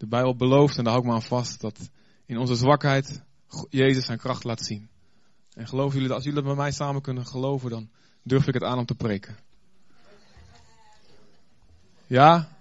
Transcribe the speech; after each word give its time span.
De 0.00 0.06
Bijbel 0.06 0.36
belooft, 0.36 0.78
en 0.78 0.84
daar 0.84 0.92
hou 0.92 1.04
ik 1.04 1.10
me 1.10 1.16
aan 1.16 1.22
vast, 1.22 1.60
dat 1.60 1.90
in 2.26 2.38
onze 2.38 2.54
zwakheid 2.54 3.22
Jezus 3.68 4.04
zijn 4.04 4.18
kracht 4.18 4.44
laat 4.44 4.64
zien. 4.64 4.88
En 5.54 5.68
geloven 5.68 5.92
jullie 5.92 6.08
dat 6.08 6.16
als 6.16 6.24
jullie 6.24 6.40
dat 6.40 6.48
met 6.48 6.58
mij 6.58 6.72
samen 6.72 7.02
kunnen 7.02 7.26
geloven, 7.26 7.70
dan 7.70 7.90
durf 8.22 8.46
ik 8.46 8.54
het 8.54 8.62
aan 8.62 8.78
om 8.78 8.86
te 8.86 8.94
preken. 8.94 9.36
Ja? 12.06 12.56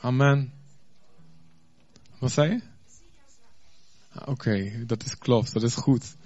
Amen. 0.00 0.52
Wat 2.18 2.32
zei 2.32 2.50
je? 2.50 2.60
Ah, 4.12 4.28
Oké, 4.28 4.84
dat 4.86 5.04
is 5.04 5.18
klopt, 5.18 5.52
dat 5.52 5.62
is 5.62 5.74
goed. 5.74 6.16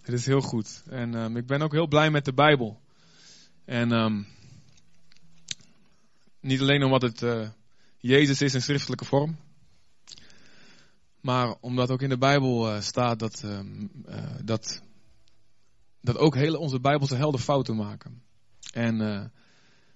Het 0.00 0.14
is 0.14 0.26
heel 0.26 0.40
goed. 0.40 0.82
En 0.86 1.14
um, 1.14 1.36
ik 1.36 1.46
ben 1.46 1.62
ook 1.62 1.72
heel 1.72 1.88
blij 1.88 2.10
met 2.10 2.24
de 2.24 2.32
Bijbel. 2.32 2.80
En 3.64 3.92
um, 3.92 4.26
niet 6.40 6.60
alleen 6.60 6.84
omdat 6.84 7.02
het 7.02 7.22
uh, 7.22 7.48
Jezus 7.98 8.42
is 8.42 8.54
in 8.54 8.62
schriftelijke 8.62 9.04
vorm. 9.04 9.36
Maar 11.20 11.54
omdat 11.60 11.90
ook 11.90 12.02
in 12.02 12.08
de 12.08 12.18
Bijbel 12.18 12.74
uh, 12.74 12.80
staat 12.80 13.18
dat, 13.18 13.42
uh, 13.44 13.60
dat, 14.44 14.82
dat 16.00 16.18
ook 16.18 16.34
hele 16.34 16.58
onze 16.58 16.80
Bijbelse 16.80 17.16
helden 17.16 17.40
fouten 17.40 17.76
maken. 17.76 18.22
En 18.72 19.00
uh, 19.00 19.24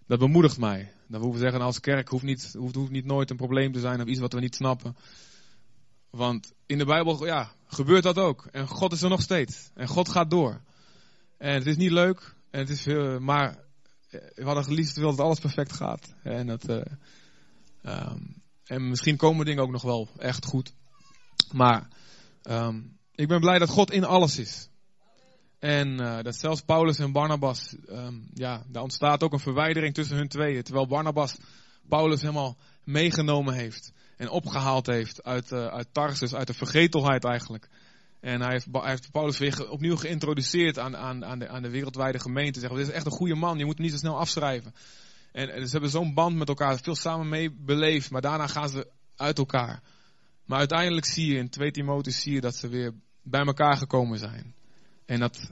dat 0.06 0.18
bemoedigt 0.18 0.58
mij. 0.58 0.92
Dat 1.08 1.18
we 1.18 1.24
hoeven 1.24 1.42
zeggen, 1.42 1.60
als 1.60 1.80
kerk 1.80 2.08
hoeft 2.08 2.24
niet, 2.24 2.52
hoeft, 2.58 2.74
hoeft 2.74 2.90
niet 2.90 3.04
nooit 3.04 3.30
een 3.30 3.36
probleem 3.36 3.72
te 3.72 3.80
zijn 3.80 4.00
of 4.00 4.06
iets 4.06 4.20
wat 4.20 4.32
we 4.32 4.40
niet 4.40 4.54
snappen. 4.54 4.96
Want 6.10 6.52
in 6.66 6.78
de 6.78 6.84
Bijbel 6.84 7.26
ja, 7.26 7.52
gebeurt 7.66 8.02
dat 8.02 8.18
ook. 8.18 8.48
En 8.50 8.68
God 8.68 8.92
is 8.92 9.02
er 9.02 9.08
nog 9.08 9.22
steeds. 9.22 9.70
En 9.74 9.88
God 9.88 10.08
gaat 10.08 10.30
door. 10.30 10.60
En 11.38 11.54
het 11.54 11.66
is 11.66 11.76
niet 11.76 11.90
leuk. 11.90 12.34
En 12.50 12.60
het 12.60 12.68
is, 12.68 12.86
maar 13.18 13.58
we 14.34 14.44
hadden 14.44 14.74
liefst 14.74 14.96
wil 14.96 15.10
dat 15.10 15.26
alles 15.26 15.38
perfect 15.38 15.72
gaat. 15.72 16.14
En, 16.22 16.46
dat, 16.46 16.68
um, 16.68 18.42
en 18.64 18.88
misschien 18.88 19.16
komen 19.16 19.46
dingen 19.46 19.62
ook 19.62 19.70
nog 19.70 19.82
wel 19.82 20.08
echt 20.18 20.44
goed. 20.44 20.74
Maar 21.52 21.88
um, 22.42 22.96
ik 23.14 23.28
ben 23.28 23.40
blij 23.40 23.58
dat 23.58 23.68
God 23.68 23.90
in 23.90 24.04
alles 24.04 24.38
is. 24.38 24.68
En 25.58 25.88
uh, 25.88 26.22
dat 26.22 26.36
zelfs 26.36 26.60
Paulus 26.60 26.98
en 26.98 27.12
Barnabas, 27.12 27.76
um, 27.88 28.28
ja, 28.34 28.64
daar 28.68 28.82
ontstaat 28.82 29.22
ook 29.22 29.32
een 29.32 29.38
verwijdering 29.38 29.94
tussen 29.94 30.16
hun 30.16 30.28
tweeën. 30.28 30.62
Terwijl 30.62 30.86
Barnabas 30.86 31.36
Paulus 31.88 32.20
helemaal 32.20 32.56
meegenomen 32.84 33.54
heeft 33.54 33.92
en 34.16 34.28
opgehaald 34.28 34.86
heeft 34.86 35.22
uit, 35.22 35.52
uh, 35.52 35.66
uit 35.66 35.88
Tarsus, 35.92 36.34
uit 36.34 36.46
de 36.46 36.54
vergetelheid 36.54 37.24
eigenlijk. 37.24 37.68
En 38.20 38.40
hij 38.40 38.50
heeft, 38.50 38.66
hij 38.72 38.90
heeft 38.90 39.10
Paulus 39.10 39.38
weer 39.38 39.70
opnieuw 39.70 39.96
geïntroduceerd 39.96 40.78
aan, 40.78 40.96
aan, 40.96 41.24
aan, 41.24 41.38
de, 41.38 41.48
aan 41.48 41.62
de 41.62 41.70
wereldwijde 41.70 42.18
gemeente. 42.18 42.60
Zeggen, 42.60 42.78
dit 42.78 42.88
is 42.88 42.94
echt 42.94 43.06
een 43.06 43.12
goede 43.12 43.34
man, 43.34 43.58
je 43.58 43.64
moet 43.64 43.74
hem 43.74 43.82
niet 43.82 43.92
zo 43.94 43.98
snel 43.98 44.18
afschrijven. 44.18 44.74
En, 45.32 45.66
ze 45.66 45.72
hebben 45.72 45.90
zo'n 45.90 46.14
band 46.14 46.36
met 46.36 46.48
elkaar, 46.48 46.78
veel 46.82 46.94
samen 46.94 47.28
mee 47.28 47.50
beleefd, 47.50 48.10
maar 48.10 48.20
daarna 48.20 48.46
gaan 48.46 48.68
ze 48.68 48.86
uit 49.16 49.38
elkaar. 49.38 49.82
Maar 50.44 50.58
uiteindelijk 50.58 51.06
zie 51.06 51.26
je 51.26 51.38
in 51.38 51.48
2 51.48 51.70
Timotheus 51.70 52.20
zie 52.20 52.32
je 52.32 52.40
dat 52.40 52.56
ze 52.56 52.68
weer 52.68 52.94
bij 53.22 53.44
elkaar 53.44 53.76
gekomen 53.76 54.18
zijn. 54.18 54.54
En 55.06 55.20
dat, 55.20 55.50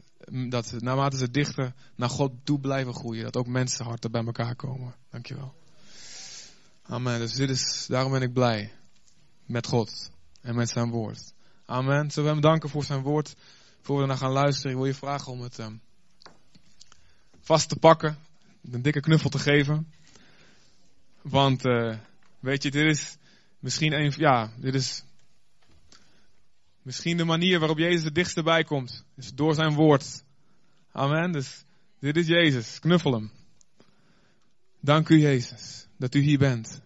dat 0.48 0.72
naarmate 0.78 1.16
ze 1.16 1.30
dichter 1.30 1.74
naar 1.96 2.08
God 2.08 2.32
toe 2.44 2.60
blijven 2.60 2.94
groeien, 2.94 3.24
dat 3.24 3.36
ook 3.36 3.46
mensenharten 3.46 4.10
bij 4.10 4.24
elkaar 4.24 4.56
komen. 4.56 4.94
Dankjewel. 5.10 5.54
Amen. 6.82 7.18
Dus 7.18 7.32
dit 7.32 7.50
is, 7.50 7.86
daarom 7.88 8.12
ben 8.12 8.22
ik 8.22 8.32
blij 8.32 8.72
met 9.46 9.66
God 9.66 10.10
en 10.40 10.54
met 10.54 10.70
zijn 10.70 10.90
woord. 10.90 11.32
Amen. 11.64 12.10
Zullen 12.10 12.28
we 12.28 12.34
hem 12.34 12.50
danken 12.50 12.68
voor 12.68 12.84
zijn 12.84 13.02
woord? 13.02 13.34
Voor 13.82 14.00
we 14.00 14.06
naar 14.06 14.16
gaan 14.16 14.32
luisteren, 14.32 14.70
ik 14.70 14.76
wil 14.76 14.86
je 14.86 14.94
vragen 14.94 15.32
om 15.32 15.40
het 15.40 15.58
um, 15.58 15.80
vast 17.40 17.68
te 17.68 17.76
pakken. 17.76 18.18
Een 18.70 18.82
dikke 18.82 19.00
knuffel 19.00 19.30
te 19.30 19.38
geven. 19.38 19.92
Want, 21.22 21.64
uh, 21.64 21.96
weet 22.40 22.62
je, 22.62 22.70
dit 22.70 22.84
is 22.84 23.16
misschien 23.62 23.92
een, 23.92 24.12
ja, 24.16 24.52
dit 24.56 24.74
is 24.74 25.04
misschien 26.82 27.16
de 27.16 27.24
manier 27.24 27.58
waarop 27.58 27.78
Jezus 27.78 28.04
het 28.04 28.14
dichtst 28.14 28.36
erbij 28.36 28.64
komt. 28.64 29.04
Is 29.16 29.34
door 29.34 29.54
zijn 29.54 29.74
woord. 29.74 30.24
Amen. 30.92 31.32
Dus, 31.32 31.64
dit 31.98 32.16
is 32.16 32.26
Jezus. 32.26 32.78
Knuffel 32.78 33.12
hem. 33.12 33.30
Dank 34.80 35.08
u, 35.08 35.18
Jezus, 35.18 35.86
dat 35.98 36.14
u 36.14 36.20
hier 36.20 36.38
bent. 36.38 36.82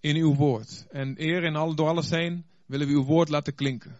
In 0.00 0.16
uw 0.16 0.34
woord. 0.34 0.86
En 0.90 1.14
eer 1.18 1.44
in 1.44 1.52
door 1.52 1.88
alles 1.88 2.10
heen 2.10 2.44
willen 2.66 2.86
we 2.86 2.92
uw 2.92 3.04
woord 3.04 3.28
laten 3.28 3.54
klinken. 3.54 3.98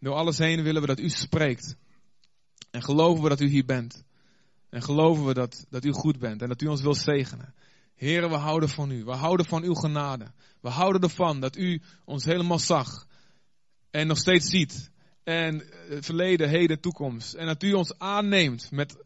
Door 0.00 0.14
alles 0.14 0.38
heen 0.38 0.62
willen 0.62 0.80
we 0.80 0.86
dat 0.86 1.00
u 1.00 1.08
spreekt. 1.08 1.76
En 2.70 2.82
geloven 2.82 3.22
we 3.22 3.28
dat 3.28 3.40
u 3.40 3.48
hier 3.48 3.64
bent. 3.64 4.04
En 4.70 4.82
geloven 4.82 5.26
we 5.26 5.34
dat, 5.34 5.66
dat 5.70 5.84
u 5.84 5.92
goed 5.92 6.18
bent 6.18 6.42
en 6.42 6.48
dat 6.48 6.62
u 6.62 6.66
ons 6.66 6.82
wil 6.82 6.94
zegenen. 6.94 7.54
Heren, 7.96 8.30
we 8.30 8.36
houden 8.36 8.68
van 8.68 8.90
u. 8.90 9.04
We 9.04 9.14
houden 9.14 9.46
van 9.46 9.62
uw 9.62 9.74
genade. 9.74 10.32
We 10.60 10.68
houden 10.68 11.00
ervan 11.00 11.40
dat 11.40 11.56
u 11.56 11.82
ons 12.04 12.24
helemaal 12.24 12.58
zag. 12.58 13.06
En 13.90 14.06
nog 14.06 14.18
steeds 14.18 14.50
ziet. 14.50 14.90
En 15.24 15.64
het 15.88 16.04
verleden, 16.04 16.48
heden, 16.48 16.80
toekomst. 16.80 17.34
En 17.34 17.46
dat 17.46 17.62
u 17.62 17.72
ons 17.72 17.98
aanneemt 17.98 18.70
met 18.70 18.96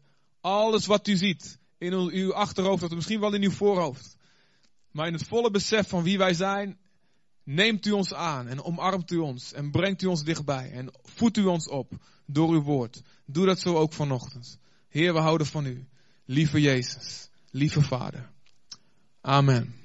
alles 0.41 0.85
wat 0.85 1.07
u 1.07 1.15
ziet. 1.15 1.59
In 1.77 1.93
uw 1.93 2.33
achterhoofd, 2.33 2.83
of 2.83 2.89
misschien 2.91 3.19
wel 3.19 3.33
in 3.33 3.43
uw 3.43 3.51
voorhoofd. 3.51 4.15
Maar 4.91 5.07
in 5.07 5.13
het 5.13 5.27
volle 5.27 5.51
besef 5.51 5.87
van 5.87 6.03
wie 6.03 6.17
wij 6.17 6.33
zijn, 6.33 6.77
neemt 7.43 7.85
u 7.85 7.91
ons 7.91 8.13
aan 8.13 8.47
en 8.47 8.63
omarmt 8.63 9.11
u 9.11 9.17
ons 9.17 9.53
en 9.53 9.71
brengt 9.71 10.01
u 10.01 10.07
ons 10.07 10.23
dichtbij 10.23 10.71
en 10.71 10.91
voedt 11.03 11.37
u 11.37 11.45
ons 11.45 11.67
op 11.67 11.91
door 12.25 12.49
uw 12.49 12.61
woord. 12.61 13.01
Doe 13.25 13.45
dat 13.45 13.59
zo 13.59 13.75
ook 13.75 13.93
vanochtend. 13.93 14.59
Heer, 14.89 15.13
we 15.13 15.19
houden 15.19 15.47
van 15.47 15.65
u. 15.65 15.87
Lieve 16.25 16.61
Jezus, 16.61 17.29
lieve 17.51 17.81
Vader. 17.81 18.31
Amen. 19.21 19.75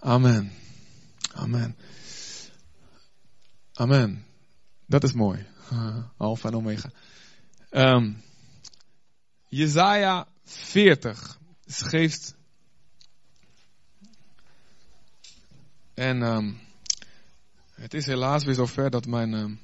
Amen. 0.00 0.52
Amen. 1.34 1.76
Amen. 3.72 4.26
Dat 4.86 5.04
is 5.04 5.12
mooi. 5.12 5.46
Alpha 6.16 6.48
en 6.48 6.54
Omega. 6.54 6.90
Um, 7.70 8.22
Jezaja 9.48 10.26
40 10.44 11.38
geeft. 11.66 12.34
En 15.94 16.22
um, 16.22 16.60
het 17.74 17.94
is 17.94 18.06
helaas 18.06 18.44
weer 18.44 18.54
zover 18.54 18.90
dat 18.90 19.06
mijn, 19.06 19.32
um, 19.32 19.60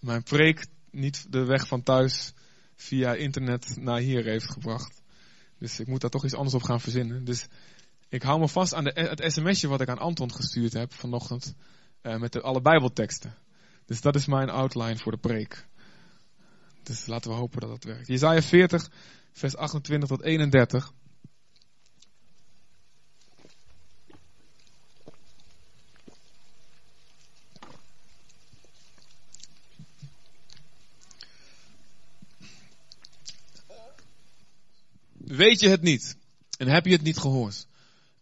mijn 0.00 0.22
preek 0.22 0.66
niet 0.90 1.32
de 1.32 1.44
weg 1.44 1.66
van 1.66 1.82
thuis 1.82 2.32
via 2.76 3.14
internet 3.14 3.76
naar 3.76 4.00
hier 4.00 4.24
heeft 4.24 4.50
gebracht. 4.50 4.97
Dus 5.58 5.80
ik 5.80 5.86
moet 5.86 6.00
daar 6.00 6.10
toch 6.10 6.24
iets 6.24 6.34
anders 6.34 6.54
op 6.54 6.62
gaan 6.62 6.80
verzinnen. 6.80 7.24
Dus 7.24 7.46
ik 8.08 8.22
hou 8.22 8.40
me 8.40 8.48
vast 8.48 8.74
aan 8.74 8.84
de, 8.84 8.90
het 8.94 9.32
sms'je 9.32 9.68
wat 9.68 9.80
ik 9.80 9.88
aan 9.88 9.98
Anton 9.98 10.32
gestuurd 10.32 10.72
heb 10.72 10.92
vanochtend. 10.92 11.54
Uh, 12.02 12.16
met 12.16 12.32
de, 12.32 12.40
alle 12.40 12.60
bijbelteksten. 12.60 13.34
Dus 13.84 14.00
dat 14.00 14.14
is 14.14 14.26
mijn 14.26 14.50
outline 14.50 14.98
voor 14.98 15.12
de 15.12 15.18
preek. 15.18 15.66
Dus 16.82 17.06
laten 17.06 17.30
we 17.30 17.36
hopen 17.36 17.60
dat 17.60 17.70
dat 17.70 17.84
werkt. 17.84 18.06
Jezaja 18.06 18.42
40, 18.42 18.90
vers 19.32 19.56
28 19.56 20.08
tot 20.08 20.22
31. 20.22 20.92
Weet 35.28 35.60
je 35.60 35.68
het 35.68 35.82
niet? 35.82 36.16
En 36.58 36.68
heb 36.68 36.84
je 36.84 36.92
het 36.92 37.02
niet 37.02 37.18
gehoord? 37.18 37.66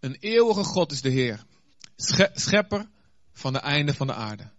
Een 0.00 0.16
eeuwige 0.20 0.64
God 0.64 0.92
is 0.92 1.00
de 1.00 1.10
Heer. 1.10 1.44
Schepper 2.32 2.88
van 3.32 3.52
de 3.52 3.58
einde 3.58 3.94
van 3.94 4.06
de 4.06 4.14
aarde. 4.14 4.50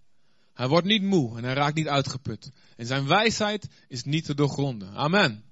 Hij 0.54 0.68
wordt 0.68 0.88
niet 0.88 1.04
moe 1.04 1.38
en 1.38 1.44
hij 1.44 1.54
raakt 1.54 1.76
niet 1.76 1.88
uitgeput. 1.88 2.52
En 2.76 2.86
zijn 2.86 3.08
wijsheid 3.08 3.68
is 3.88 4.04
niet 4.04 4.26
te 4.26 4.34
doorgronden. 4.34 4.94
Amen. 4.96 5.44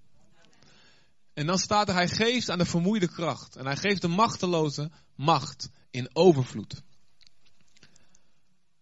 En 1.33 1.45
dan 1.45 1.57
staat 1.57 1.87
er, 1.87 1.93
hij 1.93 2.07
geeft 2.07 2.49
aan 2.49 2.57
de 2.57 2.65
vermoeide 2.65 3.07
kracht. 3.07 3.55
En 3.55 3.65
hij 3.65 3.75
geeft 3.75 4.01
de 4.01 4.07
machteloze 4.07 4.91
macht 5.15 5.69
in 5.91 6.09
overvloed. 6.13 6.81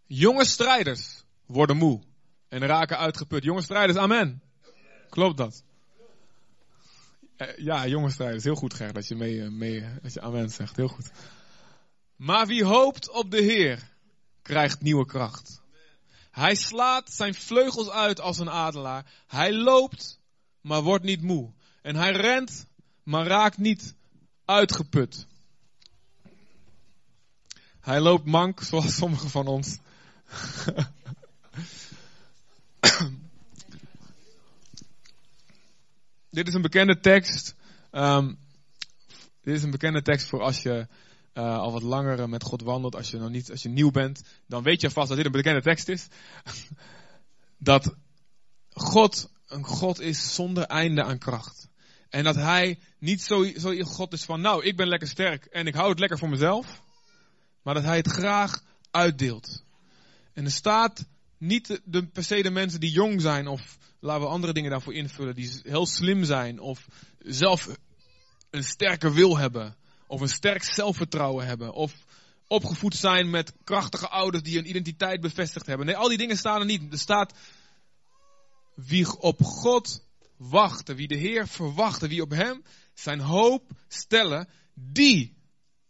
Jonge 0.05 0.45
strijders 0.45 1.23
worden 1.45 1.77
moe 1.77 2.01
en 2.47 2.59
raken 2.59 2.97
uitgeput. 2.97 3.43
Jonge 3.43 3.61
strijders, 3.61 3.97
amen. 3.97 4.41
Klopt 5.09 5.37
dat? 5.37 5.63
Ja, 7.57 7.87
jonge 7.87 8.09
strijders. 8.09 8.43
Heel 8.43 8.55
goed, 8.55 8.73
Ger, 8.73 8.93
dat 8.93 9.07
je, 9.07 9.15
mee, 9.15 9.49
mee, 9.49 9.85
dat 10.01 10.13
je 10.13 10.21
amen 10.21 10.49
zegt. 10.49 10.75
Heel 10.75 10.87
goed. 10.87 11.11
Maar 12.15 12.47
wie 12.47 12.63
hoopt 12.63 13.09
op 13.09 13.31
de 13.31 13.41
Heer, 13.41 13.89
krijgt 14.41 14.81
nieuwe 14.81 15.05
kracht. 15.05 15.61
Hij 16.31 16.55
slaat 16.55 17.11
zijn 17.11 17.33
vleugels 17.33 17.89
uit 17.89 18.19
als 18.19 18.37
een 18.37 18.49
adelaar. 18.49 19.05
Hij 19.27 19.53
loopt, 19.53 20.19
maar 20.61 20.81
wordt 20.81 21.03
niet 21.03 21.21
moe. 21.21 21.51
En 21.81 21.95
hij 21.95 22.11
rent, 22.11 22.67
maar 23.03 23.27
raakt 23.27 23.57
niet 23.57 23.95
uitgeput. 24.45 25.27
Hij 27.79 27.99
loopt 27.99 28.25
mank, 28.25 28.61
zoals 28.69 28.95
sommigen 28.95 29.29
van 29.29 29.47
ons. 29.47 29.77
Dit 36.33 36.47
is 36.47 36.53
een 36.53 36.61
bekende 36.61 36.99
tekst. 36.99 37.55
Um, 37.91 38.37
dit 39.41 39.55
is 39.55 39.63
een 39.63 39.71
bekende 39.71 40.01
tekst 40.01 40.27
voor 40.27 40.41
als 40.41 40.61
je 40.61 40.87
uh, 41.33 41.57
al 41.57 41.71
wat 41.71 41.81
langer 41.81 42.29
met 42.29 42.43
God 42.43 42.61
wandelt, 42.61 42.95
als 42.95 43.11
je 43.11 43.17
nog 43.17 43.29
niet, 43.29 43.51
als 43.51 43.61
je 43.61 43.69
nieuw 43.69 43.91
bent, 43.91 44.23
dan 44.47 44.63
weet 44.63 44.81
je 44.81 44.89
vast 44.89 45.07
dat 45.07 45.17
dit 45.17 45.25
een 45.25 45.31
bekende 45.31 45.61
tekst 45.61 45.87
is. 45.87 46.07
dat 47.57 47.95
God 48.69 49.31
een 49.47 49.63
God 49.63 49.99
is 49.99 50.35
zonder 50.35 50.63
einde 50.63 51.03
aan 51.03 51.17
kracht. 51.17 51.69
En 52.09 52.23
dat 52.23 52.35
hij 52.35 52.79
niet 52.99 53.21
zo, 53.21 53.43
zo 53.57 53.83
God 53.83 54.13
is 54.13 54.23
van, 54.23 54.41
nou, 54.41 54.63
ik 54.63 54.77
ben 54.77 54.87
lekker 54.87 55.07
sterk 55.07 55.45
en 55.45 55.67
ik 55.67 55.73
hou 55.73 55.89
het 55.89 55.99
lekker 55.99 56.17
voor 56.17 56.29
mezelf. 56.29 56.81
Maar 57.63 57.73
dat 57.73 57.83
hij 57.83 57.97
het 57.97 58.07
graag 58.07 58.63
uitdeelt. 58.91 59.63
En 60.33 60.45
er 60.45 60.51
staat 60.51 61.05
niet 61.37 61.81
de, 61.85 62.07
per 62.07 62.23
se 62.23 62.41
de 62.41 62.49
mensen 62.49 62.79
die 62.79 62.91
jong 62.91 63.21
zijn 63.21 63.47
of 63.47 63.77
laten 64.03 64.23
we 64.23 64.29
andere 64.29 64.53
dingen 64.53 64.69
daarvoor 64.69 64.93
invullen, 64.93 65.35
die 65.35 65.59
heel 65.63 65.85
slim 65.85 66.23
zijn 66.23 66.59
of 66.59 66.87
zelf 67.19 67.77
een 68.49 68.63
sterke 68.63 69.13
wil 69.13 69.37
hebben 69.37 69.75
of 70.07 70.21
een 70.21 70.29
sterk 70.29 70.63
zelfvertrouwen 70.63 71.45
hebben 71.45 71.73
of 71.73 71.93
opgevoed 72.47 72.95
zijn 72.95 73.29
met 73.29 73.53
krachtige 73.63 74.09
ouders 74.09 74.43
die 74.43 74.55
hun 74.55 74.69
identiteit 74.69 75.21
bevestigd 75.21 75.65
hebben. 75.65 75.85
Nee, 75.85 75.95
al 75.95 76.07
die 76.07 76.17
dingen 76.17 76.37
staan 76.37 76.59
er 76.59 76.65
niet. 76.65 76.91
Er 76.91 76.99
staat 76.99 77.33
wie 78.75 79.19
op 79.19 79.43
God 79.43 80.03
wachten, 80.37 80.95
wie 80.95 81.07
de 81.07 81.17
Heer 81.17 81.47
verwachten, 81.47 82.09
wie 82.09 82.21
op 82.21 82.31
Hem 82.31 82.63
zijn 82.93 83.19
hoop 83.19 83.71
stellen, 83.87 84.49
die 84.73 85.37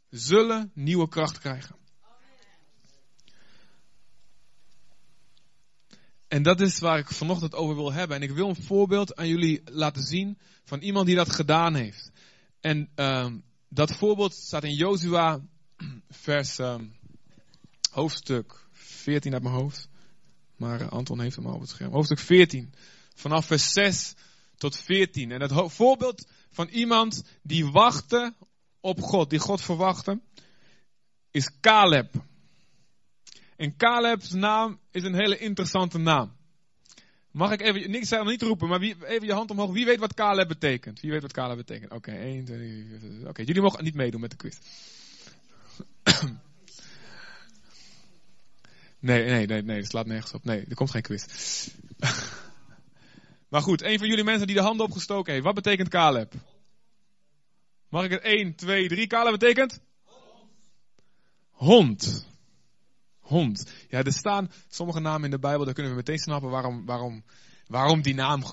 zullen 0.09 0.71
nieuwe 0.73 1.07
kracht 1.07 1.39
krijgen. 1.39 1.75
En 6.33 6.43
dat 6.43 6.61
is 6.61 6.79
waar 6.79 6.97
ik 6.97 7.07
vanochtend 7.07 7.55
over 7.55 7.75
wil 7.75 7.93
hebben. 7.93 8.17
En 8.17 8.23
ik 8.23 8.31
wil 8.31 8.49
een 8.49 8.63
voorbeeld 8.63 9.15
aan 9.15 9.27
jullie 9.27 9.61
laten 9.65 10.03
zien 10.03 10.37
van 10.63 10.79
iemand 10.79 11.05
die 11.05 11.15
dat 11.15 11.29
gedaan 11.29 11.75
heeft. 11.75 12.11
En 12.59 12.89
uh, 12.95 13.27
dat 13.69 13.95
voorbeeld 13.95 14.33
staat 14.33 14.63
in 14.63 14.73
Jozua, 14.73 15.39
vers 16.25 16.59
uh, 16.59 16.75
hoofdstuk 17.91 18.67
14 18.71 19.33
uit 19.33 19.43
mijn 19.43 19.55
hoofd. 19.55 19.87
Maar 20.55 20.89
Anton 20.89 21.19
heeft 21.19 21.35
hem 21.35 21.45
al 21.45 21.53
op 21.53 21.61
het 21.61 21.69
scherm. 21.69 21.91
Hoofdstuk 21.91 22.19
14, 22.19 22.73
vanaf 23.15 23.45
vers 23.45 23.71
6 23.71 24.13
tot 24.55 24.77
14. 24.77 25.31
En 25.31 25.41
het 25.41 25.51
voorbeeld 25.73 26.27
van 26.49 26.67
iemand 26.67 27.23
die 27.41 27.65
wachtte 27.65 28.33
op 28.79 29.01
God, 29.01 29.29
die 29.29 29.39
God 29.39 29.61
verwachtte, 29.61 30.21
is 31.31 31.59
Caleb. 31.59 32.23
En 33.63 33.75
Caleb's 33.77 34.31
naam 34.31 34.79
is 34.91 35.03
een 35.03 35.15
hele 35.15 35.37
interessante 35.37 35.97
naam. 35.97 36.35
Mag 37.31 37.51
ik 37.51 37.61
even, 37.61 37.91
niks 37.91 38.07
zeggen, 38.07 38.27
niet 38.27 38.41
roepen, 38.41 38.67
maar 38.67 38.79
wie, 38.79 39.07
even 39.07 39.27
je 39.27 39.33
hand 39.33 39.51
omhoog. 39.51 39.71
Wie 39.71 39.85
weet 39.85 39.99
wat 39.99 40.13
Caleb 40.13 40.47
betekent? 40.47 40.99
Wie 40.99 41.11
weet 41.11 41.21
wat 41.21 41.31
Caleb 41.31 41.57
betekent? 41.57 41.91
Oké, 41.91 42.11
okay, 42.11 42.23
1, 42.23 42.45
2, 42.45 42.87
Oké, 43.27 43.41
jullie 43.41 43.61
mogen 43.61 43.83
niet 43.83 43.95
meedoen 43.95 44.21
met 44.21 44.29
de 44.29 44.35
quiz. 44.35 44.57
nee, 48.99 49.25
nee, 49.25 49.45
nee, 49.45 49.61
nee, 49.61 49.79
dat 49.79 49.89
slaat 49.89 50.05
nergens 50.05 50.33
op. 50.33 50.43
Nee, 50.43 50.65
er 50.69 50.75
komt 50.75 50.91
geen 50.91 51.01
quiz. 51.01 51.25
maar 53.51 53.61
goed, 53.61 53.81
een 53.81 53.99
van 53.99 54.07
jullie 54.07 54.23
mensen 54.23 54.47
die 54.47 54.55
de 54.55 54.61
handen 54.61 54.85
opgestoken 54.85 55.33
heeft. 55.33 55.45
Wat 55.45 55.55
betekent 55.55 55.89
Caleb? 55.89 56.33
Mag 57.89 58.03
ik 58.03 58.11
het 58.11 58.21
1, 58.21 58.55
2, 58.55 58.87
3? 58.87 59.07
Caleb 59.07 59.39
betekent? 59.39 59.79
Hond 61.49 62.31
hond. 63.23 63.73
Ja, 63.89 64.03
er 64.03 64.13
staan 64.13 64.51
sommige 64.69 64.99
namen 64.99 65.23
in 65.23 65.31
de 65.31 65.39
Bijbel, 65.39 65.65
daar 65.65 65.73
kunnen 65.73 65.91
we 65.91 65.97
meteen 65.97 66.17
snappen 66.17 66.49
waarom, 66.49 66.85
waarom, 66.85 67.23
waarom 67.67 68.01
die 68.01 68.13
naam, 68.13 68.43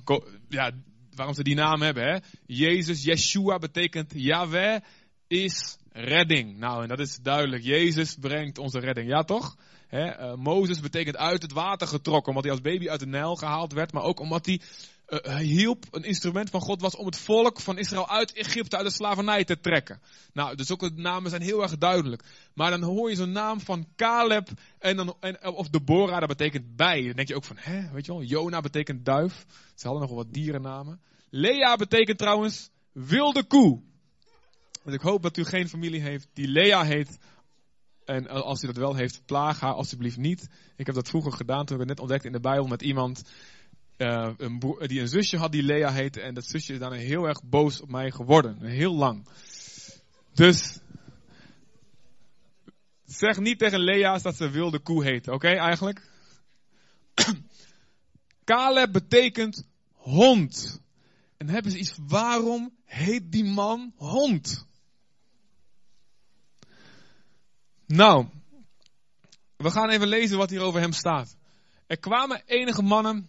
ja, 0.48 0.70
waarom 1.14 1.34
ze 1.34 1.42
die 1.42 1.54
naam 1.54 1.82
hebben. 1.82 2.04
Hè? 2.04 2.18
Jezus, 2.46 3.02
Yeshua 3.02 3.58
betekent 3.58 4.12
Yahweh 4.14 4.80
is 5.26 5.78
redding. 5.92 6.58
Nou, 6.58 6.82
en 6.82 6.88
dat 6.88 6.98
is 6.98 7.16
duidelijk. 7.16 7.62
Jezus 7.62 8.14
brengt 8.20 8.58
onze 8.58 8.78
redding. 8.78 9.08
Ja, 9.08 9.22
toch? 9.22 9.56
He, 9.86 10.20
uh, 10.20 10.34
Mozes 10.34 10.80
betekent 10.80 11.16
uit 11.16 11.42
het 11.42 11.52
water 11.52 11.86
getrokken, 11.86 12.28
omdat 12.28 12.44
hij 12.44 12.52
als 12.52 12.60
baby 12.60 12.88
uit 12.88 13.00
de 13.00 13.06
Nijl 13.06 13.36
gehaald 13.36 13.72
werd, 13.72 13.92
maar 13.92 14.02
ook 14.02 14.20
omdat 14.20 14.46
hij 14.46 14.60
hij 15.10 15.44
hielp, 15.44 15.84
een 15.90 16.04
instrument 16.04 16.50
van 16.50 16.60
God 16.60 16.80
was 16.80 16.96
om 16.96 17.06
het 17.06 17.16
volk 17.16 17.60
van 17.60 17.78
Israël 17.78 18.08
uit 18.08 18.32
Egypte, 18.32 18.76
uit 18.76 18.86
de 18.86 18.92
slavernij 18.92 19.44
te 19.44 19.60
trekken. 19.60 20.00
Nou, 20.32 20.56
dus 20.56 20.70
ook 20.70 20.80
de 20.80 20.90
namen 20.94 21.30
zijn 21.30 21.42
heel 21.42 21.62
erg 21.62 21.78
duidelijk. 21.78 22.24
Maar 22.54 22.70
dan 22.70 22.82
hoor 22.82 23.10
je 23.10 23.16
zo'n 23.16 23.32
naam 23.32 23.60
van 23.60 23.86
Caleb 23.96 24.48
en 24.78 24.96
dan, 24.96 25.16
en, 25.20 25.46
of 25.54 25.68
Deborah, 25.68 26.18
dat 26.18 26.28
betekent 26.28 26.76
bij. 26.76 27.02
Dan 27.02 27.16
denk 27.16 27.28
je 27.28 27.34
ook 27.34 27.44
van, 27.44 27.56
hè, 27.58 27.90
weet 27.92 28.06
je 28.06 28.12
wel, 28.12 28.22
Jona 28.22 28.60
betekent 28.60 29.04
duif. 29.04 29.46
Ze 29.74 29.86
hadden 29.86 30.00
nog 30.00 30.10
wel 30.10 30.24
wat 30.24 30.34
dierennamen. 30.34 31.00
Lea 31.30 31.76
betekent 31.76 32.18
trouwens 32.18 32.70
wilde 32.92 33.44
koe. 33.44 33.82
Dus 34.84 34.94
ik 34.94 35.00
hoop 35.00 35.22
dat 35.22 35.36
u 35.36 35.44
geen 35.44 35.68
familie 35.68 36.00
heeft 36.00 36.28
die 36.32 36.48
Lea 36.48 36.84
heet. 36.84 37.18
En 38.04 38.28
als 38.28 38.62
u 38.62 38.66
dat 38.66 38.76
wel 38.76 38.94
heeft, 38.94 39.22
plaag 39.26 39.60
haar 39.60 39.72
alsjeblieft 39.72 40.16
niet. 40.16 40.48
Ik 40.76 40.86
heb 40.86 40.94
dat 40.94 41.08
vroeger 41.08 41.32
gedaan 41.32 41.64
toen 41.64 41.74
ik 41.74 41.80
het 41.80 41.88
net 41.88 42.00
ontdekte 42.00 42.26
in 42.26 42.32
de 42.32 42.40
Bijbel 42.40 42.66
met 42.66 42.82
iemand 42.82 43.22
uh, 44.00 44.30
een 44.36 44.76
die 44.78 45.00
een 45.00 45.08
zusje 45.08 45.36
had 45.36 45.52
die 45.52 45.62
Lea 45.62 45.92
heette. 45.92 46.20
En 46.20 46.34
dat 46.34 46.46
zusje 46.46 46.72
is 46.72 46.78
daarna 46.78 46.96
heel 46.96 47.24
erg 47.24 47.42
boos 47.44 47.80
op 47.80 47.90
mij 47.90 48.10
geworden. 48.10 48.62
Heel 48.62 48.94
lang. 48.94 49.26
Dus 50.34 50.78
zeg 53.04 53.38
niet 53.38 53.58
tegen 53.58 53.80
Lea's 53.80 54.22
dat 54.22 54.36
ze 54.36 54.50
wilde 54.50 54.78
koe 54.78 55.04
heet. 55.04 55.28
Oké, 55.28 55.48
eigenlijk? 55.48 56.08
Caleb 58.44 58.92
betekent 58.92 59.66
hond. 59.92 60.80
En 61.36 61.48
hebben 61.48 61.72
ze 61.72 61.78
iets, 61.78 61.98
waarom 62.06 62.74
heet 62.84 63.32
die 63.32 63.44
man 63.44 63.92
hond? 63.96 64.66
Nou, 67.86 68.26
we 69.56 69.70
gaan 69.70 69.90
even 69.90 70.08
lezen 70.08 70.38
wat 70.38 70.50
hier 70.50 70.60
over 70.60 70.80
hem 70.80 70.92
staat. 70.92 71.36
Er 71.86 71.98
kwamen 71.98 72.42
enige 72.46 72.82
mannen 72.82 73.28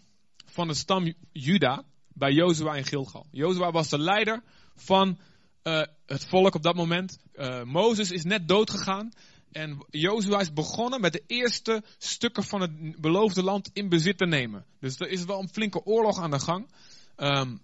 van 0.51 0.67
de 0.67 0.73
stam 0.73 1.13
Juda 1.31 1.83
bij 2.07 2.31
Jozua 2.31 2.75
in 2.75 2.85
Gilgal. 2.85 3.25
Jozua 3.31 3.71
was 3.71 3.89
de 3.89 3.99
leider 3.99 4.43
van 4.75 5.19
uh, 5.63 5.81
het 6.05 6.25
volk 6.25 6.55
op 6.55 6.63
dat 6.63 6.75
moment. 6.75 7.19
Uh, 7.33 7.63
Mozes 7.63 8.11
is 8.11 8.23
net 8.23 8.47
doodgegaan. 8.47 9.11
En 9.51 9.85
Jozua 9.89 10.39
is 10.39 10.53
begonnen 10.53 11.01
met 11.01 11.13
de 11.13 11.23
eerste 11.27 11.83
stukken 11.97 12.43
van 12.43 12.61
het 12.61 13.01
beloofde 13.01 13.43
land 13.43 13.69
in 13.73 13.89
bezit 13.89 14.17
te 14.17 14.25
nemen. 14.25 14.65
Dus 14.79 14.99
er 14.99 15.09
is 15.09 15.25
wel 15.25 15.39
een 15.39 15.49
flinke 15.49 15.85
oorlog 15.85 16.19
aan 16.19 16.31
de 16.31 16.39
gang. 16.39 16.69
Um, 17.17 17.61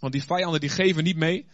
want 0.00 0.12
die 0.12 0.24
vijanden 0.24 0.60
die 0.60 0.68
geven 0.68 1.04
niet 1.04 1.16
mee. 1.16 1.46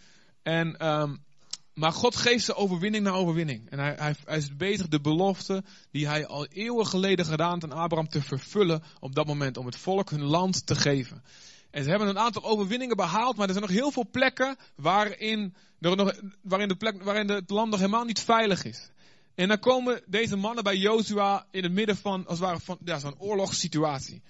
En 0.42 0.88
um, 0.88 1.24
maar 1.74 1.92
God 1.92 2.16
geeft 2.16 2.44
ze 2.44 2.54
overwinning 2.54 3.04
na 3.04 3.10
overwinning. 3.10 3.70
En 3.70 3.78
hij, 3.78 3.94
hij, 3.98 4.14
hij, 4.24 4.36
is 4.36 4.56
bezig 4.56 4.88
de 4.88 5.00
belofte 5.00 5.64
die 5.90 6.06
hij 6.06 6.26
al 6.26 6.46
eeuwen 6.46 6.86
geleden 6.86 7.24
gedaan 7.24 7.62
aan 7.62 7.72
Abraham 7.72 8.08
te 8.08 8.22
vervullen 8.22 8.82
op 9.00 9.14
dat 9.14 9.26
moment. 9.26 9.56
Om 9.56 9.66
het 9.66 9.76
volk 9.76 10.10
hun 10.10 10.24
land 10.24 10.66
te 10.66 10.74
geven. 10.74 11.22
En 11.70 11.84
ze 11.84 11.90
hebben 11.90 12.08
een 12.08 12.18
aantal 12.18 12.44
overwinningen 12.44 12.96
behaald, 12.96 13.36
maar 13.36 13.46
er 13.46 13.54
zijn 13.54 13.66
nog 13.66 13.76
heel 13.76 13.90
veel 13.90 14.08
plekken 14.10 14.56
waarin, 14.76 15.54
er 15.80 15.96
nog, 15.96 16.12
waarin, 16.42 16.68
de 16.68 16.76
plek, 16.76 17.02
waarin 17.02 17.30
het 17.30 17.50
land 17.50 17.70
nog 17.70 17.78
helemaal 17.80 18.04
niet 18.04 18.20
veilig 18.20 18.64
is. 18.64 18.90
En 19.34 19.48
dan 19.48 19.58
komen 19.58 20.02
deze 20.06 20.36
mannen 20.36 20.64
bij 20.64 20.76
Jozua 20.76 21.46
in 21.50 21.62
het 21.62 21.72
midden 21.72 21.96
van, 21.96 22.26
als 22.26 22.38
het 22.38 22.48
ware, 22.48 22.60
van 22.60 22.78
ja, 22.84 22.98
zo'n 22.98 23.18
oorlogssituatie. 23.18 24.22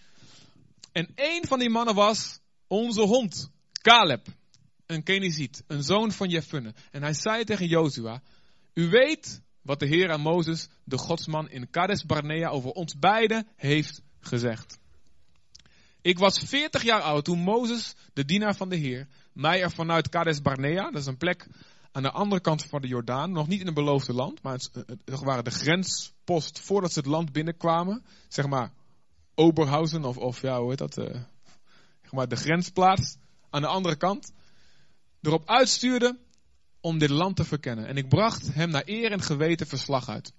En 0.93 1.09
één 1.15 1.47
van 1.47 1.59
die 1.59 1.71
mannen 1.71 1.95
was 1.95 2.39
onze 2.67 3.01
hond, 3.01 3.51
Caleb 3.73 4.27
een 4.87 5.03
Keniziet, 5.03 5.65
een 5.67 5.83
zoon 5.83 6.13
van 6.13 6.29
Jeffunne. 6.29 6.75
En 6.91 7.03
hij 7.03 7.15
zei 7.15 7.45
tegen 7.45 7.67
Jozua, 7.67 8.23
u 8.75 8.89
weet 8.89 9.43
wat 9.63 9.79
de 9.79 9.87
Heer 9.87 10.13
aan 10.13 10.21
Mozes, 10.21 10.69
de 10.85 10.99
godsman 10.99 11.51
in 11.51 11.71
Kades 11.71 12.05
Barnea, 12.05 12.49
over 12.49 12.71
ons 12.71 12.99
beiden 12.99 13.47
heeft 13.57 14.03
gezegd. 14.21 14.79
Ik 16.03 16.19
was 16.19 16.39
40 16.39 16.83
jaar 16.83 17.01
oud 17.01 17.25
toen 17.25 17.39
Mozes, 17.39 17.95
de 18.13 18.25
dienaar 18.25 18.55
van 18.57 18.69
de 18.69 18.77
Heer, 18.77 19.07
mij 19.33 19.63
er 19.63 19.71
vanuit 19.71 20.09
Kades 20.09 20.43
Barnea, 20.43 20.91
dat 20.91 21.01
is 21.01 21.07
een 21.07 21.17
plek 21.17 21.47
aan 21.93 22.03
de 22.03 22.11
andere 22.11 22.41
kant 22.41 22.65
van 22.65 22.81
de 22.81 22.89
Jordaan, 22.89 23.33
nog 23.33 23.49
niet 23.49 23.61
in 23.61 23.67
het 23.67 23.75
beloofde 23.75 24.13
land, 24.13 24.43
maar 24.43 24.53
het, 24.53 24.71
het 25.05 25.21
waren 25.21 25.45
de 25.45 25.51
grenspost 25.51 26.61
voordat 26.61 26.93
ze 26.93 26.99
het 26.99 27.09
land 27.09 27.33
binnenkwamen, 27.33 28.05
zeg 28.29 28.47
maar 28.47 28.73
Oberhausen 29.35 30.05
of, 30.05 30.17
of 30.17 30.41
ja, 30.41 30.61
hoe 30.61 30.69
heet 30.69 30.79
dat, 30.79 30.99
uh, 30.99 31.05
zeg 32.03 32.13
maar 32.13 32.29
de 32.29 32.37
grensplaats 32.37 33.17
aan 33.51 33.61
de 33.61 33.67
andere 33.67 33.97
kant 33.97 34.33
erop 35.27 35.49
uitstuurde 35.49 36.19
om 36.81 36.99
dit 36.99 37.11
land 37.11 37.37
te 37.37 37.45
verkennen. 37.45 37.87
En 37.87 37.97
ik 37.97 38.09
bracht 38.09 38.55
hem 38.55 38.71
naar 38.71 38.83
eer 38.85 39.13
en 39.13 39.23
geweten 39.23 39.67
verslag 39.67 40.09
uit. 40.09 40.33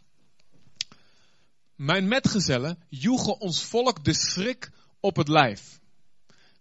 Mijn 1.75 2.07
metgezellen 2.07 2.83
joegen 2.89 3.39
ons 3.39 3.63
volk 3.63 4.03
de 4.03 4.13
schrik 4.13 4.71
op 4.99 5.15
het 5.15 5.27
lijf. 5.27 5.79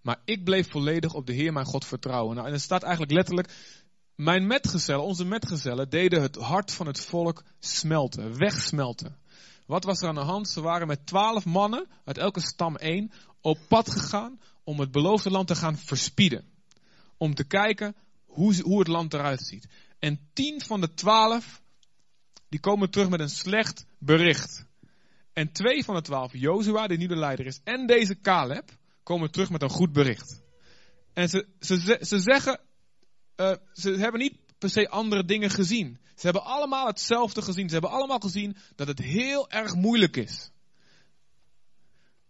Maar 0.02 0.21
ik 0.25 0.45
bleef 0.45 0.71
volledig 0.71 1.14
op 1.14 1.26
de 1.26 1.33
Heer 1.33 1.52
mijn 1.52 1.66
God 1.66 1.85
vertrouwen. 1.85 2.35
Nou, 2.35 2.47
en 2.47 2.52
er 2.52 2.61
staat 2.61 2.83
eigenlijk 2.83 3.12
letterlijk, 3.12 3.52
mijn 4.14 4.47
metgezellen, 4.47 5.04
onze 5.04 5.25
metgezellen, 5.25 5.90
deden 5.90 6.23
het 6.23 6.37
hart 6.37 6.73
van 6.73 6.87
het 6.87 7.00
volk 7.00 7.43
smelten, 7.59 8.38
wegsmelten. 8.38 9.16
Wat 9.66 9.85
was 9.85 10.00
er 10.00 10.09
aan 10.09 10.14
de 10.14 10.21
hand? 10.21 10.49
Ze 10.49 10.61
waren 10.61 10.87
met 10.87 11.07
twaalf 11.07 11.45
mannen, 11.45 11.87
uit 12.04 12.19
elke 12.19 12.40
stam 12.40 12.76
één, 12.76 13.12
op 13.40 13.59
pad 13.69 13.90
gegaan 13.90 14.40
om 14.64 14.81
het 14.81 14.90
beloofde 14.90 15.31
land 15.31 15.47
te 15.47 15.54
gaan 15.54 15.78
verspieden. 15.78 16.45
Om 17.16 17.35
te 17.35 17.45
kijken 17.45 17.97
hoe, 18.34 18.60
hoe 18.62 18.78
het 18.78 18.88
land 18.88 19.14
eruit 19.14 19.46
ziet. 19.46 19.68
En 19.98 20.28
tien 20.32 20.60
van 20.60 20.80
de 20.80 20.94
twaalf 20.94 21.62
die 22.48 22.60
komen 22.60 22.90
terug 22.90 23.08
met 23.08 23.20
een 23.20 23.30
slecht 23.30 23.86
bericht. 23.98 24.66
En 25.32 25.52
twee 25.52 25.84
van 25.84 25.94
de 25.94 26.02
twaalf, 26.02 26.32
Jozua, 26.32 26.86
die 26.86 26.98
nu 26.98 27.06
de 27.06 27.16
leider 27.16 27.46
is, 27.46 27.60
en 27.64 27.86
deze 27.86 28.20
Caleb, 28.20 28.70
komen 29.02 29.30
terug 29.30 29.50
met 29.50 29.62
een 29.62 29.70
goed 29.70 29.92
bericht. 29.92 30.42
En 31.12 31.28
ze, 31.28 31.46
ze, 31.60 31.98
ze 32.00 32.18
zeggen, 32.18 32.60
uh, 33.36 33.54
ze 33.72 33.90
hebben 33.90 34.20
niet 34.20 34.38
per 34.58 34.70
se 34.70 34.88
andere 34.88 35.24
dingen 35.24 35.50
gezien. 35.50 35.98
Ze 36.14 36.24
hebben 36.24 36.44
allemaal 36.44 36.86
hetzelfde 36.86 37.42
gezien. 37.42 37.66
Ze 37.66 37.72
hebben 37.72 37.90
allemaal 37.90 38.18
gezien 38.18 38.56
dat 38.74 38.86
het 38.86 38.98
heel 38.98 39.50
erg 39.50 39.74
moeilijk 39.74 40.16
is. 40.16 40.50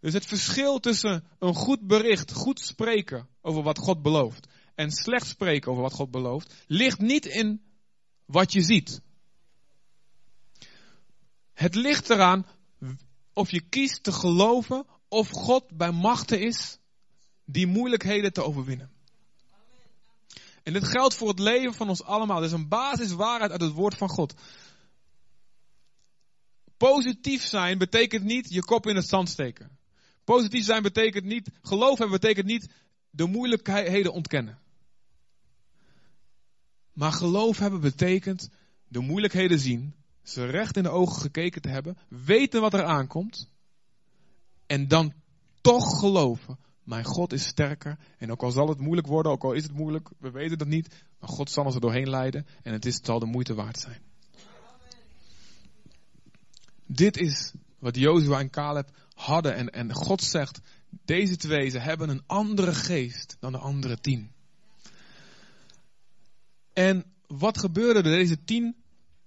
Dus 0.01 0.13
het 0.13 0.27
verschil 0.27 0.81
tussen 0.81 1.25
een 1.39 1.55
goed 1.55 1.87
bericht, 1.87 2.33
goed 2.33 2.61
spreken 2.61 3.29
over 3.43 3.63
wat 3.63 3.79
God 3.79 4.03
belooft, 4.03 4.47
en 4.75 4.91
slecht 4.91 5.27
spreken 5.27 5.71
over 5.71 5.83
wat 5.83 5.93
God 5.93 6.11
belooft, 6.11 6.55
ligt 6.67 6.99
niet 6.99 7.27
in 7.27 7.63
wat 8.25 8.53
je 8.53 8.63
ziet. 8.63 9.01
Het 11.53 11.75
ligt 11.75 12.11
eraan 12.11 12.47
of 13.33 13.51
je 13.51 13.61
kiest 13.61 14.03
te 14.03 14.13
geloven 14.13 14.87
of 15.09 15.29
God 15.31 15.77
bij 15.77 15.91
machten 15.91 16.41
is 16.41 16.79
die 17.45 17.67
moeilijkheden 17.67 18.33
te 18.33 18.43
overwinnen. 18.43 18.93
En 20.63 20.73
dit 20.73 20.89
geldt 20.89 21.15
voor 21.15 21.29
het 21.29 21.39
leven 21.39 21.75
van 21.75 21.89
ons 21.89 22.03
allemaal. 22.03 22.41
Dit 22.41 22.47
is 22.47 22.53
een 22.53 22.69
basiswaarheid 22.69 23.51
uit 23.51 23.61
het 23.61 23.73
woord 23.73 23.95
van 23.95 24.09
God. 24.09 24.35
Positief 26.77 27.43
zijn 27.43 27.79
betekent 27.79 28.25
niet 28.25 28.53
je 28.53 28.65
kop 28.65 28.87
in 28.87 28.97
het 28.97 29.09
zand 29.09 29.29
steken. 29.29 29.79
Positief 30.25 30.65
zijn 30.65 30.83
betekent 30.83 31.25
niet, 31.25 31.51
geloof 31.63 31.99
hebben 31.99 32.21
betekent 32.21 32.47
niet 32.47 32.73
de 33.11 33.27
moeilijkheden 33.27 34.13
ontkennen. 34.13 34.59
Maar 36.95 37.13
geloof 37.13 37.59
hebben 37.59 37.81
betekent 37.81 38.51
de 38.89 39.01
moeilijkheden 39.01 39.59
zien, 39.59 39.95
ze 40.23 40.45
recht 40.45 40.77
in 40.77 40.83
de 40.83 40.89
ogen 40.89 41.21
gekeken 41.21 41.63
te 41.63 41.69
hebben, 41.69 41.97
weten 42.09 42.61
wat 42.61 42.75
er 42.75 42.85
aankomt 42.85 43.51
en 44.67 44.89
dan 44.89 45.13
toch 45.61 45.99
geloven. 45.99 46.59
Mijn 46.83 47.05
God 47.05 47.33
is 47.33 47.47
sterker 47.47 47.99
en 48.19 48.31
ook 48.31 48.43
al 48.43 48.51
zal 48.51 48.69
het 48.69 48.79
moeilijk 48.79 49.07
worden, 49.07 49.33
ook 49.33 49.45
al 49.45 49.53
is 49.53 49.63
het 49.63 49.73
moeilijk, 49.73 50.11
we 50.19 50.31
weten 50.31 50.59
dat 50.59 50.69
niet, 50.69 51.05
maar 51.19 51.29
God 51.29 51.51
zal 51.51 51.65
ons 51.65 51.75
er 51.75 51.81
doorheen 51.81 52.09
leiden 52.09 52.47
en 52.63 52.73
het, 52.73 52.87
is, 52.87 52.95
het 52.97 53.07
zal 53.07 53.19
de 53.19 53.27
moeite 53.27 53.55
waard 53.55 53.79
zijn. 53.79 54.03
Dit 56.87 57.17
is 57.17 57.53
wat 57.79 57.97
Jozua 57.97 58.39
en 58.39 58.51
Caleb 58.51 58.91
hadden 59.15 59.55
en, 59.55 59.71
en 59.71 59.93
God 59.93 60.23
zegt, 60.23 60.61
deze 61.05 61.37
twee, 61.37 61.71
ze 61.71 61.79
hebben 61.79 62.09
een 62.09 62.23
andere 62.27 62.75
geest 62.75 63.37
dan 63.41 63.53
de 63.53 63.59
andere 63.59 64.01
tien. 64.01 64.34
En 66.75 67.05
wat 67.27 67.59
gebeurde 67.59 67.99
er? 67.99 68.17
Deze 68.17 68.45
tien 68.45 68.77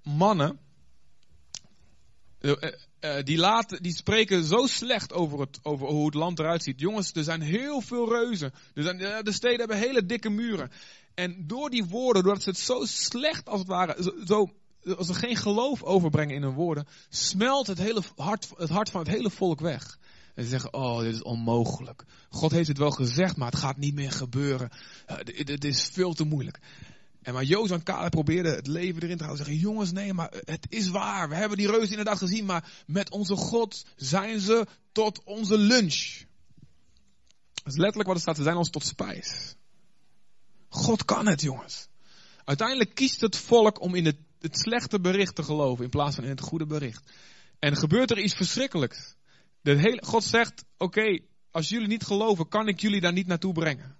mannen, 0.03 0.59
eh, 2.39 2.51
eh, 2.59 3.17
eh, 3.17 3.23
die, 3.25 3.79
die 3.81 3.95
spreken 3.95 4.43
zo 4.43 4.65
slecht 4.65 5.13
over, 5.13 5.39
het, 5.39 5.59
over 5.63 5.87
hoe 5.87 6.05
het 6.05 6.13
land 6.13 6.39
eruit 6.39 6.63
ziet. 6.63 6.79
Jongens, 6.79 7.11
er 7.13 7.23
zijn 7.23 7.41
heel 7.41 7.81
veel 7.81 8.09
reuzen. 8.09 8.53
De 8.73 9.31
steden 9.31 9.59
hebben 9.59 9.77
hele 9.77 10.05
dikke 10.05 10.29
muren. 10.29 10.71
En 11.13 11.43
door 11.47 11.69
die 11.69 11.85
woorden, 11.85 12.23
doordat 12.23 12.43
ze 12.43 12.49
het 12.49 12.59
zo 12.59 12.85
slecht 12.85 13.49
als 13.49 13.59
het 13.59 13.67
ware, 13.67 14.13
zo, 14.25 14.49
als 14.97 15.07
ze 15.07 15.13
geen 15.13 15.35
geloof 15.35 15.83
overbrengen 15.83 16.35
in 16.35 16.41
hun 16.41 16.53
woorden, 16.53 16.87
smelt 17.09 17.67
het, 17.67 17.77
hele 17.77 18.01
hart, 18.15 18.49
het 18.57 18.69
hart 18.69 18.89
van 18.89 19.01
het 19.01 19.09
hele 19.09 19.29
volk 19.29 19.59
weg. 19.59 19.97
En 20.35 20.43
ze 20.43 20.49
zeggen, 20.49 20.73
oh, 20.73 20.99
dit 20.99 21.13
is 21.13 21.23
onmogelijk. 21.23 22.03
God 22.29 22.51
heeft 22.51 22.67
het 22.67 22.77
wel 22.77 22.91
gezegd, 22.91 23.37
maar 23.37 23.51
het 23.51 23.59
gaat 23.59 23.77
niet 23.77 23.93
meer 23.93 24.11
gebeuren. 24.11 24.69
Het 25.05 25.63
is 25.63 25.89
veel 25.93 26.13
te 26.13 26.23
moeilijk. 26.23 26.59
En 27.27 27.33
maar 27.33 27.43
Jozef 27.43 27.77
en 27.77 27.83
Caleb 27.83 28.11
probeerden 28.11 28.55
het 28.55 28.67
leven 28.67 29.01
erin 29.01 29.17
te 29.17 29.23
houden. 29.23 29.45
Zeggen, 29.45 29.63
jongens, 29.63 29.91
nee, 29.91 30.13
maar 30.13 30.33
het 30.45 30.65
is 30.69 30.89
waar. 30.89 31.29
We 31.29 31.35
hebben 31.35 31.57
die 31.57 31.67
reuzen 31.67 31.89
inderdaad 31.89 32.17
gezien, 32.17 32.45
maar 32.45 32.83
met 32.85 33.11
onze 33.11 33.35
God 33.35 33.85
zijn 33.95 34.39
ze 34.39 34.67
tot 34.91 35.23
onze 35.23 35.57
lunch. 35.57 36.25
Dat 37.53 37.73
is 37.73 37.77
letterlijk 37.77 38.07
wat 38.07 38.15
er 38.15 38.21
staat, 38.21 38.35
ze 38.35 38.43
zijn 38.43 38.55
ons 38.55 38.69
tot 38.69 38.85
spijs. 38.85 39.55
God 40.69 41.05
kan 41.05 41.27
het, 41.27 41.41
jongens. 41.41 41.87
Uiteindelijk 42.43 42.95
kiest 42.95 43.21
het 43.21 43.37
volk 43.37 43.81
om 43.81 43.95
in 43.95 44.05
het, 44.05 44.17
het 44.39 44.59
slechte 44.59 44.99
bericht 44.99 45.35
te 45.35 45.43
geloven 45.43 45.83
in 45.83 45.89
plaats 45.89 46.15
van 46.15 46.23
in 46.23 46.29
het 46.29 46.41
goede 46.41 46.65
bericht. 46.65 47.11
En 47.59 47.75
gebeurt 47.75 48.11
er 48.11 48.19
iets 48.19 48.35
verschrikkelijks. 48.35 49.15
De 49.61 49.75
hele, 49.75 50.03
God 50.05 50.23
zegt, 50.23 50.65
oké, 50.77 51.19
als 51.51 51.69
jullie 51.69 51.87
niet 51.87 52.03
geloven, 52.03 52.47
kan 52.47 52.67
ik 52.67 52.79
jullie 52.79 53.01
daar 53.01 53.13
niet 53.13 53.27
naartoe 53.27 53.53
brengen. 53.53 53.96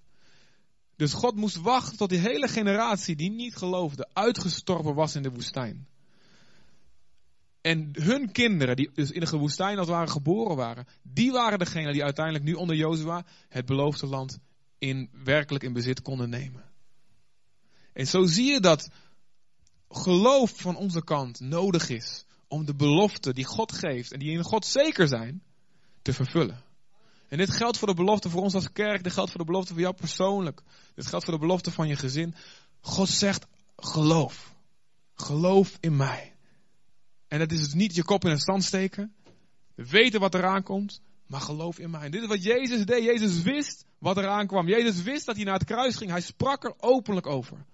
Dus 0.98 1.12
God 1.12 1.36
moest 1.36 1.56
wachten 1.56 1.96
tot 1.96 2.08
die 2.08 2.18
hele 2.18 2.48
generatie 2.48 3.16
die 3.16 3.30
niet 3.30 3.56
geloofde 3.56 4.08
uitgestorven 4.12 4.94
was 4.94 5.14
in 5.14 5.22
de 5.22 5.30
woestijn. 5.30 5.86
En 7.60 7.88
hun 7.92 8.32
kinderen, 8.32 8.76
die 8.76 8.90
dus 8.94 9.10
in 9.10 9.20
de 9.20 9.36
woestijn 9.36 9.78
als 9.78 9.86
het 9.86 9.96
ware 9.96 10.10
geboren 10.10 10.56
waren, 10.56 10.86
die 11.02 11.32
waren 11.32 11.58
degene 11.58 11.92
die 11.92 12.04
uiteindelijk 12.04 12.44
nu 12.44 12.52
onder 12.52 12.76
Jozua 12.76 13.26
het 13.48 13.66
beloofde 13.66 14.06
land 14.06 14.38
in, 14.78 15.10
werkelijk 15.24 15.64
in 15.64 15.72
bezit 15.72 16.02
konden 16.02 16.30
nemen. 16.30 16.64
En 17.92 18.06
zo 18.06 18.26
zie 18.26 18.52
je 18.52 18.60
dat 18.60 18.90
geloof 19.88 20.52
van 20.56 20.76
onze 20.76 21.04
kant 21.04 21.40
nodig 21.40 21.88
is 21.88 22.24
om 22.48 22.64
de 22.64 22.74
belofte 22.74 23.32
die 23.32 23.44
God 23.44 23.72
geeft 23.72 24.12
en 24.12 24.18
die 24.18 24.30
in 24.30 24.44
God 24.44 24.66
zeker 24.66 25.08
zijn, 25.08 25.42
te 26.02 26.12
vervullen. 26.12 26.62
En 27.28 27.38
dit 27.38 27.50
geldt 27.50 27.78
voor 27.78 27.88
de 27.88 27.94
belofte 27.94 28.30
voor 28.30 28.42
ons 28.42 28.54
als 28.54 28.72
kerk. 28.72 29.02
Dit 29.02 29.12
geldt 29.12 29.30
voor 29.30 29.40
de 29.40 29.46
belofte 29.46 29.72
voor 29.72 29.82
jou 29.82 29.94
persoonlijk. 29.94 30.62
Dit 30.94 31.06
geldt 31.06 31.24
voor 31.24 31.34
de 31.34 31.40
belofte 31.40 31.70
van 31.70 31.88
je 31.88 31.96
gezin. 31.96 32.34
God 32.80 33.08
zegt, 33.08 33.46
geloof. 33.76 34.54
Geloof 35.14 35.76
in 35.80 35.96
mij. 35.96 36.34
En 37.28 37.40
het 37.40 37.52
is 37.52 37.58
dus 37.58 37.74
niet 37.74 37.94
je 37.94 38.04
kop 38.04 38.24
in 38.24 38.30
een 38.30 38.38
stand 38.38 38.64
steken. 38.64 39.14
Weten 39.74 40.20
wat 40.20 40.34
eraan 40.34 40.62
komt. 40.62 41.00
Maar 41.26 41.40
geloof 41.40 41.78
in 41.78 41.90
mij. 41.90 42.00
En 42.00 42.10
dit 42.10 42.22
is 42.22 42.28
wat 42.28 42.42
Jezus 42.42 42.84
deed. 42.84 43.04
Jezus 43.04 43.42
wist 43.42 43.84
wat 43.98 44.16
eraan 44.16 44.46
kwam. 44.46 44.68
Jezus 44.68 45.02
wist 45.02 45.26
dat 45.26 45.36
hij 45.36 45.44
naar 45.44 45.58
het 45.58 45.64
kruis 45.64 45.96
ging. 45.96 46.10
Hij 46.10 46.20
sprak 46.20 46.64
er 46.64 46.74
openlijk 46.78 47.26
over. 47.26 47.64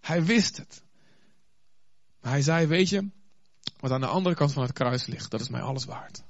Hij 0.00 0.24
wist 0.24 0.56
het. 0.56 0.82
Maar 2.20 2.32
hij 2.32 2.42
zei, 2.42 2.66
weet 2.66 2.88
je, 2.88 3.10
wat 3.80 3.90
aan 3.90 4.00
de 4.00 4.06
andere 4.06 4.34
kant 4.34 4.52
van 4.52 4.62
het 4.62 4.72
kruis 4.72 5.06
ligt, 5.06 5.30
dat 5.30 5.40
is 5.40 5.48
mij 5.48 5.60
alles 5.60 5.84
waard. 5.84 6.22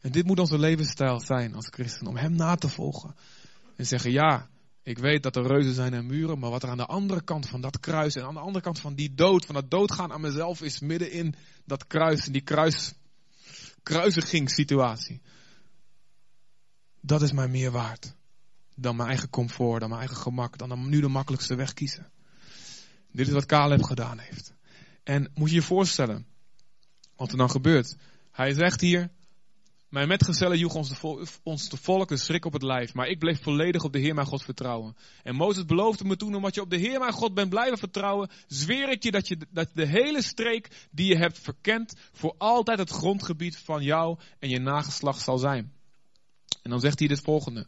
En 0.00 0.12
dit 0.12 0.26
moet 0.26 0.38
onze 0.38 0.58
levensstijl 0.58 1.20
zijn 1.20 1.54
als 1.54 1.66
christen, 1.70 2.06
om 2.06 2.16
Hem 2.16 2.36
na 2.36 2.54
te 2.54 2.68
volgen. 2.68 3.14
En 3.76 3.86
zeggen, 3.86 4.10
ja, 4.10 4.48
ik 4.82 4.98
weet 4.98 5.22
dat 5.22 5.36
er 5.36 5.46
reuzen 5.46 5.74
zijn 5.74 5.94
en 5.94 6.06
muren, 6.06 6.38
maar 6.38 6.50
wat 6.50 6.62
er 6.62 6.68
aan 6.68 6.76
de 6.76 6.86
andere 6.86 7.22
kant 7.22 7.48
van 7.48 7.60
dat 7.60 7.80
kruis 7.80 8.14
en 8.14 8.24
aan 8.24 8.34
de 8.34 8.40
andere 8.40 8.64
kant 8.64 8.80
van 8.80 8.94
die 8.94 9.14
dood, 9.14 9.46
van 9.46 9.54
dat 9.54 9.70
doodgaan 9.70 10.12
aan 10.12 10.20
mezelf 10.20 10.62
is, 10.62 10.80
midden 10.80 11.12
in 11.12 11.34
dat 11.64 11.86
kruis, 11.86 12.26
in 12.26 12.32
die 12.32 12.42
kruis, 12.42 12.94
kruisigingssituatie. 13.82 15.20
Dat 17.00 17.22
is 17.22 17.32
mij 17.32 17.48
meer 17.48 17.70
waard 17.70 18.16
dan 18.80 18.96
mijn 18.96 19.08
eigen 19.08 19.30
comfort, 19.30 19.80
dan 19.80 19.88
mijn 19.88 20.00
eigen 20.00 20.22
gemak, 20.22 20.58
dan 20.58 20.88
nu 20.88 21.00
de 21.00 21.08
makkelijkste 21.08 21.54
weg 21.54 21.72
kiezen. 21.72 22.10
Dit 23.12 23.26
is 23.26 23.32
wat 23.32 23.46
Caleb 23.46 23.82
gedaan 23.82 24.18
heeft. 24.18 24.54
En 25.02 25.30
moet 25.34 25.48
je 25.48 25.54
je 25.54 25.62
voorstellen 25.62 26.26
wat 27.16 27.30
er 27.30 27.36
dan 27.36 27.50
gebeurt. 27.50 27.96
Hij 28.30 28.52
zegt 28.52 28.80
hier, 28.80 29.10
mijn 29.88 30.08
metgezellen 30.08 30.58
joegen 30.58 30.78
ons 30.78 31.38
ons 31.42 31.68
de 31.68 31.76
volk 31.76 32.10
een 32.10 32.18
schrik 32.18 32.44
op 32.44 32.52
het 32.52 32.62
lijf, 32.62 32.94
maar 32.94 33.08
ik 33.08 33.18
bleef 33.18 33.42
volledig 33.42 33.84
op 33.84 33.92
de 33.92 33.98
Heer 33.98 34.14
mijn 34.14 34.26
God 34.26 34.42
vertrouwen. 34.42 34.96
En 35.22 35.34
Mozes 35.34 35.64
beloofde 35.64 36.04
me 36.04 36.16
toen, 36.16 36.34
omdat 36.34 36.54
je 36.54 36.60
op 36.60 36.70
de 36.70 36.76
Heer 36.76 36.98
mijn 36.98 37.12
God 37.12 37.34
bent 37.34 37.50
blijven 37.50 37.78
vertrouwen, 37.78 38.30
zweer 38.46 38.90
ik 38.90 39.02
je 39.02 39.10
dat, 39.10 39.28
je 39.28 39.38
dat 39.50 39.68
de 39.74 39.86
hele 39.86 40.22
streek 40.22 40.88
die 40.90 41.06
je 41.06 41.16
hebt 41.16 41.38
verkend, 41.38 41.94
voor 42.12 42.34
altijd 42.38 42.78
het 42.78 42.90
grondgebied 42.90 43.56
van 43.56 43.82
jou 43.82 44.18
en 44.38 44.48
je 44.48 44.60
nageslacht 44.60 45.22
zal 45.22 45.38
zijn. 45.38 45.72
En 46.62 46.70
dan 46.70 46.80
zegt 46.80 46.98
hij 46.98 47.08
dit 47.08 47.20
volgende. 47.20 47.66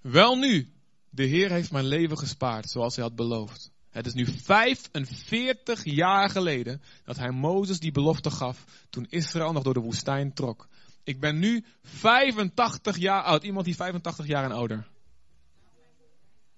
Wel 0.00 0.36
nu, 0.36 0.72
de 1.10 1.24
Heer 1.24 1.50
heeft 1.50 1.72
mijn 1.72 1.86
leven 1.86 2.18
gespaard, 2.18 2.70
zoals 2.70 2.94
hij 2.94 3.04
had 3.04 3.16
beloofd. 3.16 3.70
Het 3.90 4.06
is 4.06 4.14
nu 4.14 4.26
45 4.26 5.84
jaar 5.84 6.30
geleden 6.30 6.82
dat 7.04 7.16
hij 7.16 7.30
Mozes 7.30 7.80
die 7.80 7.92
belofte 7.92 8.30
gaf 8.30 8.64
toen 8.90 9.06
Israël 9.08 9.52
nog 9.52 9.62
door 9.62 9.74
de 9.74 9.80
woestijn 9.80 10.32
trok. 10.32 10.68
Ik 11.04 11.20
ben 11.20 11.38
nu 11.38 11.64
85 11.82 12.96
jaar 12.96 13.22
oud. 13.22 13.44
Iemand 13.44 13.64
die 13.64 13.76
85 13.76 14.26
jaar 14.26 14.44
en 14.44 14.52
ouder. 14.52 14.88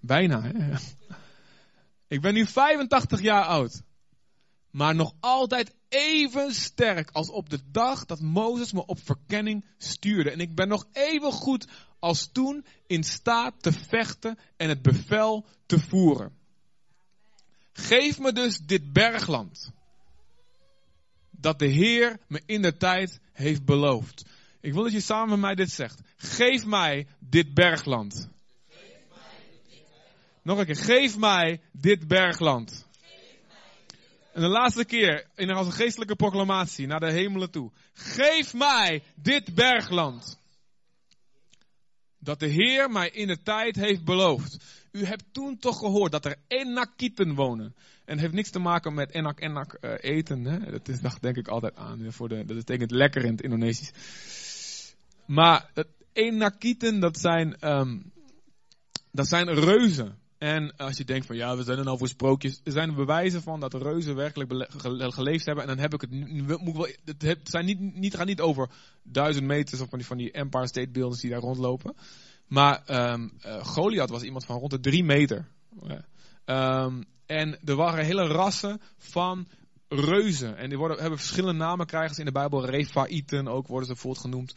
Bijna, 0.00 0.42
hè? 0.42 0.76
Ik 2.08 2.20
ben 2.20 2.34
nu 2.34 2.46
85 2.46 3.20
jaar 3.20 3.44
oud. 3.44 3.82
Maar 4.70 4.94
nog 4.94 5.14
altijd 5.20 5.74
even 5.88 6.54
sterk 6.54 7.10
als 7.10 7.30
op 7.30 7.50
de 7.50 7.60
dag 7.70 8.04
dat 8.04 8.20
Mozes 8.20 8.72
me 8.72 8.86
op 8.86 8.98
verkenning 9.04 9.64
stuurde. 9.78 10.30
En 10.30 10.40
ik 10.40 10.54
ben 10.54 10.68
nog 10.68 10.86
even 10.92 11.32
goed 11.32 11.66
als 11.98 12.28
toen 12.32 12.64
in 12.86 13.04
staat 13.04 13.62
te 13.62 13.72
vechten 13.72 14.38
en 14.56 14.68
het 14.68 14.82
bevel 14.82 15.46
te 15.66 15.78
voeren. 15.78 16.36
Geef 17.72 18.18
me 18.18 18.32
dus 18.32 18.58
dit 18.58 18.92
bergland. 18.92 19.72
Dat 21.30 21.58
de 21.58 21.66
Heer 21.66 22.20
me 22.28 22.42
in 22.46 22.62
de 22.62 22.76
tijd 22.76 23.20
heeft 23.32 23.64
beloofd. 23.64 24.24
Ik 24.64 24.73
wil 24.73 24.83
dat 24.83 24.92
je 24.92 25.00
samen 25.00 25.28
met 25.28 25.38
mij 25.38 25.54
dit 25.54 25.71
zegt. 25.71 26.00
Geef 26.16 26.64
mij 26.64 27.06
dit 27.18 27.54
bergland. 27.54 28.28
Nog 30.42 30.59
een 30.59 30.66
keer. 30.66 30.76
Geef 30.76 31.18
mij 31.18 31.61
dit 31.73 32.09
bergland. 32.09 32.87
En 34.33 34.40
de 34.40 34.49
laatste 34.49 34.85
keer, 34.85 35.26
in 35.35 35.49
een 35.49 35.73
geestelijke 35.73 36.16
proclamatie 36.16 36.87
naar 36.87 37.00
de 37.00 37.12
hemelen 37.12 37.50
toe. 37.50 37.73
Geef 37.92 38.54
mij 38.54 39.02
dit 39.14 39.54
bergland. 39.54 40.38
Dat 42.18 42.40
de 42.40 42.49
Heer 42.49 42.90
mij 42.90 43.09
in 43.09 43.26
de 43.26 43.42
tijd 43.42 43.76
heeft 43.76 44.04
beloofd. 44.04 44.64
U 44.92 45.04
hebt 45.04 45.25
toen 45.33 45.59
toch 45.59 45.78
gehoord 45.78 46.12
dat 46.12 46.25
er 46.25 46.37
Enakieten 46.49 47.35
wonen. 47.35 47.75
En 48.04 48.12
het 48.12 48.21
heeft 48.21 48.35
niks 48.35 48.50
te 48.50 48.59
maken 48.59 48.94
met 48.94 49.14
enak 49.14 49.40
enak 49.40 49.78
uh, 49.80 49.92
eten. 50.00 50.44
Hè? 50.44 50.71
Dat 50.71 50.88
is, 50.88 51.00
dacht 51.00 51.23
denk 51.23 51.37
ik 51.37 51.49
altijd 51.49 51.76
aan. 51.76 52.12
Voor 52.12 52.28
de, 52.28 52.44
dat 52.44 52.56
betekent 52.56 52.90
lekker 52.90 53.25
in 53.25 53.30
het 53.30 53.42
Indonesisch. 53.42 53.92
Maar 55.26 55.71
het 55.75 55.88
Enakieten, 56.12 57.00
dat 57.00 57.19
zijn, 57.19 57.57
um, 57.61 58.12
dat 59.12 59.28
zijn 59.28 59.54
reuzen. 59.54 60.19
En 60.38 60.76
als 60.76 60.97
je 60.97 61.04
denkt 61.04 61.26
van 61.26 61.37
ja, 61.37 61.57
we 61.57 61.62
zijn 61.62 61.78
er 61.78 61.85
nou 61.85 61.99
voor 61.99 62.09
sprookjes. 62.09 62.61
Er 62.64 62.73
zijn 62.73 62.95
bewijzen 62.95 63.43
van 63.43 63.61
dat 63.61 63.75
reuzen 63.75 64.14
werkelijk 64.14 64.66
geleefd 65.14 65.47
hebben. 65.47 65.64
En 65.64 65.71
dan 65.71 65.78
heb 65.78 65.95
ik 65.95 66.00
het 66.00 66.11
moet 66.61 66.76
wel, 66.76 66.88
het 67.19 67.49
zijn 67.49 67.64
niet, 67.64 67.95
niet, 67.95 68.14
gaat 68.14 68.26
niet 68.26 68.40
over 68.40 68.71
duizend 69.02 69.47
meters 69.47 69.81
of 69.81 69.88
van 69.88 69.99
die, 69.99 70.07
van 70.07 70.16
die 70.16 70.31
Empire 70.31 70.66
State 70.66 70.90
Buildings 70.90 71.21
die 71.21 71.31
daar 71.31 71.40
rondlopen. 71.40 71.95
Maar 72.47 73.11
um, 73.12 73.33
Goliath 73.62 74.11
was 74.11 74.23
iemand 74.23 74.45
van 74.45 74.59
rond 74.59 74.71
de 74.71 74.81
drie 74.81 75.04
meter. 75.04 75.49
Um, 76.45 77.04
en 77.26 77.59
er 77.64 77.76
waren 77.76 78.04
hele 78.04 78.26
rassen 78.26 78.81
van 78.99 79.47
reuzen. 79.88 80.57
En 80.57 80.69
die 80.69 80.78
worden, 80.78 80.99
hebben 81.00 81.19
verschillende 81.19 81.59
namen, 81.59 81.87
krijgen 81.87 82.14
ze 82.14 82.21
in 82.21 82.26
de 82.26 82.33
Bijbel. 82.33 82.66
Refaïten 82.66 83.49
ook 83.49 83.66
worden 83.66 83.87
ze 83.87 83.93
bijvoorbeeld 83.93 84.25
genoemd. 84.25 84.54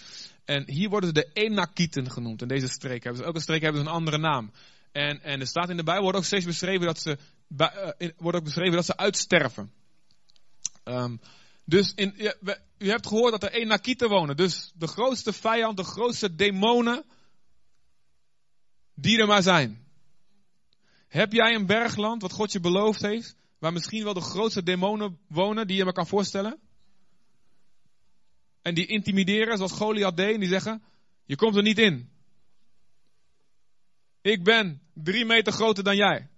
En 0.47 0.69
hier 0.69 0.89
worden 0.89 1.09
ze 1.09 1.15
de 1.15 1.29
Enakieten 1.33 2.11
genoemd. 2.11 2.41
In 2.41 2.47
deze 2.47 2.67
streek 2.67 3.03
hebben 3.03 3.21
ze, 3.21 3.27
elke 3.27 3.41
streek 3.41 3.61
hebben 3.61 3.81
ze 3.81 3.87
een 3.87 3.93
andere 3.93 4.17
naam. 4.17 4.51
En, 4.91 5.21
en 5.21 5.39
er 5.39 5.47
staat 5.47 5.69
in 5.69 5.77
de 5.77 5.83
Bijbel, 5.83 6.03
wordt 6.03 6.17
ook 6.17 6.23
steeds 6.23 6.45
beschreven 6.45 6.85
dat 6.85 6.99
ze, 6.99 7.17
uh, 7.57 8.09
wordt 8.17 8.37
ook 8.37 8.43
beschreven 8.43 8.75
dat 8.75 8.85
ze 8.85 8.97
uitsterven. 8.97 9.71
Um, 10.83 11.19
dus 11.65 11.93
in, 11.95 12.13
u 12.77 12.89
hebt 12.89 13.07
gehoord 13.07 13.31
dat 13.31 13.43
er 13.43 13.51
Enakieten 13.51 14.09
wonen. 14.09 14.37
Dus 14.37 14.71
de 14.75 14.87
grootste 14.87 15.33
vijand, 15.33 15.77
de 15.77 15.83
grootste 15.83 16.35
demonen 16.35 17.03
die 18.95 19.19
er 19.19 19.27
maar 19.27 19.43
zijn. 19.43 19.85
Heb 21.07 21.31
jij 21.31 21.55
een 21.55 21.65
bergland 21.65 22.21
wat 22.21 22.31
God 22.31 22.51
je 22.51 22.59
beloofd 22.59 23.01
heeft, 23.01 23.35
waar 23.59 23.73
misschien 23.73 24.03
wel 24.03 24.13
de 24.13 24.21
grootste 24.21 24.63
demonen 24.63 25.19
wonen 25.27 25.67
die 25.67 25.77
je 25.77 25.85
me 25.85 25.91
kan 25.91 26.07
voorstellen? 26.07 26.59
En 28.67 28.73
die 28.73 28.85
intimideren 28.85 29.57
zoals 29.57 29.71
Goliath 29.71 30.17
deed 30.17 30.33
en 30.33 30.39
die 30.39 30.49
zeggen, 30.49 30.83
je 31.25 31.35
komt 31.35 31.55
er 31.55 31.61
niet 31.61 31.79
in. 31.79 32.09
Ik 34.21 34.43
ben 34.43 34.81
drie 34.93 35.25
meter 35.25 35.53
groter 35.53 35.83
dan 35.83 35.95
jij. 35.95 36.29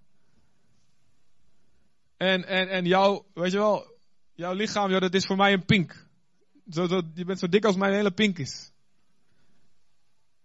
En, 2.16 2.44
en, 2.44 2.68
en 2.68 2.84
jouw, 2.84 3.26
weet 3.34 3.52
je 3.52 3.58
wel, 3.58 3.98
jouw 4.34 4.52
lichaam, 4.52 4.90
dat 4.90 5.14
is 5.14 5.26
voor 5.26 5.36
mij 5.36 5.52
een 5.52 5.64
pink. 5.64 6.06
Zo, 6.70 7.02
je 7.14 7.24
bent 7.24 7.38
zo 7.38 7.48
dik 7.48 7.64
als 7.64 7.76
mijn 7.76 7.94
hele 7.94 8.10
pink 8.10 8.38
is. 8.38 8.70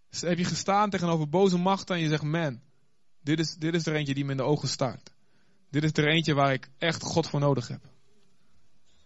Heb 0.09 0.37
je 0.37 0.45
gestaan 0.45 0.89
tegenover 0.89 1.29
boze 1.29 1.57
machten 1.57 1.95
en 1.95 2.01
je 2.01 2.09
zegt, 2.09 2.23
man, 2.23 2.61
dit 3.21 3.39
is, 3.39 3.55
dit 3.55 3.73
is 3.73 3.85
er 3.85 3.95
eentje 3.95 4.13
die 4.13 4.25
me 4.25 4.31
in 4.31 4.37
de 4.37 4.43
ogen 4.43 4.67
staart. 4.67 5.13
Dit 5.69 5.83
is 5.83 5.91
er 5.91 6.07
eentje 6.07 6.33
waar 6.33 6.53
ik 6.53 6.69
echt 6.77 7.01
God 7.01 7.29
voor 7.29 7.39
nodig 7.39 7.67
heb. 7.67 7.94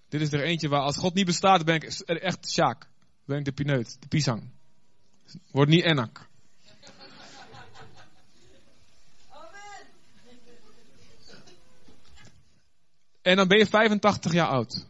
Dit 0.10 0.22
is 0.22 0.32
er 0.32 0.44
eentje 0.44 0.70
waar 0.70 0.82
als 0.82 0.98
God 0.98 1.14
niet 1.14 1.26
bestaat, 1.26 1.66
ben 1.66 1.76
ik 1.76 1.84
echt 2.06 2.50
Sjaak. 2.52 2.90
Ben 3.26 3.38
ik 3.38 3.46
de 3.46 3.52
pineut, 3.52 3.98
de 4.00 4.08
pisang. 4.08 4.52
Wordt 5.52 5.72
niet 5.72 5.84
enak. 5.84 6.28
En 13.22 13.36
dan 13.36 13.48
ben 13.48 13.58
je 13.58 13.66
85 13.66 14.34
jaar 14.34 14.48
oud. 14.48 14.88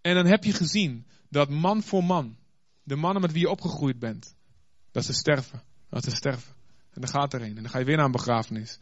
En 0.00 0.14
dan 0.14 0.26
heb 0.26 0.44
je 0.44 0.52
gezien 0.52 1.06
dat 1.28 1.50
man 1.50 1.82
voor 1.82 2.04
man, 2.04 2.36
de 2.82 2.96
mannen 2.96 3.22
met 3.22 3.32
wie 3.32 3.40
je 3.40 3.50
opgegroeid 3.50 3.98
bent, 3.98 4.36
dat 4.90 5.04
ze 5.04 5.12
sterven. 5.12 5.62
Dat 5.88 6.04
ze 6.04 6.10
sterven. 6.10 6.54
En 6.90 7.00
dan 7.00 7.10
gaat 7.10 7.32
er 7.32 7.42
een. 7.42 7.56
En 7.56 7.62
dan 7.62 7.68
ga 7.68 7.78
je 7.78 7.84
weer 7.84 7.96
naar 7.96 8.04
een 8.04 8.12
begrafenis. 8.12 8.78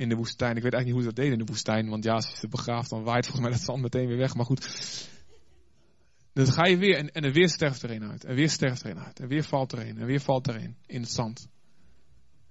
In 0.00 0.08
de 0.08 0.14
woestijn. 0.14 0.56
Ik 0.56 0.62
weet 0.62 0.72
eigenlijk 0.72 0.84
niet 0.84 0.92
hoe 0.94 1.02
ze 1.02 1.06
dat 1.06 1.16
deden 1.16 1.32
in 1.32 1.46
de 1.46 1.52
woestijn. 1.52 1.88
Want 1.88 2.04
ja, 2.04 2.14
als 2.14 2.28
je 2.28 2.36
ze 2.36 2.48
begraaft, 2.48 2.90
dan 2.90 3.02
waait 3.02 3.26
volgens 3.26 3.46
mij 3.46 3.56
dat 3.56 3.64
zand 3.66 3.82
meteen 3.82 4.06
weer 4.06 4.16
weg. 4.16 4.34
Maar 4.34 4.44
goed. 4.44 5.08
Dan 6.32 6.46
ga 6.46 6.66
je 6.66 6.76
weer. 6.76 6.96
En, 6.96 7.12
en 7.12 7.24
er 7.24 7.32
weer 7.32 7.48
sterft 7.48 7.82
er 7.82 7.90
een 7.90 8.04
uit. 8.04 8.24
En 8.24 8.34
weer 8.34 8.50
sterft 8.50 8.82
er 8.82 8.90
een 8.90 8.98
uit. 8.98 9.20
En 9.20 9.28
weer 9.28 9.44
valt 9.44 9.72
er 9.72 9.78
een. 9.88 9.98
En 9.98 10.06
weer 10.06 10.20
valt 10.20 10.48
er 10.48 10.56
een. 10.56 10.76
In 10.86 11.00
het 11.00 11.10
zand. 11.10 11.48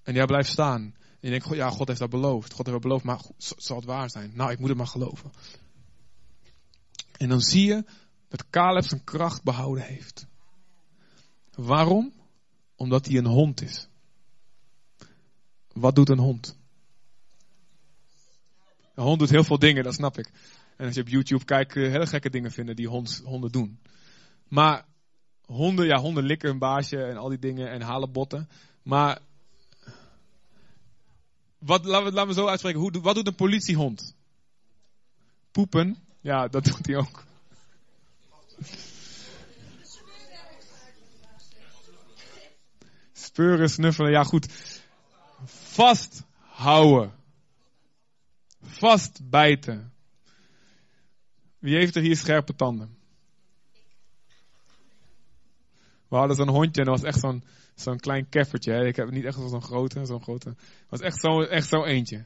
En 0.03 0.13
jij 0.13 0.25
blijft 0.25 0.49
staan. 0.49 0.81
En 1.01 1.29
je 1.29 1.29
denkt, 1.29 1.55
ja, 1.55 1.69
God 1.69 1.87
heeft 1.87 1.99
dat 1.99 2.09
beloofd. 2.09 2.53
God 2.53 2.65
heeft 2.65 2.71
dat 2.71 2.81
beloofd, 2.81 3.03
maar 3.03 3.21
zal 3.37 3.75
het 3.75 3.85
waar 3.85 4.09
zijn? 4.09 4.31
Nou, 4.33 4.51
ik 4.51 4.59
moet 4.59 4.69
het 4.69 4.77
maar 4.77 4.87
geloven. 4.87 5.31
En 7.17 7.29
dan 7.29 7.41
zie 7.41 7.65
je 7.65 7.83
dat 8.27 8.49
Caleb 8.49 8.83
zijn 8.83 9.03
kracht 9.03 9.43
behouden 9.43 9.83
heeft. 9.83 10.27
Waarom? 11.55 12.13
Omdat 12.75 13.05
hij 13.05 13.17
een 13.17 13.25
hond 13.25 13.61
is. 13.61 13.87
Wat 15.73 15.95
doet 15.95 16.09
een 16.09 16.19
hond? 16.19 16.58
Een 18.99 19.05
hond 19.05 19.19
doet 19.19 19.29
heel 19.29 19.43
veel 19.43 19.59
dingen, 19.59 19.83
dat 19.83 19.93
snap 19.93 20.17
ik. 20.17 20.31
En 20.77 20.85
als 20.85 20.95
je 20.95 21.01
op 21.01 21.07
YouTube 21.07 21.45
kijkt, 21.45 21.71
kun 21.71 21.81
je 21.81 21.89
hele 21.89 22.07
gekke 22.07 22.29
dingen 22.29 22.51
vinden 22.51 22.75
die 22.75 22.87
honden 23.23 23.51
doen. 23.51 23.79
Maar 24.47 24.85
honden, 25.45 25.85
ja, 25.85 25.97
honden 25.97 26.23
likken 26.23 26.49
hun 26.49 26.57
baasje 26.57 27.03
en 27.03 27.17
al 27.17 27.29
die 27.29 27.39
dingen 27.39 27.69
en 27.69 27.81
halen 27.81 28.11
botten. 28.11 28.49
Maar 28.83 29.19
wat, 31.57 31.85
laten, 31.85 32.05
we, 32.05 32.11
laten 32.11 32.27
we 32.27 32.41
zo 32.41 32.47
uitspreken. 32.47 32.79
Hoe, 32.79 33.01
wat 33.01 33.15
doet 33.15 33.27
een 33.27 33.35
politiehond? 33.35 34.15
Poepen. 35.51 35.97
Ja, 36.21 36.47
dat 36.47 36.63
doet 36.63 36.85
hij 36.85 36.95
ook. 36.95 37.23
Speuren, 43.13 43.69
snuffelen, 43.69 44.11
ja 44.11 44.23
goed. 44.23 44.47
Vasthouden. 45.45 47.17
Vastbijten. 48.69 49.93
Wie 51.59 51.75
heeft 51.75 51.95
er 51.95 52.01
hier 52.01 52.17
scherpe 52.17 52.55
tanden? 52.55 52.97
We 56.07 56.15
hadden 56.15 56.35
zo'n 56.35 56.49
hondje 56.49 56.81
en 56.81 56.87
dat 56.87 57.01
was 57.01 57.09
echt 57.09 57.19
zo'n 57.19 57.43
zo'n 57.75 57.99
klein 57.99 58.29
keffertje. 58.29 58.71
Hè. 58.71 58.85
Ik 58.85 58.95
heb 58.95 59.11
niet 59.11 59.25
echt 59.25 59.35
zo'n 59.35 59.61
grote, 59.61 60.05
zo'n 60.05 60.21
grote. 60.21 60.49
Het 60.49 60.89
was 60.89 60.99
echt 60.99 61.19
zo, 61.19 61.41
echt 61.41 61.67
zo 61.67 61.83
eentje. 61.83 62.25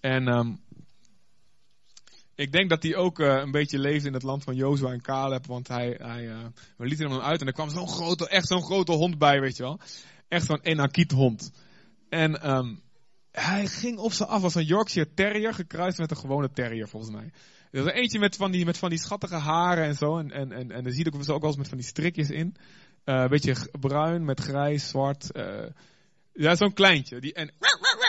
En 0.00 0.28
um, 0.28 0.60
ik 2.34 2.52
denk 2.52 2.70
dat 2.70 2.82
hij 2.82 2.96
ook 2.96 3.18
uh, 3.18 3.40
een 3.40 3.50
beetje 3.50 3.78
leefde 3.78 4.08
in 4.08 4.14
het 4.14 4.22
land 4.22 4.44
van 4.44 4.54
Jozua 4.54 4.92
en 4.92 5.02
Caleb. 5.02 5.46
Want 5.46 5.68
hij, 5.68 5.98
hij 6.02 6.24
uh, 6.24 6.44
we 6.76 6.86
lieten 6.86 7.10
hem 7.10 7.20
uit 7.20 7.40
en 7.40 7.46
er 7.46 7.52
kwam 7.52 7.70
zo'n 7.70 7.88
grote, 7.88 8.28
echt 8.28 8.46
zo'n 8.46 8.62
grote 8.62 8.92
hond 8.92 9.18
bij, 9.18 9.40
weet 9.40 9.56
je 9.56 9.62
wel. 9.62 9.80
Echt 10.28 10.46
zo'n 10.46 10.60
Enakiet 10.60 11.10
hond. 11.10 11.52
En 12.08 12.50
um, 12.50 12.82
hij 13.34 13.66
ging 13.66 13.98
op 13.98 14.12
ze 14.12 14.26
af 14.26 14.42
als 14.42 14.54
een 14.54 14.64
Yorkshire 14.64 15.14
Terrier, 15.14 15.54
gekruist 15.54 15.98
met 15.98 16.10
een 16.10 16.16
gewone 16.16 16.50
Terrier 16.50 16.88
volgens 16.88 17.12
mij. 17.12 17.30
Er 17.70 17.86
er 17.86 17.94
eentje 17.94 18.18
met 18.18 18.36
van 18.36 18.50
die, 18.50 18.64
met 18.64 18.78
van 18.78 18.90
die 18.90 18.98
schattige 18.98 19.34
haren 19.34 19.84
en 19.84 19.94
zo. 19.94 20.18
En, 20.18 20.30
en, 20.30 20.52
en, 20.52 20.70
en 20.70 20.86
er 20.86 20.92
zie 20.92 21.06
ik 21.06 21.14
ook 21.14 21.26
wel 21.26 21.42
eens 21.42 21.56
met 21.56 21.68
van 21.68 21.78
die 21.78 21.86
strikjes 21.86 22.30
in. 22.30 22.56
Uh, 23.04 23.14
een 23.14 23.28
beetje 23.28 23.56
bruin 23.80 24.24
met 24.24 24.40
grijs, 24.40 24.88
zwart. 24.88 25.28
Uh, 25.32 25.66
ja, 26.32 26.54
zo'n 26.54 26.72
kleintje. 26.72 27.20
Die, 27.20 27.32
en 27.32 27.52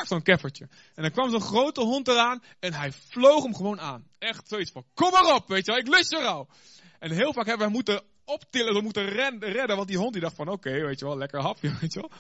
zo'n 0.08 0.22
keffertje. 0.22 0.68
En 0.96 1.02
dan 1.02 1.12
kwam 1.12 1.30
zo'n 1.30 1.42
grote 1.42 1.82
hond 1.82 2.08
eraan 2.08 2.44
en 2.60 2.74
hij 2.74 2.92
vloog 2.92 3.44
hem 3.44 3.56
gewoon 3.56 3.80
aan. 3.80 4.08
Echt 4.18 4.48
zoiets 4.48 4.72
van, 4.72 4.86
kom 4.94 5.12
maar 5.12 5.36
op, 5.36 5.48
weet 5.48 5.66
je 5.66 5.72
wel, 5.72 5.82
ik 5.82 5.88
lust 5.88 6.12
je 6.12 6.18
al. 6.18 6.48
En 7.00 7.12
heel 7.12 7.34
vaak 7.34 7.46
hebben 7.46 7.68
we 7.68 7.74
moeten 7.74 8.02
optillen, 8.26 8.74
we 8.74 8.82
moeten 8.82 9.06
redden, 9.40 9.76
want 9.76 9.88
die 9.88 9.98
hond 9.98 10.14
die 10.14 10.22
dacht 10.22 10.36
van, 10.36 10.48
oké, 10.48 10.72
weet 10.72 11.00
je 11.00 11.06
wel, 11.06 11.18
lekker 11.18 11.42
hapje, 11.42 11.74
weet 11.82 11.94
je 11.94 12.00
wel. 12.00 12.12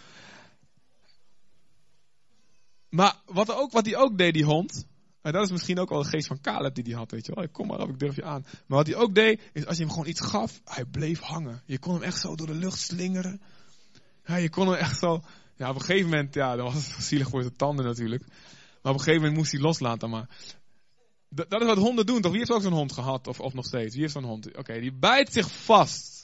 Maar 2.96 3.16
wat, 3.26 3.86
hij 3.86 3.96
ook 3.96 4.18
deed, 4.18 4.34
die 4.34 4.44
hond. 4.44 4.86
En 5.22 5.32
dat 5.32 5.44
is 5.44 5.52
misschien 5.52 5.80
ook 5.80 5.90
wel 5.90 6.04
de 6.04 6.10
geest 6.10 6.28
van 6.28 6.42
Caleb 6.42 6.76
die 6.76 6.84
hij 6.84 6.94
had, 6.94 7.12
weet 7.12 7.26
je 7.26 7.36
wel. 7.36 7.50
Kom 7.50 7.68
maar 7.68 7.80
op, 7.80 7.90
ik 7.90 8.00
durf 8.00 8.16
je 8.16 8.24
aan. 8.24 8.46
Maar 8.68 8.78
wat 8.78 8.88
hij 8.88 8.96
ook 8.96 9.16
deed, 9.16 9.42
is 9.54 9.66
als 9.66 9.78
je 9.78 9.84
hem 9.84 9.92
gewoon 9.92 10.08
iets 10.08 10.22
gaf, 10.22 10.62
hij 10.66 10.86
bleef 10.86 11.20
hangen. 11.20 11.62
Je 11.66 11.80
kon 11.80 11.94
hem 11.94 12.04
echt 12.04 12.20
zo 12.20 12.36
door 12.36 12.48
de 12.48 12.54
lucht 12.54 12.80
slingeren. 12.80 13.42
Je 14.26 14.50
kon 14.50 14.68
hem 14.68 14.76
echt 14.76 15.00
zo... 15.00 15.22
Ja, 15.56 15.70
op 15.70 15.76
een 15.76 15.82
gegeven 15.82 16.10
moment, 16.10 16.34
ja, 16.34 16.56
dat 16.56 16.74
was 16.74 16.96
zielig 17.08 17.30
voor 17.30 17.42
zijn 17.42 17.56
tanden 17.56 17.86
natuurlijk. 17.86 18.24
Maar 18.82 18.94
op 18.94 19.00
een 19.00 19.06
gegeven 19.06 19.20
moment 19.20 19.38
moest 19.38 19.52
hij 19.52 19.62
loslaten, 19.62 20.10
maar... 20.10 20.28
Dat 21.30 21.62
is 21.62 21.68
wat 21.68 21.78
honden 21.78 22.06
doen, 22.06 22.22
toch? 22.22 22.32
Wie 22.32 22.40
heeft 22.40 22.52
ook 22.52 22.62
zo'n 22.62 22.74
hond 22.74 22.92
gehad, 22.92 23.28
of, 23.28 23.40
of 23.40 23.54
nog 23.54 23.66
steeds? 23.66 23.94
Wie 23.94 24.02
heeft 24.02 24.14
zo'n 24.14 24.24
hond? 24.24 24.58
Oké, 24.58 24.80
die 24.80 24.94
bijt 24.94 25.34
zich 25.34 25.52
vast. 25.52 26.15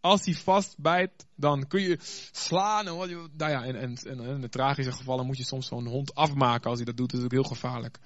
Als 0.00 0.24
hij 0.24 0.34
vastbijt, 0.34 1.26
dan 1.34 1.66
kun 1.66 1.82
je 1.82 1.98
slaan. 2.32 2.86
En, 2.86 2.94
nou 3.36 3.50
ja, 3.50 3.64
en, 3.64 3.76
en, 3.76 3.96
en 3.96 4.20
in 4.20 4.40
de 4.40 4.48
tragische 4.48 4.92
gevallen 4.92 5.26
moet 5.26 5.36
je 5.36 5.44
soms 5.44 5.66
zo'n 5.66 5.86
hond 5.86 6.14
afmaken 6.14 6.70
als 6.70 6.78
hij 6.78 6.86
dat 6.86 6.96
doet. 6.96 7.10
Dat 7.10 7.18
is 7.20 7.24
ook 7.24 7.32
heel 7.32 7.42
gevaarlijk. 7.42 7.98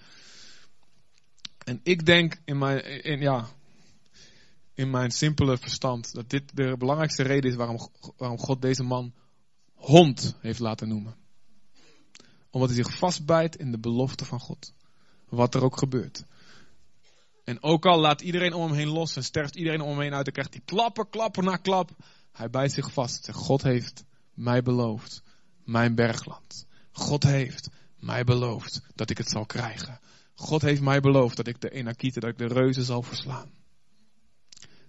En 1.64 1.80
ik 1.82 2.06
denk 2.06 2.40
in 2.44 2.58
mijn, 2.58 3.02
in, 3.04 3.20
ja, 3.20 3.48
in 4.74 4.90
mijn 4.90 5.10
simpele 5.10 5.58
verstand 5.58 6.14
dat 6.14 6.30
dit 6.30 6.56
de 6.56 6.76
belangrijkste 6.78 7.22
reden 7.22 7.50
is 7.50 7.56
waarom, 7.56 7.88
waarom 8.16 8.38
God 8.38 8.62
deze 8.62 8.82
man 8.82 9.12
hond 9.74 10.36
heeft 10.40 10.58
laten 10.58 10.88
noemen. 10.88 11.16
Omdat 12.50 12.68
hij 12.68 12.84
zich 12.84 12.96
vastbijt 12.96 13.56
in 13.56 13.70
de 13.70 13.78
belofte 13.78 14.24
van 14.24 14.40
God. 14.40 14.72
Wat 15.28 15.54
er 15.54 15.64
ook 15.64 15.78
gebeurt. 15.78 16.24
En 17.44 17.62
ook 17.62 17.86
al 17.86 18.00
laat 18.00 18.20
iedereen 18.20 18.52
om 18.52 18.62
hem 18.66 18.76
heen 18.76 18.88
los 18.88 19.16
en 19.16 19.24
sterft 19.24 19.56
iedereen 19.56 19.80
om 19.80 19.88
hem 19.88 20.00
heen 20.00 20.14
uit, 20.14 20.24
dan 20.24 20.34
krijgt 20.34 20.54
hij 20.54 20.62
klappen, 20.64 21.08
klappen 21.08 21.44
na 21.44 21.56
klap. 21.56 21.90
Hij 22.32 22.50
bijt 22.50 22.72
zich 22.72 22.92
vast. 22.92 23.30
God 23.32 23.62
heeft 23.62 24.04
mij 24.34 24.62
beloofd, 24.62 25.22
mijn 25.64 25.94
bergland. 25.94 26.66
God 26.92 27.22
heeft 27.22 27.70
mij 27.96 28.24
beloofd 28.24 28.80
dat 28.94 29.10
ik 29.10 29.18
het 29.18 29.28
zal 29.28 29.46
krijgen. 29.46 30.00
God 30.34 30.62
heeft 30.62 30.80
mij 30.80 31.00
beloofd 31.00 31.36
dat 31.36 31.46
ik 31.46 31.60
de 31.60 31.70
Enakieten, 31.70 32.20
dat 32.20 32.30
ik 32.30 32.38
de 32.38 32.54
reuzen 32.54 32.84
zal 32.84 33.02
verslaan. 33.02 33.50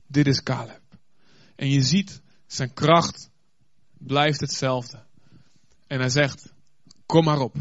Dit 0.08 0.28
is 0.28 0.44
Caleb. 0.44 0.82
En 1.56 1.70
je 1.70 1.82
ziet, 1.82 2.22
zijn 2.48 2.74
kracht 2.74 3.30
blijft 3.98 4.40
hetzelfde. 4.40 5.06
En 5.88 6.00
hij 6.00 6.10
zegt, 6.10 6.54
kom 7.06 7.24
maar 7.24 7.40
op. 7.40 7.56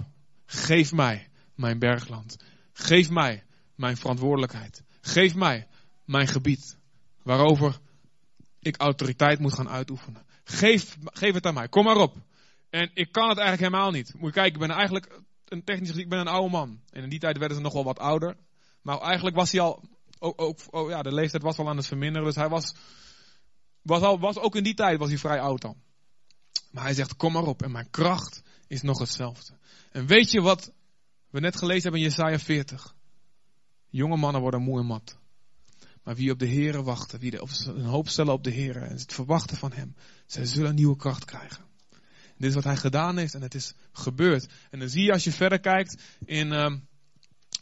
Geef 0.46 0.92
mij 0.92 1.28
mijn 1.54 1.78
bergland. 1.78 2.36
Geef 2.72 3.10
mij 3.10 3.44
mijn 3.74 3.96
verantwoordelijkheid. 3.96 4.82
Geef 5.00 5.34
mij 5.34 5.66
mijn 6.04 6.28
gebied. 6.28 6.78
Waarover 7.22 7.78
ik 8.58 8.76
autoriteit 8.76 9.38
moet 9.38 9.54
gaan 9.54 9.68
uitoefenen. 9.68 10.26
Geef, 10.44 10.96
geef 11.04 11.34
het 11.34 11.46
aan 11.46 11.54
mij. 11.54 11.68
Kom 11.68 11.84
maar 11.84 11.96
op. 11.96 12.16
En 12.70 12.90
ik 12.94 13.12
kan 13.12 13.28
het 13.28 13.38
eigenlijk 13.38 13.72
helemaal 13.72 13.90
niet. 13.90 14.14
Moet 14.14 14.28
je 14.28 14.40
kijken, 14.40 14.52
ik 14.52 14.66
ben 14.66 14.76
eigenlijk 14.76 15.20
een 15.44 15.64
technisch 15.64 15.88
gezien, 15.88 16.04
ik 16.04 16.08
ben 16.08 16.18
een 16.18 16.28
oude 16.28 16.50
man. 16.50 16.80
En 16.90 17.02
in 17.02 17.08
die 17.08 17.18
tijd 17.18 17.38
werden 17.38 17.56
ze 17.56 17.62
nog 17.62 17.72
wel 17.72 17.84
wat 17.84 17.98
ouder. 17.98 18.36
Maar 18.82 18.98
eigenlijk 18.98 19.36
was 19.36 19.52
hij 19.52 19.60
al, 19.60 19.82
ook, 20.18 20.40
ook 20.40 20.58
oh 20.70 20.90
ja, 20.90 21.02
de 21.02 21.14
leeftijd 21.14 21.42
was 21.42 21.56
wel 21.56 21.68
aan 21.68 21.76
het 21.76 21.86
verminderen. 21.86 22.26
Dus 22.26 22.36
hij 22.36 22.48
was, 22.48 22.74
was, 23.82 24.02
al, 24.02 24.20
was 24.20 24.38
ook 24.38 24.56
in 24.56 24.62
die 24.62 24.74
tijd 24.74 24.98
was 24.98 25.08
hij 25.08 25.18
vrij 25.18 25.40
oud 25.40 25.60
dan. 25.60 25.76
Maar 26.70 26.84
hij 26.84 26.94
zegt, 26.94 27.16
kom 27.16 27.32
maar 27.32 27.42
op. 27.46 27.62
En 27.62 27.70
mijn 27.70 27.90
kracht 27.90 28.42
is 28.66 28.82
nog 28.82 28.98
hetzelfde. 28.98 29.58
En 29.90 30.06
weet 30.06 30.30
je 30.30 30.40
wat 30.40 30.72
we 31.30 31.40
net 31.40 31.56
gelezen 31.56 31.82
hebben 31.82 32.00
in 32.00 32.06
Jesaja 32.06 32.38
40? 32.38 32.94
Jonge 33.92 34.16
mannen 34.16 34.40
worden 34.40 34.62
moe 34.62 34.78
en 34.78 34.86
mat. 34.86 35.18
Maar 36.02 36.14
wie 36.14 36.30
op 36.30 36.38
de 36.38 36.48
Here 36.48 36.82
wachten, 36.82 37.18
wie 37.18 37.40
een 37.66 37.84
hoop 37.84 38.08
stellen 38.08 38.32
op 38.32 38.44
de 38.44 38.52
Here 38.52 38.78
en 38.78 38.96
het 38.96 39.12
verwachten 39.12 39.56
van 39.56 39.72
Hem, 39.72 39.94
zij 40.26 40.46
zullen 40.46 40.74
nieuwe 40.74 40.96
kracht 40.96 41.24
krijgen. 41.24 41.64
Dit 42.36 42.48
is 42.48 42.54
wat 42.54 42.64
hij 42.64 42.76
gedaan 42.76 43.18
heeft 43.18 43.34
en 43.34 43.42
het 43.42 43.54
is 43.54 43.74
gebeurd. 43.92 44.48
En 44.70 44.78
dan 44.78 44.88
zie 44.88 45.04
je 45.04 45.12
als 45.12 45.24
je 45.24 45.32
verder 45.32 45.60
kijkt 45.60 46.02
in 46.24 46.52
um, 46.52 46.86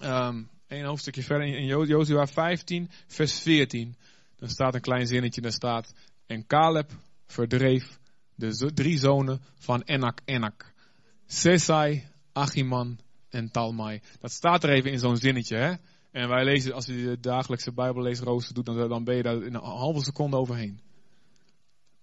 um, 0.02 0.48
een 0.68 0.84
hoofdstukje 0.84 1.22
verder 1.22 1.46
in 1.46 1.66
Jozua 1.66 2.26
15, 2.26 2.90
vers 3.06 3.40
14. 3.40 3.96
Dan 4.36 4.48
staat 4.48 4.74
een 4.74 4.80
klein 4.80 5.06
zinnetje, 5.06 5.40
daar 5.40 5.52
staat, 5.52 5.92
en 6.26 6.46
Caleb 6.46 6.90
verdreef 7.26 7.98
de 8.34 8.72
drie 8.74 8.98
zonen 8.98 9.42
van 9.58 9.82
Enak 9.82 10.20
Enak. 10.24 10.72
Sesai, 11.26 12.08
Achiman 12.32 12.98
en 13.28 13.50
Talmai. 13.50 14.00
Dat 14.20 14.32
staat 14.32 14.64
er 14.64 14.70
even 14.70 14.90
in 14.90 14.98
zo'n 14.98 15.16
zinnetje. 15.16 15.56
Hè? 15.56 15.74
En 16.10 16.28
wij 16.28 16.44
lezen, 16.44 16.74
als 16.74 16.86
je 16.86 16.92
de 16.92 17.20
dagelijkse 17.20 17.72
Bijbelleesrooster 17.72 18.54
doet, 18.54 18.66
dan, 18.66 19.04
ben 19.04 19.16
je 19.16 19.22
daar 19.22 19.42
in 19.42 19.54
een 19.54 19.62
halve 19.62 20.04
seconde 20.04 20.36
overheen. 20.36 20.80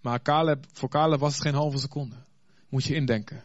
Maar 0.02 0.22
Caleb, 0.22 0.66
voor 0.72 0.90
Caleb 0.90 1.20
was 1.20 1.34
het 1.34 1.42
geen 1.42 1.54
halve 1.54 1.78
seconde. 1.78 2.16
Moet 2.70 2.84
je 2.84 2.96
indenken. 2.96 3.44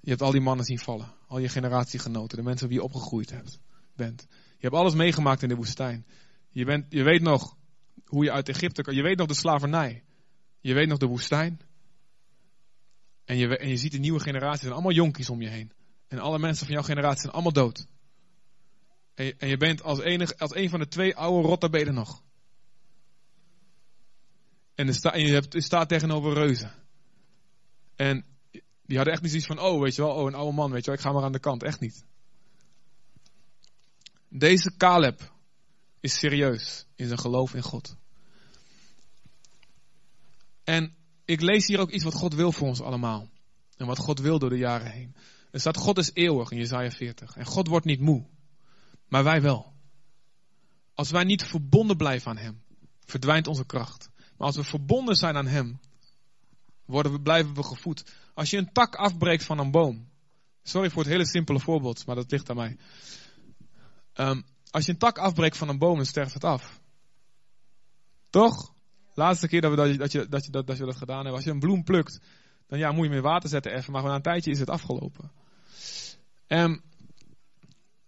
Je 0.00 0.10
hebt 0.10 0.22
al 0.22 0.30
die 0.30 0.40
mannen 0.40 0.64
zien 0.64 0.78
vallen. 0.78 1.14
Al 1.26 1.38
je 1.38 1.48
generatiegenoten. 1.48 2.36
De 2.36 2.44
mensen 2.44 2.68
wie 2.68 2.76
je 2.76 2.82
opgegroeid 2.82 3.30
hebt, 3.30 3.60
bent. 3.96 4.26
Je 4.30 4.66
hebt 4.66 4.74
alles 4.74 4.94
meegemaakt 4.94 5.42
in 5.42 5.48
de 5.48 5.54
woestijn. 5.54 6.06
Je, 6.50 6.64
bent, 6.64 6.86
je 6.88 7.02
weet 7.02 7.22
nog 7.22 7.56
hoe 8.04 8.24
je 8.24 8.32
uit 8.32 8.48
Egypte 8.48 8.82
kan. 8.82 8.94
Je 8.94 9.02
weet 9.02 9.16
nog 9.16 9.26
de 9.26 9.34
slavernij. 9.34 10.04
Je 10.60 10.74
weet 10.74 10.88
nog 10.88 10.98
de 10.98 11.06
woestijn. 11.06 11.60
En 13.24 13.36
je, 13.36 13.58
en 13.58 13.68
je 13.68 13.76
ziet 13.76 13.92
de 13.92 13.98
nieuwe 13.98 14.20
generatie. 14.20 14.60
zijn 14.60 14.72
allemaal 14.72 14.92
jonkies 14.92 15.30
om 15.30 15.42
je 15.42 15.48
heen. 15.48 15.72
En 16.08 16.18
alle 16.18 16.38
mensen 16.38 16.66
van 16.66 16.74
jouw 16.74 16.84
generatie 16.84 17.20
zijn 17.20 17.32
allemaal 17.32 17.52
dood. 17.52 17.86
En 19.18 19.24
je, 19.24 19.34
en 19.38 19.48
je 19.48 19.56
bent 19.56 19.82
als, 19.82 20.00
enig, 20.00 20.38
als 20.38 20.54
een 20.54 20.70
van 20.70 20.78
de 20.78 20.88
twee 20.88 21.16
oude 21.16 21.48
rotten 21.48 21.94
nog. 21.94 22.22
En, 24.74 24.88
en 24.88 25.20
je, 25.20 25.32
hebt, 25.32 25.52
je 25.52 25.62
staat 25.62 25.88
tegenover 25.88 26.32
reuzen. 26.32 26.72
En 27.96 28.24
die 28.82 28.96
hadden 28.96 29.12
echt 29.12 29.22
niet 29.22 29.30
zoiets 29.30 29.48
van, 29.48 29.60
oh, 29.60 29.80
weet 29.80 29.94
je 29.94 30.02
wel, 30.02 30.14
oh, 30.14 30.26
een 30.26 30.34
oude 30.34 30.54
man, 30.54 30.70
weet 30.70 30.84
je 30.84 30.90
wel, 30.90 30.94
ik 30.94 31.04
ga 31.04 31.12
maar 31.12 31.22
aan 31.22 31.32
de 31.32 31.38
kant. 31.38 31.62
Echt 31.62 31.80
niet. 31.80 32.04
Deze 34.28 34.76
Caleb 34.76 35.32
is 36.00 36.18
serieus 36.18 36.86
in 36.94 37.06
zijn 37.06 37.18
geloof 37.18 37.54
in 37.54 37.62
God. 37.62 37.96
En 40.64 40.94
ik 41.24 41.40
lees 41.40 41.66
hier 41.66 41.80
ook 41.80 41.90
iets 41.90 42.04
wat 42.04 42.14
God 42.14 42.34
wil 42.34 42.52
voor 42.52 42.68
ons 42.68 42.80
allemaal. 42.80 43.28
En 43.76 43.86
wat 43.86 43.98
God 43.98 44.20
wil 44.20 44.38
door 44.38 44.50
de 44.50 44.58
jaren 44.58 44.90
heen. 44.90 45.14
Er 45.50 45.60
staat, 45.60 45.76
God 45.76 45.98
is 45.98 46.10
eeuwig 46.12 46.50
in 46.50 46.58
Jezaja 46.58 46.90
40. 46.90 47.36
En 47.36 47.46
God 47.46 47.68
wordt 47.68 47.86
niet 47.86 48.00
moe. 48.00 48.26
Maar 49.08 49.24
wij 49.24 49.42
wel. 49.42 49.72
Als 50.94 51.10
wij 51.10 51.24
niet 51.24 51.44
verbonden 51.44 51.96
blijven 51.96 52.30
aan 52.30 52.36
Hem, 52.36 52.62
verdwijnt 53.04 53.46
onze 53.46 53.66
kracht. 53.66 54.10
Maar 54.16 54.46
als 54.46 54.56
we 54.56 54.64
verbonden 54.64 55.14
zijn 55.14 55.36
aan 55.36 55.46
Hem, 55.46 55.80
worden 56.84 57.12
we, 57.12 57.20
blijven 57.20 57.54
we 57.54 57.62
gevoed. 57.62 58.04
Als 58.34 58.50
je 58.50 58.56
een 58.56 58.72
tak 58.72 58.94
afbreekt 58.94 59.44
van 59.44 59.58
een 59.58 59.70
boom. 59.70 60.08
Sorry 60.62 60.90
voor 60.90 61.02
het 61.02 61.12
hele 61.12 61.26
simpele 61.26 61.60
voorbeeld, 61.60 62.06
maar 62.06 62.16
dat 62.16 62.30
ligt 62.30 62.50
aan 62.50 62.56
mij. 62.56 62.76
Um, 64.14 64.44
als 64.70 64.86
je 64.86 64.92
een 64.92 64.98
tak 64.98 65.18
afbreekt 65.18 65.56
van 65.56 65.68
een 65.68 65.78
boom, 65.78 65.96
dan 65.96 66.06
sterft 66.06 66.34
het 66.34 66.44
af. 66.44 66.80
Toch? 68.30 68.74
Laatste 69.14 69.48
keer 69.48 69.60
dat, 69.60 69.70
we 69.70 69.76
dat, 69.76 69.98
dat, 69.98 70.12
je, 70.12 70.28
dat, 70.28 70.44
je, 70.44 70.50
dat, 70.50 70.66
dat 70.66 70.76
je 70.76 70.84
dat 70.84 70.96
gedaan 70.96 71.16
hebben. 71.16 71.34
Als 71.34 71.44
je 71.44 71.50
een 71.50 71.58
bloem 71.58 71.84
plukt, 71.84 72.20
dan 72.66 72.78
ja, 72.78 72.92
moet 72.92 73.04
je 73.04 73.10
meer 73.10 73.22
water 73.22 73.48
zetten 73.48 73.72
even. 73.72 73.92
Maar 73.92 74.02
na 74.02 74.14
een 74.14 74.22
tijdje 74.22 74.50
is 74.50 74.58
het 74.58 74.70
afgelopen. 74.70 75.30
Um, 76.46 76.82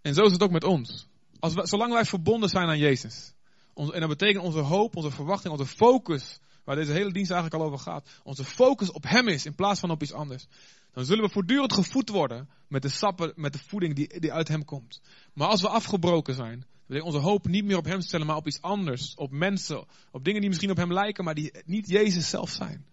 en 0.01 0.13
zo 0.13 0.21
is 0.21 0.31
het 0.31 0.43
ook 0.43 0.51
met 0.51 0.63
ons. 0.63 1.07
Als 1.39 1.53
zolang 1.53 1.93
wij 1.93 2.05
verbonden 2.05 2.49
zijn 2.49 2.67
aan 2.67 2.77
Jezus. 2.77 3.33
en 3.75 3.99
dat 3.99 4.09
betekent 4.09 4.43
onze 4.43 4.59
hoop, 4.59 4.95
onze 4.95 5.11
verwachting, 5.11 5.53
onze 5.53 5.75
focus 5.75 6.39
waar 6.63 6.75
deze 6.75 6.91
hele 6.91 7.11
dienst 7.11 7.31
eigenlijk 7.31 7.61
al 7.61 7.67
over 7.67 7.79
gaat, 7.79 8.09
onze 8.23 8.43
focus 8.43 8.91
op 8.91 9.03
Hem 9.03 9.27
is 9.27 9.45
in 9.45 9.55
plaats 9.55 9.79
van 9.79 9.91
op 9.91 10.01
iets 10.01 10.13
anders, 10.13 10.47
dan 10.93 11.05
zullen 11.05 11.23
we 11.23 11.29
voortdurend 11.29 11.73
gevoed 11.73 12.09
worden 12.09 12.49
met 12.67 12.81
de 12.81 12.89
sappen, 12.89 13.33
met 13.35 13.53
de 13.53 13.59
voeding 13.67 13.95
die, 13.95 14.19
die 14.19 14.33
uit 14.33 14.47
Hem 14.47 14.65
komt. 14.65 15.01
Maar 15.33 15.47
als 15.47 15.61
we 15.61 15.67
afgebroken 15.67 16.33
zijn, 16.33 16.65
we 16.85 17.03
onze 17.03 17.17
hoop 17.17 17.47
niet 17.47 17.65
meer 17.65 17.77
op 17.77 17.85
Hem 17.85 18.01
stellen, 18.01 18.25
maar 18.25 18.35
op 18.35 18.47
iets 18.47 18.61
anders, 18.61 19.15
op 19.15 19.31
mensen, 19.31 19.85
op 20.11 20.23
dingen 20.23 20.39
die 20.39 20.49
misschien 20.49 20.71
op 20.71 20.77
Hem 20.77 20.93
lijken, 20.93 21.23
maar 21.23 21.35
die 21.35 21.53
niet 21.65 21.89
Jezus 21.89 22.29
zelf 22.29 22.49
zijn, 22.49 22.85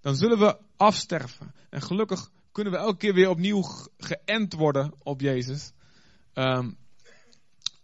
dan 0.00 0.16
zullen 0.16 0.38
we 0.38 0.58
afsterven. 0.76 1.54
En 1.70 1.82
gelukkig 1.82 2.30
kunnen 2.52 2.72
we 2.72 2.78
elke 2.78 2.96
keer 2.96 3.14
weer 3.14 3.28
opnieuw 3.28 3.62
geënt 3.98 4.52
worden 4.52 4.92
op 5.02 5.20
Jezus. 5.20 5.72
Um, 6.34 6.76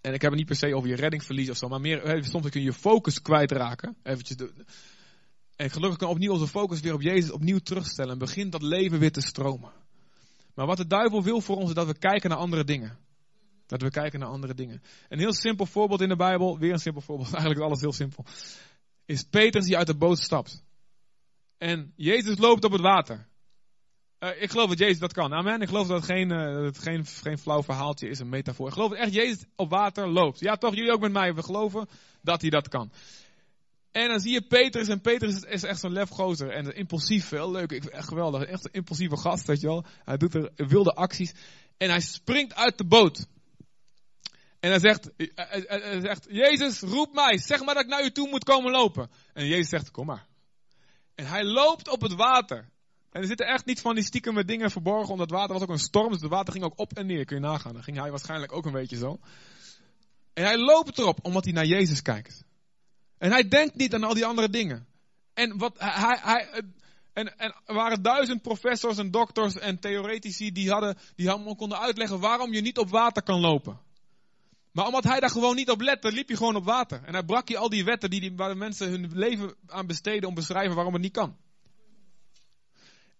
en 0.00 0.14
ik 0.14 0.22
heb 0.22 0.30
het 0.30 0.38
niet 0.38 0.46
per 0.46 0.56
se 0.56 0.74
over 0.74 0.88
je 0.88 0.96
redding 0.96 1.24
verliezen 1.24 1.52
of 1.52 1.58
zo, 1.58 1.68
maar 1.68 1.80
meer, 1.80 2.24
soms 2.24 2.48
kun 2.48 2.60
je 2.60 2.66
je 2.66 2.72
focus 2.72 3.22
kwijtraken. 3.22 3.96
Eventjes 4.02 4.36
en 5.60 5.70
gelukkig 5.70 5.98
kan 5.98 6.08
opnieuw 6.08 6.32
onze 6.32 6.46
focus 6.46 6.80
weer 6.80 6.94
op 6.94 7.02
Jezus 7.02 7.30
opnieuw 7.30 7.58
terugstellen. 7.58 8.12
En 8.12 8.18
begint 8.18 8.52
dat 8.52 8.62
leven 8.62 8.98
weer 8.98 9.12
te 9.12 9.20
stromen. 9.20 9.72
Maar 10.54 10.66
wat 10.66 10.76
de 10.76 10.86
duivel 10.86 11.22
wil 11.22 11.40
voor 11.40 11.56
ons 11.56 11.68
is 11.68 11.74
dat 11.74 11.86
we 11.86 11.98
kijken 11.98 12.30
naar 12.30 12.38
andere 12.38 12.64
dingen. 12.64 12.98
Dat 13.66 13.82
we 13.82 13.90
kijken 13.90 14.20
naar 14.20 14.28
andere 14.28 14.54
dingen. 14.54 14.82
Een 15.08 15.18
heel 15.18 15.32
simpel 15.32 15.66
voorbeeld 15.66 16.00
in 16.00 16.08
de 16.08 16.16
Bijbel, 16.16 16.58
weer 16.58 16.72
een 16.72 16.78
simpel 16.78 17.00
voorbeeld, 17.00 17.28
eigenlijk 17.32 17.60
is 17.60 17.66
alles 17.66 17.80
heel 17.80 17.92
simpel. 17.92 18.24
Is 19.04 19.22
Petrus 19.22 19.64
die 19.64 19.76
uit 19.76 19.86
de 19.86 19.96
boot 19.96 20.18
stapt. 20.18 20.64
En 21.58 21.92
Jezus 21.96 22.38
loopt 22.38 22.64
op 22.64 22.72
het 22.72 22.80
water. 22.80 23.26
Uh, 24.20 24.42
ik 24.42 24.50
geloof 24.50 24.68
dat 24.68 24.78
Jezus 24.78 24.98
dat 24.98 25.12
kan. 25.12 25.32
Amen. 25.32 25.60
Ik 25.60 25.68
geloof 25.68 25.86
dat 25.86 25.96
het, 25.96 26.10
geen, 26.10 26.30
het 26.30 26.78
geen, 26.78 27.06
geen 27.06 27.38
flauw 27.38 27.62
verhaaltje 27.62 28.08
is, 28.08 28.18
een 28.18 28.28
metafoor. 28.28 28.66
Ik 28.66 28.72
geloof 28.72 28.90
dat 28.90 28.98
echt 28.98 29.14
Jezus 29.14 29.44
op 29.56 29.70
water 29.70 30.08
loopt. 30.08 30.40
Ja, 30.40 30.56
toch? 30.56 30.74
Jullie 30.74 30.92
ook 30.92 31.00
met 31.00 31.12
mij. 31.12 31.34
We 31.34 31.42
geloven 31.42 31.88
dat 32.22 32.40
hij 32.40 32.50
dat 32.50 32.68
kan. 32.68 32.92
En 33.92 34.08
dan 34.08 34.20
zie 34.20 34.32
je 34.32 34.42
Petrus, 34.42 34.88
en 34.88 35.00
Petrus 35.00 35.40
is 35.40 35.62
echt 35.62 35.80
zo'n 35.80 35.92
lefgozer. 35.92 36.50
En 36.50 36.76
impulsief, 36.76 37.30
heel 37.30 37.50
leuk, 37.50 37.72
ik, 37.72 37.84
echt 37.84 38.08
geweldig. 38.08 38.42
Echt 38.42 38.64
een 38.64 38.72
impulsieve 38.72 39.16
gast, 39.16 39.46
weet 39.46 39.60
je 39.60 39.66
wel. 39.66 39.84
Hij 40.04 40.16
doet 40.16 40.34
er 40.34 40.52
wilde 40.68 40.94
acties. 40.94 41.32
En 41.76 41.88
hij 41.88 42.00
springt 42.00 42.54
uit 42.54 42.78
de 42.78 42.84
boot. 42.84 43.26
En 44.60 44.80
zegt, 44.80 45.10
hij, 45.16 45.64
hij 45.66 46.00
zegt, 46.00 46.26
Jezus, 46.30 46.80
roep 46.80 47.14
mij, 47.14 47.38
zeg 47.38 47.64
maar 47.64 47.74
dat 47.74 47.84
ik 47.84 47.90
naar 47.90 48.04
u 48.04 48.10
toe 48.10 48.28
moet 48.28 48.44
komen 48.44 48.70
lopen. 48.70 49.10
En 49.32 49.46
Jezus 49.46 49.68
zegt, 49.68 49.90
kom 49.90 50.06
maar. 50.06 50.26
En 51.14 51.26
hij 51.26 51.44
loopt 51.44 51.88
op 51.88 52.00
het 52.00 52.14
water. 52.14 52.68
En 53.10 53.20
er 53.20 53.26
zitten 53.26 53.46
echt 53.46 53.66
niet 53.66 53.80
van 53.80 53.94
die 53.94 54.04
stiekeme 54.04 54.44
dingen 54.44 54.70
verborgen, 54.70 55.12
omdat 55.12 55.30
het 55.30 55.38
water 55.38 55.52
was 55.52 55.62
ook 55.62 55.68
een 55.68 55.78
storm, 55.78 56.12
dus 56.12 56.20
het 56.20 56.30
water 56.30 56.52
ging 56.52 56.64
ook 56.64 56.78
op 56.78 56.92
en 56.92 57.06
neer, 57.06 57.24
kun 57.24 57.36
je 57.36 57.42
nagaan. 57.42 57.72
Dan 57.72 57.82
ging 57.82 57.96
hij 57.96 58.10
waarschijnlijk 58.10 58.52
ook 58.52 58.66
een 58.66 58.72
beetje 58.72 58.96
zo. 58.96 59.18
En 60.32 60.44
hij 60.44 60.58
loopt 60.58 60.98
erop, 60.98 61.18
omdat 61.22 61.44
hij 61.44 61.52
naar 61.52 61.66
Jezus 61.66 62.02
kijkt. 62.02 62.44
En 63.18 63.30
hij 63.30 63.48
denkt 63.48 63.74
niet 63.74 63.94
aan 63.94 64.04
al 64.04 64.14
die 64.14 64.26
andere 64.26 64.48
dingen. 64.48 64.86
En, 65.34 65.58
wat, 65.58 65.74
hij, 65.78 66.18
hij, 66.22 66.62
en, 67.12 67.38
en 67.38 67.54
er 67.66 67.74
waren 67.74 68.02
duizend 68.02 68.42
professors 68.42 68.98
en 68.98 69.10
dokters 69.10 69.58
en 69.58 69.80
theoretici 69.80 70.52
die, 70.52 70.70
hadden, 70.70 70.98
die 71.16 71.30
allemaal 71.30 71.56
konden 71.56 71.78
uitleggen 71.78 72.20
waarom 72.20 72.52
je 72.52 72.60
niet 72.60 72.78
op 72.78 72.90
water 72.90 73.22
kan 73.22 73.40
lopen. 73.40 73.80
Maar 74.72 74.86
omdat 74.86 75.04
hij 75.04 75.20
daar 75.20 75.30
gewoon 75.30 75.56
niet 75.56 75.70
op 75.70 75.80
lette, 75.80 76.12
liep 76.12 76.28
je 76.28 76.36
gewoon 76.36 76.56
op 76.56 76.64
water. 76.64 77.02
En 77.04 77.12
hij 77.12 77.24
brak 77.24 77.48
je 77.48 77.58
al 77.58 77.68
die 77.68 77.84
wetten 77.84 78.10
die, 78.10 78.20
die, 78.20 78.36
waar 78.36 78.48
de 78.48 78.54
mensen 78.54 78.90
hun 78.90 79.10
leven 79.12 79.54
aan 79.66 79.86
besteden 79.86 80.28
om 80.28 80.34
te 80.34 80.40
beschrijven 80.40 80.74
waarom 80.74 80.92
het 80.92 81.02
niet 81.02 81.12
kan. 81.12 81.36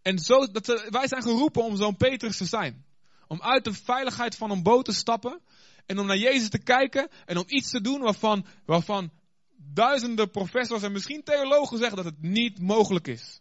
En 0.02 0.18
zo, 0.18 0.46
dat, 0.46 0.66
wij 0.88 1.08
zijn 1.08 1.22
geroepen 1.22 1.64
om 1.64 1.76
zo'n 1.76 1.96
Petrus 1.96 2.36
te 2.36 2.44
zijn. 2.44 2.84
Om 3.26 3.42
uit 3.42 3.64
de 3.64 3.72
veiligheid 3.72 4.36
van 4.36 4.50
een 4.50 4.62
boot 4.62 4.84
te 4.84 4.92
stappen 4.92 5.40
en 5.86 5.98
om 5.98 6.06
naar 6.06 6.18
Jezus 6.18 6.48
te 6.48 6.58
kijken 6.58 7.08
en 7.24 7.36
om 7.36 7.44
iets 7.46 7.70
te 7.70 7.80
doen 7.80 8.00
waarvan, 8.00 8.46
waarvan 8.64 9.10
duizenden 9.56 10.30
professors 10.30 10.82
en 10.82 10.92
misschien 10.92 11.22
theologen 11.22 11.78
zeggen 11.78 11.96
dat 11.96 12.04
het 12.04 12.22
niet 12.22 12.60
mogelijk 12.60 13.08
is. 13.08 13.40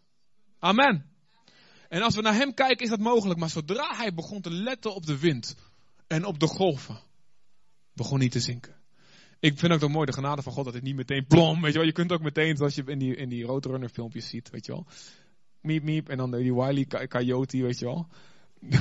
Amen. 0.58 1.10
En 1.88 2.02
als 2.02 2.14
we 2.14 2.22
naar 2.22 2.34
hem 2.34 2.54
kijken 2.54 2.84
is 2.84 2.90
dat 2.90 3.00
mogelijk, 3.00 3.40
maar 3.40 3.50
zodra 3.50 3.96
hij 3.96 4.14
begon 4.14 4.40
te 4.40 4.50
letten 4.50 4.94
op 4.94 5.06
de 5.06 5.18
wind 5.18 5.56
en 6.06 6.24
op 6.24 6.40
de 6.40 6.46
golven, 6.46 7.00
begon 7.92 8.18
hij 8.18 8.28
te 8.28 8.40
zinken. 8.40 8.78
Ik 9.40 9.58
vind 9.58 9.72
ook 9.72 9.78
toch 9.78 9.90
mooi 9.90 10.06
de 10.06 10.12
genade 10.12 10.42
van 10.42 10.52
God 10.52 10.64
dat 10.64 10.74
het 10.74 10.82
niet 10.82 10.96
meteen 10.96 11.26
plom, 11.26 11.60
weet 11.60 11.72
je 11.72 11.78
wel. 11.78 11.86
Je 11.86 11.92
kunt 11.92 12.12
ook 12.12 12.22
meteen, 12.22 12.56
zoals 12.56 12.74
je 12.74 12.82
in 12.86 12.98
die, 12.98 13.16
in 13.16 13.28
die 13.28 13.44
Roadrunner 13.44 13.88
filmpjes 13.88 14.28
ziet, 14.28 14.50
weet 14.50 14.66
je 14.66 14.72
wel. 14.72 14.86
Miep, 15.60 15.82
miep, 15.82 16.08
en 16.08 16.16
dan 16.16 16.30
die 16.30 16.54
Wiley 16.54 16.86
Coyote, 17.08 17.62
weet 17.62 17.78
je 17.78 17.84
wel. 17.84 18.06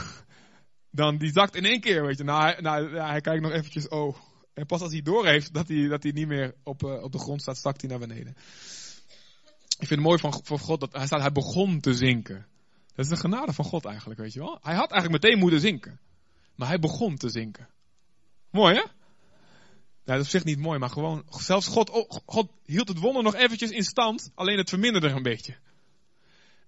dan 0.91 1.17
die 1.17 1.31
zakt 1.31 1.55
in 1.55 1.65
één 1.65 1.79
keer, 1.79 2.05
weet 2.05 2.17
je. 2.17 2.23
Nou, 2.23 2.41
hij, 2.41 2.57
nou, 2.61 2.97
hij 2.97 3.21
kijkt 3.21 3.41
nog 3.41 3.51
eventjes, 3.51 3.87
oh. 3.87 4.15
En 4.53 4.65
pas 4.65 4.81
als 4.81 4.91
hij 4.91 5.01
doorheeft 5.01 5.53
dat 5.53 5.67
hij, 5.67 5.87
dat 5.87 6.03
hij 6.03 6.11
niet 6.11 6.27
meer 6.27 6.55
op, 6.63 6.83
uh, 6.83 7.03
op 7.03 7.11
de 7.11 7.19
grond 7.19 7.41
staat, 7.41 7.57
zakt 7.57 7.81
hij 7.81 7.89
naar 7.89 7.99
beneden. 7.99 8.35
Ik 9.79 9.87
vind 9.87 9.89
het 9.89 9.99
mooi 9.99 10.19
van, 10.19 10.39
van 10.43 10.59
God 10.59 10.79
dat 10.79 10.93
hij 10.93 11.05
staat, 11.05 11.21
hij 11.21 11.31
begon 11.31 11.79
te 11.79 11.93
zinken. 11.93 12.47
Dat 12.95 13.05
is 13.05 13.11
de 13.11 13.17
genade 13.17 13.53
van 13.53 13.65
God 13.65 13.85
eigenlijk, 13.85 14.19
weet 14.19 14.33
je 14.33 14.39
wel. 14.39 14.59
Hij 14.61 14.75
had 14.75 14.91
eigenlijk 14.91 15.23
meteen 15.23 15.39
moeten 15.39 15.59
zinken. 15.59 15.99
Maar 16.55 16.67
hij 16.67 16.79
begon 16.79 17.17
te 17.17 17.29
zinken. 17.29 17.69
Mooi 18.49 18.75
hè? 18.75 18.81
Nou, 18.81 18.91
dat 20.03 20.27
is 20.27 20.33
op 20.33 20.39
zich 20.39 20.43
niet 20.43 20.65
mooi, 20.65 20.79
maar 20.79 20.89
gewoon, 20.89 21.23
zelfs 21.29 21.67
God, 21.67 21.89
oh, 21.89 22.09
God 22.25 22.51
hield 22.65 22.87
het 22.87 22.99
wonder 22.99 23.23
nog 23.23 23.35
eventjes 23.35 23.69
in 23.69 23.83
stand, 23.83 24.31
alleen 24.35 24.57
het 24.57 24.69
verminderde 24.69 25.09
een 25.09 25.23
beetje. 25.23 25.55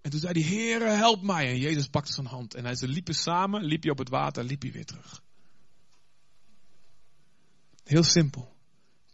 En 0.02 0.12
toen 0.12 0.20
zei 0.20 0.42
hij, 0.42 0.50
Heere, 0.50 0.90
help 0.90 1.22
mij. 1.22 1.50
En 1.50 1.60
Jezus 1.60 1.88
pakte 1.88 2.14
zijn 2.14 2.26
hand. 2.26 2.54
En 2.54 2.66
hij, 2.66 2.76
ze 2.76 2.88
liepen 2.88 3.14
samen, 3.16 3.64
liep 3.64 3.82
hij 3.82 3.92
op 3.92 3.98
het 3.98 4.10
water, 4.10 4.44
liep 4.44 4.62
hij 4.62 4.72
weer 4.72 4.86
terug. 4.86 5.24
Heel 7.84 8.04
simpel. 8.04 8.56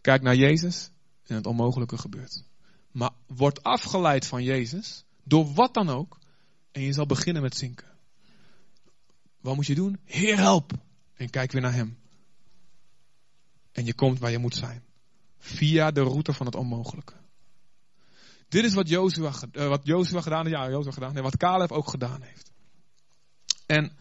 Kijk 0.00 0.22
naar 0.22 0.36
Jezus 0.36 0.90
en 1.26 1.34
het 1.34 1.46
onmogelijke 1.46 1.98
gebeurt. 1.98 2.44
Maar 2.90 3.10
word 3.26 3.62
afgeleid 3.62 4.26
van 4.26 4.42
Jezus, 4.42 5.04
door 5.24 5.52
wat 5.54 5.74
dan 5.74 5.88
ook, 5.88 6.18
en 6.72 6.82
je 6.82 6.92
zal 6.92 7.06
beginnen 7.06 7.42
met 7.42 7.56
zinken. 7.56 7.86
Wat 9.40 9.54
moet 9.54 9.66
je 9.66 9.74
doen? 9.74 10.00
Heer, 10.04 10.36
help! 10.36 10.72
En 11.14 11.30
kijk 11.30 11.52
weer 11.52 11.62
naar 11.62 11.74
Hem. 11.74 11.98
En 13.72 13.84
je 13.84 13.94
komt 13.94 14.18
waar 14.18 14.30
je 14.30 14.38
moet 14.38 14.54
zijn. 14.54 14.84
Via 15.38 15.90
de 15.90 16.02
route 16.02 16.32
van 16.32 16.46
het 16.46 16.54
onmogelijke. 16.54 17.14
Dit 18.48 18.64
is 18.64 18.74
wat 18.74 18.88
Jozua, 18.88 19.32
uh, 19.52 19.68
wat 19.68 19.80
Jozua 19.84 20.20
gedaan 20.20 20.46
heeft. 20.46 20.56
Ja, 20.56 20.70
Jozua 20.70 20.92
gedaan. 20.92 21.16
En 21.16 21.22
wat 21.22 21.36
Caleb 21.36 21.72
ook 21.72 21.88
gedaan 21.88 22.22
heeft. 22.22 22.50
En 23.66 23.92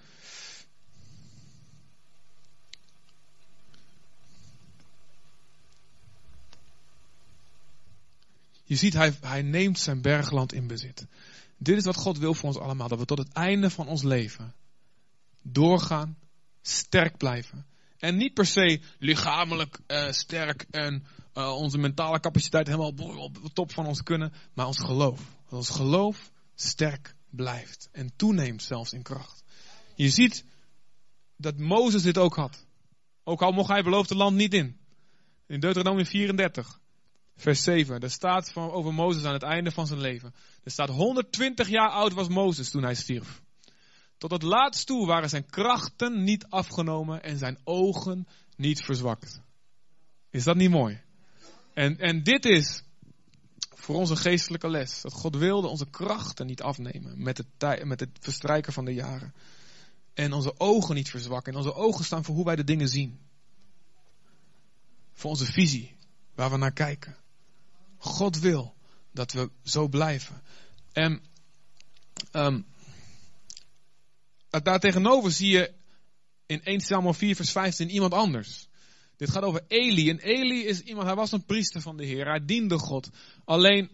Je 8.67 8.75
ziet, 8.75 8.93
hij, 8.93 9.13
hij 9.21 9.41
neemt 9.41 9.79
zijn 9.79 10.01
bergland 10.01 10.53
in 10.53 10.67
bezit. 10.67 11.05
Dit 11.57 11.77
is 11.77 11.83
wat 11.83 11.95
God 11.95 12.17
wil 12.17 12.33
voor 12.33 12.49
ons 12.49 12.57
allemaal. 12.57 12.88
Dat 12.88 12.99
we 12.99 13.05
tot 13.05 13.17
het 13.17 13.31
einde 13.33 13.69
van 13.69 13.88
ons 13.88 14.03
leven 14.03 14.55
doorgaan, 15.41 16.17
sterk 16.62 17.17
blijven. 17.17 17.65
En 17.97 18.17
niet 18.17 18.33
per 18.33 18.45
se 18.45 18.79
lichamelijk 18.99 19.79
uh, 19.88 20.12
sterk 20.12 20.65
en 20.71 21.05
uh, 21.38 21.56
onze 21.56 21.78
mentale 21.78 22.19
capaciteit 22.19 22.67
helemaal 22.67 23.17
op 23.17 23.43
de 23.43 23.54
top 23.54 23.71
van 23.71 23.86
ons 23.86 24.04
kunnen. 24.04 24.34
Maar 24.54 24.67
ons 24.67 24.80
geloof. 24.80 25.21
Ons 25.50 25.69
geloof 25.69 26.32
sterk 26.56 27.15
blijft. 27.30 27.89
En 27.91 28.15
toeneemt 28.15 28.63
zelfs 28.63 28.93
in 28.93 29.02
kracht. 29.02 29.43
Je 29.95 30.10
ziet 30.10 30.45
dat 31.36 31.58
Mozes 31.58 32.02
dit 32.02 32.17
ook 32.17 32.36
had. 32.36 32.65
Ook 33.23 33.41
al 33.41 33.52
mocht 33.52 33.69
hij 33.69 33.84
beloofde 33.84 34.15
land 34.15 34.36
niet 34.36 34.54
in. 34.54 34.78
In 35.47 35.60
Deuteronomie 35.60 36.06
34. 36.06 36.80
Vers 37.36 37.63
7. 37.63 38.00
Er 38.00 38.12
staat 38.12 38.52
van, 38.52 38.71
over 38.71 38.93
Mozes 38.93 39.23
aan 39.23 39.34
het 39.34 39.43
einde 39.43 39.71
van 39.71 39.88
zijn 39.88 40.02
leven. 40.02 40.34
Er 40.63 40.71
staat 40.71 40.89
120 40.89 41.69
jaar 41.69 41.89
oud 41.89 42.13
was 42.13 42.28
Mozes 42.28 42.69
toen 42.69 42.84
hij 42.84 42.95
stierf. 42.95 43.41
Tot 44.17 44.32
het 44.32 44.41
laatst 44.41 44.88
toe 44.88 45.06
waren 45.06 45.30
zijn 45.30 45.45
krachten 45.45 46.23
niet 46.23 46.45
afgenomen 46.50 47.23
en 47.23 47.38
zijn 47.38 47.60
ogen 47.63 48.28
niet 48.56 48.82
verzwakt. 48.82 49.41
Is 50.30 50.43
dat 50.43 50.56
niet 50.56 50.69
mooi? 50.69 51.06
En, 51.77 51.97
en 51.97 52.23
dit 52.23 52.45
is 52.45 52.83
voor 53.75 53.95
onze 53.95 54.15
geestelijke 54.15 54.69
les. 54.69 55.01
Dat 55.01 55.13
God 55.13 55.35
wilde 55.35 55.67
onze 55.67 55.89
krachten 55.89 56.45
niet 56.45 56.61
afnemen 56.61 57.23
met 57.23 57.37
het, 57.37 57.85
met 57.85 57.99
het 57.99 58.09
verstrijken 58.19 58.73
van 58.73 58.85
de 58.85 58.93
jaren. 58.93 59.33
En 60.13 60.33
onze 60.33 60.59
ogen 60.59 60.95
niet 60.95 61.09
verzwakken. 61.09 61.51
En 61.51 61.57
onze 61.57 61.73
ogen 61.73 62.05
staan 62.05 62.23
voor 62.23 62.35
hoe 62.35 62.45
wij 62.45 62.55
de 62.55 62.63
dingen 62.63 62.87
zien. 62.87 63.19
Voor 65.13 65.29
onze 65.29 65.45
visie, 65.45 65.95
waar 66.35 66.51
we 66.51 66.57
naar 66.57 66.73
kijken. 66.73 67.17
God 67.97 68.39
wil 68.39 68.75
dat 69.11 69.31
we 69.31 69.49
zo 69.63 69.87
blijven. 69.87 70.41
En 70.91 71.21
um, 72.31 72.65
daar 74.49 74.79
tegenover 74.79 75.31
zie 75.31 75.49
je 75.49 75.73
in 76.45 76.63
1 76.63 76.79
Samuel 76.81 77.13
4 77.13 77.35
vers 77.35 77.51
15 77.51 77.89
iemand 77.89 78.13
anders. 78.13 78.66
Dit 79.17 79.30
gaat 79.30 79.43
over 79.43 79.63
Eli. 79.67 80.10
En 80.10 80.19
Eli 80.19 80.65
is 80.65 80.82
iemand, 80.82 81.08
hij 81.08 81.15
was 81.15 81.32
een 81.32 81.45
priester 81.45 81.82
van 81.82 81.97
de 81.97 82.06
Heer. 82.06 82.25
Hij 82.25 82.45
diende 82.45 82.77
God. 82.77 83.10
Alleen 83.45 83.89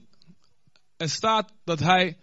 er 0.98 1.10
staat 1.10 1.54
dat 1.64 1.80
hij 1.80 2.18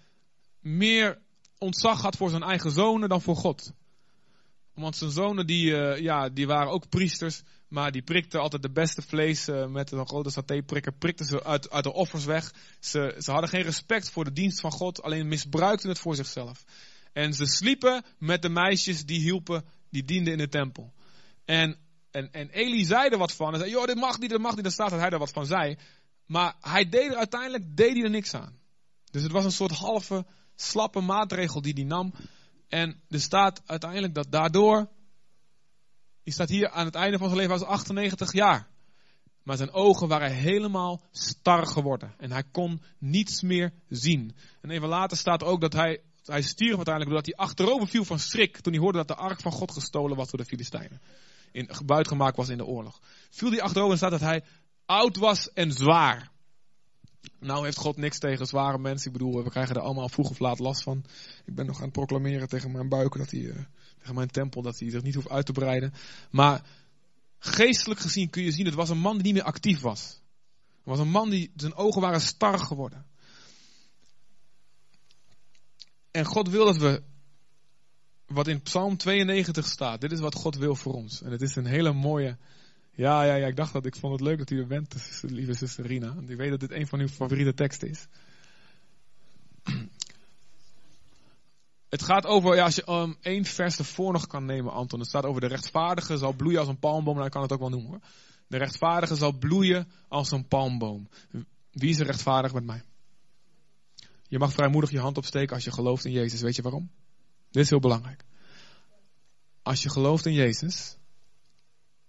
meer 0.60 1.18
ontzag 1.58 2.02
had 2.02 2.16
voor 2.16 2.30
zijn 2.30 2.42
eigen 2.42 2.70
zonen 2.70 3.08
dan 3.08 3.22
voor 3.22 3.36
God. 3.36 3.72
Want 4.74 4.96
zijn 4.96 5.10
zonen 5.10 5.46
die, 5.46 5.70
uh, 5.70 5.98
ja, 5.98 6.28
die 6.28 6.46
waren 6.46 6.72
ook 6.72 6.88
priesters. 6.88 7.42
Maar 7.68 7.92
die 7.92 8.02
prikten 8.02 8.40
altijd 8.40 8.62
de 8.62 8.70
beste 8.70 9.02
vlees 9.02 9.48
uh, 9.48 9.66
met 9.66 9.92
een 9.92 10.06
grote 10.06 10.30
satéprikker. 10.30 10.92
Prikten 10.92 11.26
ze 11.26 11.44
uit, 11.44 11.70
uit 11.70 11.84
de 11.84 11.92
offers 11.92 12.24
weg. 12.24 12.54
Ze, 12.80 13.14
ze 13.18 13.30
hadden 13.30 13.50
geen 13.50 13.62
respect 13.62 14.10
voor 14.10 14.24
de 14.24 14.32
dienst 14.32 14.60
van 14.60 14.70
God. 14.70 15.02
Alleen 15.02 15.28
misbruikten 15.28 15.88
het 15.88 15.98
voor 15.98 16.14
zichzelf. 16.14 16.64
En 17.12 17.32
ze 17.32 17.46
sliepen 17.46 18.04
met 18.18 18.42
de 18.42 18.48
meisjes 18.48 19.06
die 19.06 19.20
hielpen, 19.20 19.64
die 19.90 20.04
dienden 20.04 20.32
in 20.32 20.38
de 20.38 20.48
tempel. 20.48 20.92
En, 21.44 21.78
en, 22.10 22.32
en 22.32 22.50
Eli 22.50 22.84
zei 22.84 23.08
er 23.08 23.18
wat 23.18 23.32
van. 23.32 23.48
Hij 23.48 23.58
zei, 23.58 23.70
joh, 23.70 23.86
dit 23.86 23.96
mag 23.96 24.18
niet, 24.18 24.30
dit 24.30 24.40
mag 24.40 24.54
niet. 24.54 24.62
Dan 24.62 24.72
staat 24.72 24.90
dat 24.90 25.00
hij 25.00 25.10
er 25.10 25.18
wat 25.18 25.30
van 25.30 25.46
zei. 25.46 25.78
Maar 26.26 26.54
hij 26.60 26.88
deed 26.88 27.10
er 27.10 27.16
uiteindelijk 27.16 27.76
deed 27.76 27.92
hij 27.92 28.02
er 28.02 28.10
niks 28.10 28.34
aan. 28.34 28.58
Dus 29.10 29.22
het 29.22 29.32
was 29.32 29.44
een 29.44 29.52
soort 29.52 29.76
halve, 29.76 30.26
slappe 30.54 31.00
maatregel 31.00 31.62
die 31.62 31.72
hij 31.72 31.84
nam. 31.84 32.14
En 32.68 33.00
er 33.08 33.20
staat 33.20 33.62
uiteindelijk 33.66 34.14
dat 34.14 34.32
daardoor, 34.32 34.88
hij 36.22 36.32
staat 36.32 36.48
hier 36.48 36.70
aan 36.70 36.84
het 36.84 36.94
einde 36.94 37.18
van 37.18 37.26
zijn 37.26 37.40
leven 37.40 37.54
als 37.54 37.64
98 37.64 38.32
jaar. 38.32 38.68
Maar 39.42 39.56
zijn 39.56 39.72
ogen 39.72 40.08
waren 40.08 40.32
helemaal 40.32 41.02
star 41.10 41.66
geworden. 41.66 42.14
En 42.18 42.32
hij 42.32 42.44
kon 42.52 42.82
niets 42.98 43.42
meer 43.42 43.72
zien. 43.88 44.36
En 44.60 44.70
even 44.70 44.88
later 44.88 45.16
staat 45.16 45.42
ook 45.42 45.60
dat 45.60 45.72
hij 45.72 46.02
hij 46.24 46.42
stierf 46.42 46.76
uiteindelijk 46.76 47.14
doordat 47.14 47.34
hij 47.36 47.46
achterover 47.46 47.88
viel 47.88 48.04
van 48.04 48.18
schrik 48.18 48.60
toen 48.60 48.72
hij 48.72 48.82
hoorde 48.82 48.98
dat 48.98 49.08
de 49.08 49.14
ark 49.14 49.40
van 49.40 49.52
God 49.52 49.72
gestolen 49.72 50.16
was 50.16 50.30
door 50.30 50.40
de 50.40 50.46
Filistijnen. 50.46 51.00
In, 51.52 51.70
buitgemaakt 51.84 52.36
was 52.36 52.48
in 52.48 52.58
de 52.58 52.66
oorlog. 52.66 53.00
Viel 53.30 53.50
hij 53.50 53.62
achterover 53.62 53.92
en 53.92 53.98
staat 53.98 54.10
dat 54.10 54.20
hij 54.20 54.44
oud 54.86 55.16
was 55.16 55.52
en 55.52 55.72
zwaar. 55.72 56.30
Nou 57.38 57.64
heeft 57.64 57.76
God 57.76 57.96
niks 57.96 58.18
tegen 58.18 58.46
zware 58.46 58.78
mensen. 58.78 59.06
Ik 59.06 59.18
bedoel, 59.18 59.44
we 59.44 59.50
krijgen 59.50 59.74
er 59.74 59.82
allemaal 59.82 60.08
vroeg 60.08 60.30
of 60.30 60.38
laat 60.38 60.58
last 60.58 60.82
van. 60.82 61.04
Ik 61.44 61.54
ben 61.54 61.66
nog 61.66 61.76
aan 61.76 61.82
het 61.82 61.92
proclameren 61.92 62.48
tegen 62.48 62.70
mijn 62.70 62.88
buik, 62.88 63.16
dat 63.16 63.30
hij, 63.30 63.40
uh, 63.40 63.64
tegen 63.98 64.14
mijn 64.14 64.30
tempel, 64.30 64.62
dat 64.62 64.78
hij 64.78 64.90
zich 64.90 65.02
niet 65.02 65.14
hoeft 65.14 65.28
uit 65.28 65.46
te 65.46 65.52
breiden. 65.52 65.92
Maar 66.30 66.64
geestelijk 67.38 68.00
gezien 68.00 68.30
kun 68.30 68.42
je 68.42 68.52
zien, 68.52 68.66
het 68.66 68.74
was 68.74 68.88
een 68.88 68.98
man 68.98 69.14
die 69.14 69.24
niet 69.24 69.34
meer 69.34 69.42
actief 69.42 69.80
was. 69.80 70.20
Het 70.76 70.84
was 70.84 70.98
een 70.98 71.10
man 71.10 71.30
die, 71.30 71.52
zijn 71.56 71.74
ogen 71.74 72.00
waren 72.00 72.20
star 72.20 72.58
geworden. 72.58 73.06
En 76.10 76.24
God 76.24 76.48
wil 76.48 76.64
dat 76.64 76.76
we, 76.76 77.02
wat 78.32 78.46
in 78.46 78.62
Psalm 78.62 78.96
92 78.96 79.66
staat, 79.66 80.00
dit 80.00 80.12
is 80.12 80.20
wat 80.20 80.34
God 80.34 80.56
wil 80.56 80.74
voor 80.74 80.92
ons. 80.92 81.22
En 81.22 81.30
het 81.30 81.42
is 81.42 81.56
een 81.56 81.66
hele 81.66 81.92
mooie, 81.92 82.36
ja, 82.90 83.22
ja, 83.24 83.34
ja, 83.34 83.46
ik 83.46 83.56
dacht 83.56 83.72
dat, 83.72 83.86
ik 83.86 83.96
vond 83.96 84.12
het 84.12 84.22
leuk 84.22 84.38
dat 84.38 84.50
u 84.50 84.58
er 84.58 84.66
bent, 84.66 85.20
lieve 85.22 85.54
zuster 85.54 85.86
Rina. 85.86 86.16
Ik 86.26 86.36
weet 86.36 86.50
dat 86.50 86.60
dit 86.60 86.70
een 86.70 86.86
van 86.86 87.00
uw 87.00 87.08
favoriete 87.08 87.54
teksten 87.54 87.88
is. 87.88 88.06
Het 91.88 92.02
gaat 92.02 92.26
over, 92.26 92.54
ja, 92.54 92.64
als 92.64 92.74
je 92.74 92.90
um, 92.90 93.16
één 93.20 93.44
vers 93.44 93.78
ervoor 93.78 94.12
nog 94.12 94.26
kan 94.26 94.44
nemen, 94.44 94.72
Anton. 94.72 94.98
Het 94.98 95.08
staat 95.08 95.24
over 95.24 95.40
de 95.40 95.46
rechtvaardige 95.46 96.16
zal 96.16 96.32
bloeien 96.32 96.58
als 96.58 96.68
een 96.68 96.78
palmboom. 96.78 97.14
Nou, 97.14 97.26
ik 97.26 97.32
kan 97.32 97.42
het 97.42 97.52
ook 97.52 97.58
wel 97.58 97.68
noemen 97.68 97.90
hoor. 97.90 98.00
De 98.46 98.56
rechtvaardige 98.56 99.14
zal 99.14 99.32
bloeien 99.32 99.88
als 100.08 100.30
een 100.30 100.48
palmboom. 100.48 101.08
Wie 101.70 101.90
is 101.90 101.98
er 101.98 102.06
rechtvaardig 102.06 102.52
met 102.52 102.64
mij? 102.64 102.82
Je 104.28 104.38
mag 104.38 104.52
vrijmoedig 104.52 104.90
je 104.90 104.98
hand 104.98 105.16
opsteken 105.16 105.54
als 105.54 105.64
je 105.64 105.72
gelooft 105.72 106.04
in 106.04 106.12
Jezus. 106.12 106.40
Weet 106.40 106.56
je 106.56 106.62
waarom? 106.62 106.90
Dit 107.50 107.62
is 107.62 107.70
heel 107.70 107.80
belangrijk. 107.80 108.24
Als 109.62 109.82
je 109.82 109.90
gelooft 109.90 110.26
in 110.26 110.32
Jezus, 110.32 110.96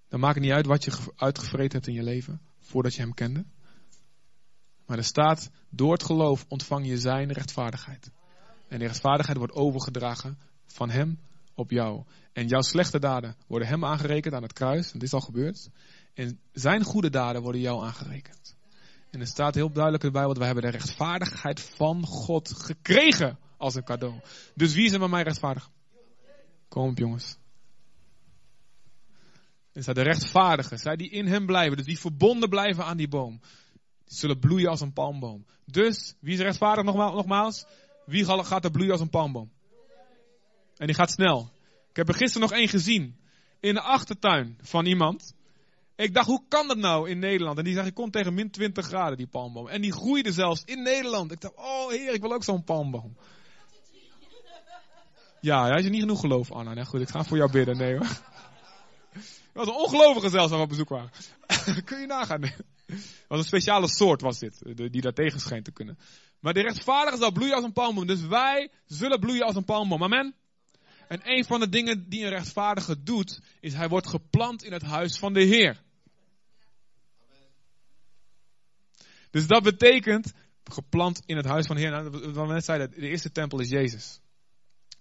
dan 0.07 0.19
maakt 0.19 0.35
het 0.35 0.43
niet 0.43 0.53
uit 0.53 0.65
wat 0.65 0.83
je 0.83 0.91
uitgevreten 1.15 1.71
hebt 1.71 1.87
in 1.87 1.93
je 1.93 2.03
leven 2.03 2.41
voordat 2.59 2.93
je 2.95 3.01
Hem 3.01 3.13
kende. 3.13 3.45
Maar 4.85 4.97
er 4.97 5.03
staat, 5.03 5.49
door 5.69 5.91
het 5.91 6.03
geloof 6.03 6.45
ontvang 6.47 6.87
je 6.87 6.97
Zijn 6.97 7.31
rechtvaardigheid. 7.31 8.11
En 8.67 8.77
die 8.77 8.87
rechtvaardigheid 8.87 9.37
wordt 9.37 9.53
overgedragen 9.53 10.39
van 10.65 10.89
Hem 10.89 11.19
op 11.53 11.71
jou. 11.71 12.03
En 12.33 12.47
jouw 12.47 12.61
slechte 12.61 12.99
daden 12.99 13.35
worden 13.47 13.67
hem 13.67 13.85
aangerekend 13.85 14.33
aan 14.33 14.41
het 14.41 14.53
kruis. 14.53 14.91
Dat 14.91 15.01
is 15.01 15.13
al 15.13 15.19
gebeurd. 15.19 15.69
En 16.13 16.39
zijn 16.51 16.83
goede 16.83 17.09
daden 17.09 17.41
worden 17.41 17.61
jou 17.61 17.83
aangerekend. 17.83 18.55
En 19.09 19.19
er 19.19 19.27
staat 19.27 19.55
heel 19.55 19.71
duidelijk 19.71 20.03
de 20.03 20.11
Bijbel, 20.11 20.33
we 20.33 20.45
hebben 20.45 20.63
de 20.63 20.69
rechtvaardigheid 20.69 21.59
van 21.59 22.05
God 22.05 22.53
gekregen 22.57 23.37
als 23.61 23.75
een 23.75 23.83
cadeau. 23.83 24.13
Dus 24.55 24.73
wie 24.73 24.85
is 24.85 24.91
er 24.91 24.99
met 24.99 25.09
mij 25.09 25.23
rechtvaardig? 25.23 25.69
Kom 26.67 26.89
op 26.89 26.97
jongens. 26.97 27.37
Er 29.73 29.81
staat 29.81 29.95
de 29.95 30.01
rechtvaardigen, 30.01 30.79
zij 30.79 30.95
die 30.95 31.09
in 31.09 31.27
hem 31.27 31.45
blijven, 31.45 31.77
dus 31.77 31.85
die 31.85 31.99
verbonden 31.99 32.49
blijven 32.49 32.85
aan 32.85 32.97
die 32.97 33.07
boom. 33.07 33.39
Die 34.05 34.17
zullen 34.17 34.39
bloeien 34.39 34.69
als 34.69 34.81
een 34.81 34.93
palmboom. 34.93 35.45
Dus, 35.65 36.15
wie 36.19 36.33
is 36.33 36.39
rechtvaardig 36.39 36.83
nogmaals? 36.83 37.65
Wie 38.05 38.25
gaat 38.25 38.63
er 38.63 38.71
bloeien 38.71 38.91
als 38.91 39.01
een 39.01 39.09
palmboom? 39.09 39.51
En 40.77 40.85
die 40.87 40.95
gaat 40.95 41.11
snel. 41.11 41.51
Ik 41.89 41.95
heb 41.95 42.07
er 42.07 42.13
gisteren 42.15 42.49
nog 42.49 42.57
één 42.57 42.67
gezien. 42.67 43.19
In 43.59 43.73
de 43.73 43.81
achtertuin 43.81 44.57
van 44.61 44.85
iemand. 44.85 45.33
Ik 45.95 46.13
dacht, 46.13 46.27
hoe 46.27 46.43
kan 46.47 46.67
dat 46.67 46.77
nou 46.77 47.09
in 47.09 47.19
Nederland? 47.19 47.57
En 47.57 47.63
die 47.63 47.73
zegt, 47.73 47.87
ik 47.87 47.93
kom 47.93 48.11
tegen 48.11 48.33
min 48.33 48.51
20 48.51 48.85
graden, 48.85 49.17
die 49.17 49.27
palmboom. 49.27 49.67
En 49.67 49.81
die 49.81 49.91
groeide 49.91 50.31
zelfs 50.31 50.63
in 50.65 50.81
Nederland. 50.81 51.31
Ik 51.31 51.41
dacht, 51.41 51.55
oh 51.55 51.89
heer, 51.89 52.13
ik 52.13 52.21
wil 52.21 52.33
ook 52.33 52.43
zo'n 52.43 52.63
palmboom. 52.63 53.17
Ja, 55.41 55.67
hij 55.67 55.79
is 55.79 55.89
niet 55.89 55.99
genoeg 55.99 56.19
geloof, 56.19 56.51
Anna. 56.51 56.73
Nee, 56.73 56.85
goed, 56.85 57.01
ik 57.01 57.09
ga 57.09 57.23
voor 57.23 57.37
jou 57.37 57.51
bidden. 57.51 57.77
Nee 57.77 57.97
hoor. 57.97 58.07
Het 59.51 59.53
was 59.53 59.67
een 59.67 59.73
ongelovige 59.73 60.29
zelfs 60.29 60.51
we 60.51 60.57
op 60.57 60.69
bezoek 60.69 60.89
waren. 60.89 61.11
Kun 61.85 61.99
je 61.99 62.05
nagaan. 62.05 62.41
Het 62.41 63.25
was 63.27 63.39
een 63.39 63.45
speciale 63.45 63.87
soort 63.87 64.21
was 64.21 64.39
dit, 64.39 64.61
die 64.75 65.01
daar 65.01 65.13
tegen 65.13 65.39
scheen 65.39 65.63
te 65.63 65.71
kunnen. 65.71 65.97
Maar 66.39 66.53
de 66.53 66.61
rechtvaardige 66.61 67.17
zal 67.17 67.31
bloeien 67.31 67.55
als 67.55 67.63
een 67.63 67.73
palmboom. 67.73 68.07
Dus 68.07 68.21
wij 68.21 68.71
zullen 68.85 69.19
bloeien 69.19 69.45
als 69.45 69.55
een 69.55 69.65
palmboom. 69.65 70.03
Amen. 70.03 70.35
En 71.07 71.19
een 71.23 71.45
van 71.45 71.59
de 71.59 71.69
dingen 71.69 72.09
die 72.09 72.23
een 72.23 72.29
rechtvaardige 72.29 73.03
doet, 73.03 73.39
is 73.59 73.73
hij 73.73 73.87
wordt 73.87 74.07
geplant 74.07 74.63
in 74.63 74.71
het 74.71 74.81
huis 74.81 75.17
van 75.17 75.33
de 75.33 75.43
Heer. 75.43 75.81
Dus 79.29 79.47
dat 79.47 79.63
betekent 79.63 80.33
geplant 80.63 81.21
in 81.25 81.35
het 81.37 81.45
huis 81.45 81.65
van 81.65 81.75
de 81.75 81.81
Heer. 81.81 81.91
Nou, 81.91 82.09
wat 82.09 82.47
we 82.47 82.53
net 82.53 82.65
zeiden, 82.65 82.91
de 82.91 83.07
eerste 83.07 83.31
tempel 83.31 83.59
is 83.59 83.69
Jezus. 83.69 84.19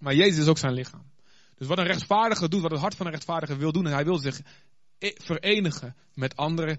Maar 0.00 0.14
Jezus 0.14 0.38
is 0.38 0.46
ook 0.46 0.58
zijn 0.58 0.72
lichaam. 0.72 1.10
Dus 1.54 1.68
wat 1.68 1.78
een 1.78 1.86
rechtvaardige 1.86 2.48
doet, 2.48 2.62
wat 2.62 2.70
het 2.70 2.80
hart 2.80 2.94
van 2.94 3.06
een 3.06 3.12
rechtvaardige 3.12 3.56
wil 3.56 3.72
doen, 3.72 3.86
en 3.86 3.92
hij 3.92 4.04
wil 4.04 4.18
zich 4.18 4.40
verenigen 4.98 5.96
met 6.14 6.36
andere 6.36 6.78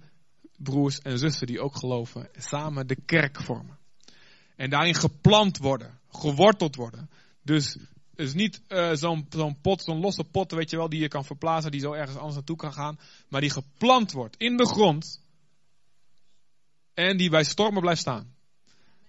broers 0.58 1.00
en 1.00 1.18
zussen 1.18 1.48
die 1.48 1.62
ook 1.62 1.76
geloven, 1.76 2.34
en 2.34 2.42
samen 2.42 2.88
de 2.88 2.96
kerk 3.06 3.42
vormen. 3.42 3.78
En 4.56 4.70
daarin 4.70 4.96
geplant 4.96 5.58
worden, 5.58 6.00
geworteld 6.10 6.76
worden. 6.76 7.10
Dus 7.44 7.78
is 8.16 8.34
niet 8.34 8.62
zo'n 8.94 9.26
zo'n 9.30 9.62
pot, 9.62 9.82
zo'n 9.82 10.00
losse 10.00 10.24
pot, 10.24 10.52
weet 10.52 10.70
je 10.70 10.78
wel, 10.78 10.90
die 10.90 11.02
je 11.02 11.08
kan 11.08 11.26
verplaatsen, 11.26 11.72
die 11.72 11.82
zo 11.82 11.94
ergens 11.94 12.18
anders 12.18 12.36
naartoe 12.36 12.56
kan 12.56 12.74
gaan, 12.74 13.00
maar 13.28 13.42
die 13.42 13.50
geplant 13.50 14.12
wordt 14.12 14.36
in 14.38 14.58
de 14.58 14.66
grond 14.66 15.22
en 16.94 17.18
die 17.18 17.30
bij 17.30 17.44
stormen 17.44 17.82
blijft 17.82 18.02
staan. 18.02 18.36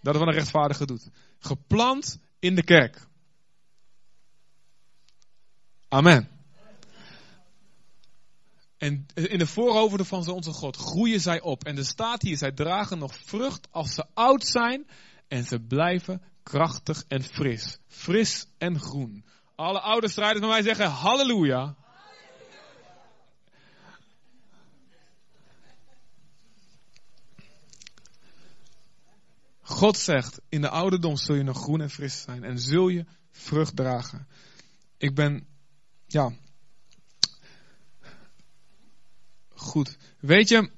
Dat 0.00 0.14
is 0.14 0.20
wat 0.20 0.28
een 0.28 0.34
rechtvaardige 0.34 0.86
doet. 0.86 1.10
Geplant 1.38 2.18
in 2.38 2.54
de 2.54 2.64
kerk. 2.64 3.10
Amen. 5.92 6.28
En 8.78 9.06
in 9.14 9.38
de 9.38 9.46
voorhoofden 9.46 10.06
van 10.06 10.28
onze 10.28 10.52
God 10.52 10.76
groeien 10.76 11.20
zij 11.20 11.40
op. 11.40 11.64
En 11.64 11.76
er 11.76 11.84
staat 11.84 12.22
hier, 12.22 12.36
zij 12.36 12.52
dragen 12.52 12.98
nog 12.98 13.14
vrucht 13.14 13.68
als 13.70 13.94
ze 13.94 14.04
oud 14.14 14.46
zijn. 14.46 14.86
En 15.28 15.44
ze 15.44 15.60
blijven 15.60 16.22
krachtig 16.42 17.04
en 17.08 17.22
fris. 17.22 17.78
Fris 17.86 18.46
en 18.58 18.80
groen. 18.80 19.24
Alle 19.54 19.80
oude 19.80 20.08
strijders 20.08 20.40
bij 20.40 20.48
mij 20.48 20.62
zeggen 20.62 20.90
halleluja. 20.90 21.76
God 29.60 29.98
zegt, 29.98 30.40
in 30.48 30.60
de 30.60 30.68
ouderdom 30.68 31.16
zul 31.16 31.34
je 31.34 31.42
nog 31.42 31.58
groen 31.58 31.80
en 31.80 31.90
fris 31.90 32.20
zijn 32.20 32.44
en 32.44 32.58
zul 32.58 32.88
je 32.88 33.04
vrucht 33.30 33.76
dragen. 33.76 34.26
Ik 34.96 35.14
ben, 35.14 35.46
ja, 36.12 36.32
goed. 39.54 39.96
Weet 40.20 40.48
je, 40.48 40.70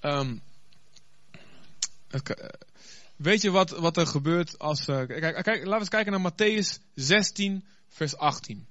um, 0.00 0.42
weet 3.16 3.42
je 3.42 3.50
wat, 3.50 3.70
wat 3.70 3.96
er 3.96 4.06
gebeurt 4.06 4.58
als, 4.58 4.88
uh, 4.88 5.06
kijk, 5.06 5.20
kijk, 5.20 5.46
laten 5.46 5.70
we 5.70 5.78
eens 5.78 5.88
kijken 5.88 6.12
naar 6.12 6.32
Matthäus 6.32 6.80
16, 6.94 7.64
vers 7.88 8.16
18. 8.16 8.66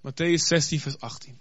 Matthäus 0.00 0.46
16, 0.46 0.80
vers 0.80 0.98
18. 0.98 1.40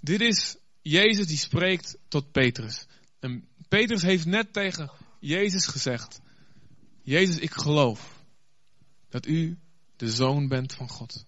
Dit 0.00 0.20
is 0.20 0.56
Jezus 0.82 1.26
die 1.26 1.36
spreekt 1.36 1.96
tot 2.08 2.32
Petrus. 2.32 2.86
En 3.18 3.48
Petrus 3.68 4.02
heeft 4.02 4.26
net 4.26 4.52
tegen 4.52 4.90
Jezus 5.26 5.66
gezegd: 5.66 6.20
Jezus, 7.02 7.38
ik 7.38 7.52
geloof 7.52 8.24
dat 9.08 9.26
u 9.26 9.58
de 9.96 10.10
zoon 10.10 10.48
bent 10.48 10.72
van 10.74 10.88
God. 10.88 11.26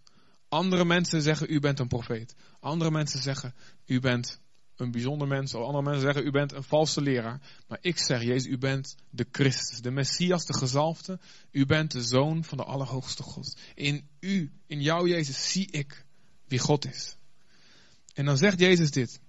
Andere 0.48 0.84
mensen 0.84 1.22
zeggen: 1.22 1.52
U 1.52 1.60
bent 1.60 1.78
een 1.78 1.88
profeet. 1.88 2.34
Andere 2.60 2.90
mensen 2.90 3.22
zeggen: 3.22 3.54
U 3.86 4.00
bent 4.00 4.40
een 4.76 4.90
bijzonder 4.90 5.28
mens. 5.28 5.54
Of 5.54 5.64
andere 5.64 5.84
mensen 5.84 6.02
zeggen: 6.02 6.26
U 6.26 6.30
bent 6.30 6.52
een 6.52 6.62
valse 6.62 7.00
leraar. 7.00 7.40
Maar 7.68 7.78
ik 7.80 7.98
zeg: 7.98 8.22
Jezus, 8.22 8.46
u 8.46 8.58
bent 8.58 8.96
de 9.10 9.26
Christus, 9.32 9.80
de 9.80 9.90
Messias, 9.90 10.46
de 10.46 10.54
gezalfde. 10.54 11.18
U 11.50 11.66
bent 11.66 11.90
de 11.90 12.02
zoon 12.02 12.44
van 12.44 12.58
de 12.58 12.64
Allerhoogste 12.64 13.22
God. 13.22 13.56
In 13.74 14.08
u, 14.20 14.52
in 14.66 14.80
jou, 14.82 15.08
Jezus, 15.08 15.52
zie 15.52 15.70
ik 15.70 16.04
wie 16.46 16.58
God 16.58 16.86
is. 16.86 17.16
En 18.14 18.24
dan 18.24 18.36
zegt 18.36 18.58
Jezus 18.58 18.90
dit. 18.90 19.20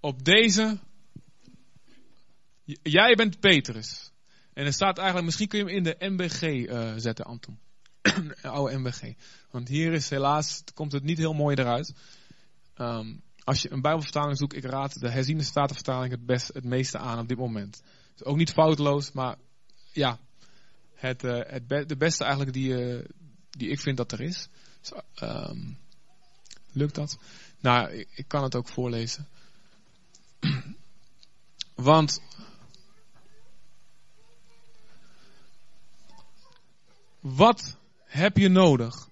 Op 0.00 0.24
deze, 0.24 0.78
jij 2.82 3.14
bent 3.14 3.40
Petrus. 3.40 4.12
En 4.52 4.66
er 4.66 4.72
staat 4.72 4.96
eigenlijk, 4.96 5.26
misschien 5.26 5.48
kun 5.48 5.58
je 5.58 5.64
hem 5.64 5.74
in 5.74 5.82
de 5.82 5.96
MBG 5.98 6.42
eh, 6.42 6.92
zetten, 6.96 7.24
Anton. 7.24 7.58
oude 8.42 8.78
MBG. 8.78 9.14
Want 9.50 9.68
hier 9.68 9.92
is 9.92 10.10
helaas, 10.10 10.62
komt 10.74 10.92
het 10.92 11.02
niet 11.02 11.18
heel 11.18 11.32
mooi 11.32 11.56
eruit. 11.56 11.94
Um, 12.76 13.22
als 13.44 13.62
je 13.62 13.72
een 13.72 13.80
bijbelvertaling 13.80 14.38
zoekt, 14.38 14.56
ik 14.56 14.64
raad 14.64 15.00
de 15.00 15.10
herziende 15.10 15.44
statenvertaling 15.44 16.12
het, 16.12 16.26
best, 16.26 16.54
het 16.54 16.64
meeste 16.64 16.98
aan 16.98 17.18
op 17.18 17.28
dit 17.28 17.38
moment. 17.38 17.82
ook 18.22 18.36
niet 18.36 18.52
foutloos, 18.52 19.12
maar 19.12 19.36
ja, 19.92 20.18
het, 20.94 21.24
uh, 21.24 21.40
het 21.46 21.88
de 21.88 21.96
beste 21.96 22.24
eigenlijk 22.24 22.52
die, 22.52 22.68
uh, 22.68 23.04
die 23.50 23.68
ik 23.68 23.80
vind 23.80 23.96
dat 23.96 24.12
er 24.12 24.20
is. 24.20 24.48
Dus, 24.80 24.92
um, 25.22 25.78
Lukt 26.74 26.94
dat? 26.94 27.18
Nou, 27.60 28.06
ik 28.14 28.24
kan 28.28 28.42
het 28.42 28.54
ook 28.54 28.68
voorlezen. 28.68 29.28
Want 31.74 32.20
wat 37.24 37.76
heb 38.04 38.36
je 38.36 38.48
nodig 38.48 39.08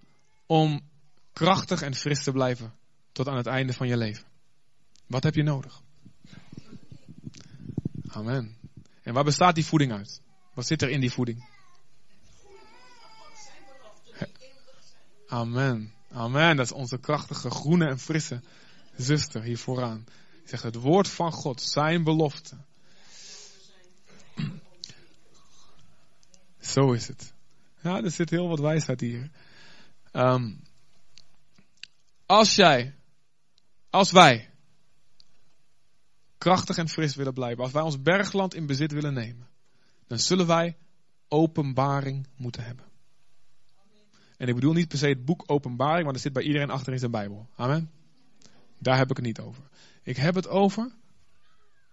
om 0.46 0.80
krachtig 1.32 1.82
en 1.82 1.94
fris 1.94 2.22
te 2.22 2.32
blijven 2.32 2.74
tot 3.12 3.28
aan 3.28 3.36
het 3.36 3.46
einde 3.46 3.72
van 3.72 3.88
je 3.88 3.96
leven? 3.96 4.24
Wat 5.06 5.22
heb 5.22 5.34
je 5.34 5.42
nodig? 5.42 5.82
Amen. 8.06 8.56
En 9.02 9.14
waar 9.14 9.24
bestaat 9.24 9.54
die 9.54 9.64
voeding 9.64 9.92
uit? 9.92 10.20
Wat 10.54 10.66
zit 10.66 10.82
er 10.82 10.90
in 10.90 11.00
die 11.00 11.12
voeding? 11.12 11.48
Amen. 15.26 15.92
Amen. 16.10 16.56
Dat 16.56 16.64
is 16.64 16.72
onze 16.72 16.98
krachtige, 16.98 17.50
groene 17.50 17.86
en 17.86 17.98
frisse 17.98 18.42
zuster 18.96 19.42
hier 19.42 19.58
vooraan. 19.58 20.04
Zegt 20.44 20.62
het 20.62 20.74
woord 20.74 21.08
van 21.08 21.32
God, 21.32 21.60
zijn 21.60 22.04
belofte. 22.04 22.56
Zo 26.60 26.92
is 26.92 27.08
het. 27.08 27.32
Ja, 27.82 28.02
er 28.02 28.10
zit 28.10 28.30
heel 28.30 28.48
wat 28.48 28.60
wijsheid 28.60 29.00
hier. 29.00 29.30
Um, 30.12 30.60
als 32.26 32.54
jij, 32.54 32.94
als 33.90 34.10
wij 34.10 34.50
krachtig 36.38 36.76
en 36.76 36.88
fris 36.88 37.14
willen 37.14 37.34
blijven, 37.34 37.62
als 37.62 37.72
wij 37.72 37.82
ons 37.82 38.02
bergland 38.02 38.54
in 38.54 38.66
bezit 38.66 38.92
willen 38.92 39.14
nemen, 39.14 39.48
dan 40.06 40.18
zullen 40.18 40.46
wij 40.46 40.76
openbaring 41.28 42.26
moeten 42.36 42.64
hebben. 42.64 42.84
En 44.36 44.48
ik 44.48 44.54
bedoel 44.54 44.72
niet 44.72 44.88
per 44.88 44.98
se 44.98 45.08
het 45.08 45.24
boek 45.24 45.42
Openbaring, 45.46 46.04
want 46.04 46.16
er 46.16 46.22
zit 46.22 46.32
bij 46.32 46.42
iedereen 46.42 46.70
achter 46.70 46.92
in 46.92 46.98
zijn 46.98 47.10
Bijbel. 47.10 47.48
Amen. 47.56 47.90
Daar 48.78 48.96
heb 48.96 49.10
ik 49.10 49.16
het 49.16 49.26
niet 49.26 49.40
over. 49.40 49.62
Ik 50.02 50.16
heb 50.16 50.34
het 50.34 50.48
over 50.48 50.92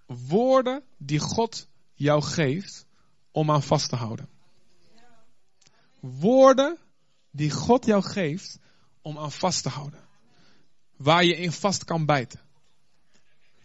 woorden 0.05 0.83
die 0.97 1.19
God 1.19 1.69
jou 1.93 2.21
geeft 2.21 2.85
om 3.31 3.51
aan 3.51 3.63
vast 3.63 3.89
te 3.89 3.95
houden. 3.95 4.29
Woorden 5.99 6.77
die 7.31 7.51
God 7.51 7.85
jou 7.85 8.03
geeft 8.03 8.59
om 9.01 9.17
aan 9.17 9.31
vast 9.31 9.63
te 9.63 9.69
houden. 9.69 9.99
Waar 10.95 11.23
je 11.23 11.35
in 11.35 11.51
vast 11.51 11.83
kan 11.83 12.05
bijten. 12.05 12.39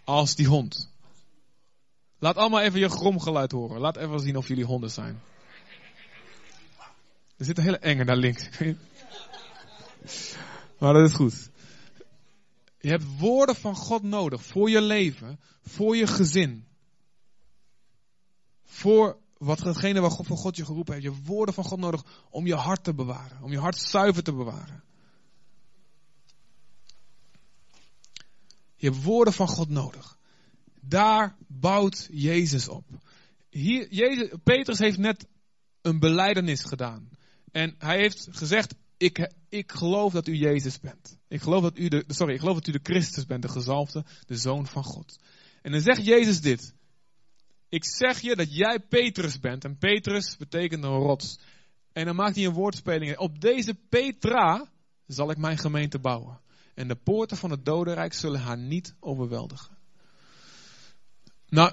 Als 0.04 0.34
die 0.34 0.46
hond. 0.46 0.92
Laat 2.18 2.36
allemaal 2.36 2.60
even 2.60 2.80
je 2.80 2.88
gromgeluid 2.88 3.52
horen. 3.52 3.80
Laat 3.80 3.96
even 3.96 4.20
zien 4.20 4.36
of 4.36 4.48
jullie 4.48 4.64
honden 4.64 4.90
zijn. 4.90 5.22
Er 7.36 7.44
zit 7.44 7.58
een 7.58 7.64
hele 7.64 7.78
enge 7.78 8.04
daar 8.04 8.16
links. 8.16 8.48
maar 10.78 10.92
dat 10.92 11.08
is 11.08 11.14
goed. 11.14 11.50
Je 12.78 12.88
hebt 12.88 13.18
woorden 13.18 13.56
van 13.56 13.76
God 13.76 14.02
nodig 14.02 14.44
voor 14.44 14.70
je 14.70 14.80
leven, 14.80 15.40
voor 15.62 15.96
je 15.96 16.06
gezin. 16.06 16.66
Voor 18.64 19.18
watgene 19.44 20.00
waar 20.00 20.10
God 20.10 20.26
voor 20.26 20.36
God 20.36 20.56
je 20.56 20.64
geroepen 20.64 20.92
heeft. 20.92 21.06
Je 21.06 21.12
hebt 21.12 21.26
woorden 21.26 21.54
van 21.54 21.64
God 21.64 21.78
nodig 21.78 22.04
om 22.30 22.46
je 22.46 22.54
hart 22.54 22.84
te 22.84 22.94
bewaren. 22.94 23.42
Om 23.42 23.50
je 23.50 23.58
hart 23.58 23.78
zuiver 23.78 24.22
te 24.22 24.32
bewaren. 24.32 24.82
Je 28.76 28.90
hebt 28.90 29.02
woorden 29.02 29.34
van 29.34 29.48
God 29.48 29.68
nodig. 29.68 30.18
Daar 30.80 31.36
bouwt 31.46 32.08
Jezus 32.12 32.68
op. 32.68 32.84
Hier, 33.50 33.86
Jezus, 33.90 34.30
Petrus 34.42 34.78
heeft 34.78 34.98
net 34.98 35.26
een 35.82 35.98
beleidenis 35.98 36.62
gedaan. 36.62 37.08
En 37.52 37.74
hij 37.78 37.98
heeft 37.98 38.28
gezegd, 38.30 38.74
ik, 38.96 39.32
ik 39.48 39.72
geloof 39.72 40.12
dat 40.12 40.26
u 40.26 40.34
Jezus 40.34 40.80
bent. 40.80 41.18
Ik 41.28 41.42
geloof 41.42 41.62
dat 41.62 41.78
u 41.78 41.88
de, 41.88 42.04
sorry, 42.06 42.34
ik 42.34 42.40
geloof 42.40 42.54
dat 42.54 42.66
u 42.66 42.72
de 42.72 42.80
Christus 42.82 43.26
bent, 43.26 43.42
de 43.42 43.48
gezalfde, 43.48 44.04
de 44.26 44.36
Zoon 44.36 44.66
van 44.66 44.84
God. 44.84 45.18
En 45.62 45.72
dan 45.72 45.80
zegt 45.80 46.04
Jezus 46.04 46.40
dit. 46.40 46.74
Ik 47.74 47.84
zeg 47.84 48.20
je 48.20 48.36
dat 48.36 48.54
jij 48.54 48.80
Petrus 48.80 49.40
bent. 49.40 49.64
En 49.64 49.78
Petrus 49.78 50.36
betekent 50.36 50.84
een 50.84 50.98
rots. 50.98 51.38
En 51.92 52.04
dan 52.04 52.16
maakt 52.16 52.36
hij 52.36 52.44
een 52.44 52.52
woordspeling. 52.52 53.18
Op 53.18 53.40
deze 53.40 53.74
Petra 53.74 54.70
zal 55.06 55.30
ik 55.30 55.36
mijn 55.36 55.58
gemeente 55.58 55.98
bouwen. 55.98 56.40
En 56.74 56.88
de 56.88 56.96
poorten 56.96 57.36
van 57.36 57.50
het 57.50 57.64
dodenrijk 57.64 58.12
zullen 58.12 58.40
haar 58.40 58.58
niet 58.58 58.94
overweldigen. 59.00 59.76
Nou, 61.48 61.72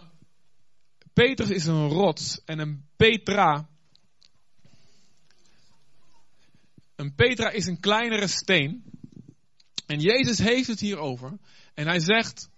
Petrus 1.13 1.49
is 1.49 1.65
een 1.65 1.87
rots. 1.87 2.43
En 2.45 2.59
een 2.59 2.85
Petra 2.95 3.69
Een 6.95 7.15
Petra 7.15 7.49
is 7.49 7.65
een 7.65 7.79
kleinere 7.79 8.27
steen. 8.27 8.83
En 9.85 9.99
Jezus 9.99 10.37
heeft 10.37 10.67
het 10.67 10.79
hierover. 10.79 11.37
En 11.73 11.87
hij 11.87 11.99
zegt, 11.99 12.50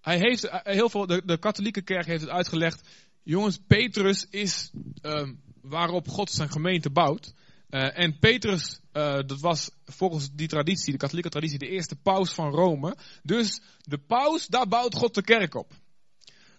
hij 0.00 0.18
heeft, 0.18 0.44
eh, 0.44 0.60
heel 0.62 0.88
veel, 0.88 1.06
de, 1.06 1.22
de 1.24 1.38
katholieke 1.38 1.82
kerk 1.82 2.06
heeft 2.06 2.20
het 2.20 2.30
uitgelegd. 2.30 2.88
Jongens, 3.22 3.58
Petrus 3.66 4.26
is 4.30 4.70
uh, 5.02 5.28
waarop 5.62 6.08
God 6.08 6.30
zijn 6.30 6.50
gemeente 6.50 6.90
bouwt. 6.90 7.34
Uh, 7.70 7.98
en 7.98 8.18
Petrus, 8.18 8.80
uh, 8.92 9.12
dat 9.12 9.40
was 9.40 9.70
volgens 9.84 10.30
die 10.32 10.48
traditie, 10.48 10.92
de 10.92 10.98
katholieke 10.98 11.28
traditie, 11.28 11.58
de 11.58 11.68
eerste 11.68 11.96
paus 11.96 12.32
van 12.32 12.50
Rome. 12.50 12.96
Dus 13.22 13.60
de 13.82 13.98
paus, 13.98 14.46
daar 14.46 14.68
bouwt 14.68 14.94
God 14.94 15.14
de 15.14 15.22
kerk 15.22 15.54
op. 15.54 15.72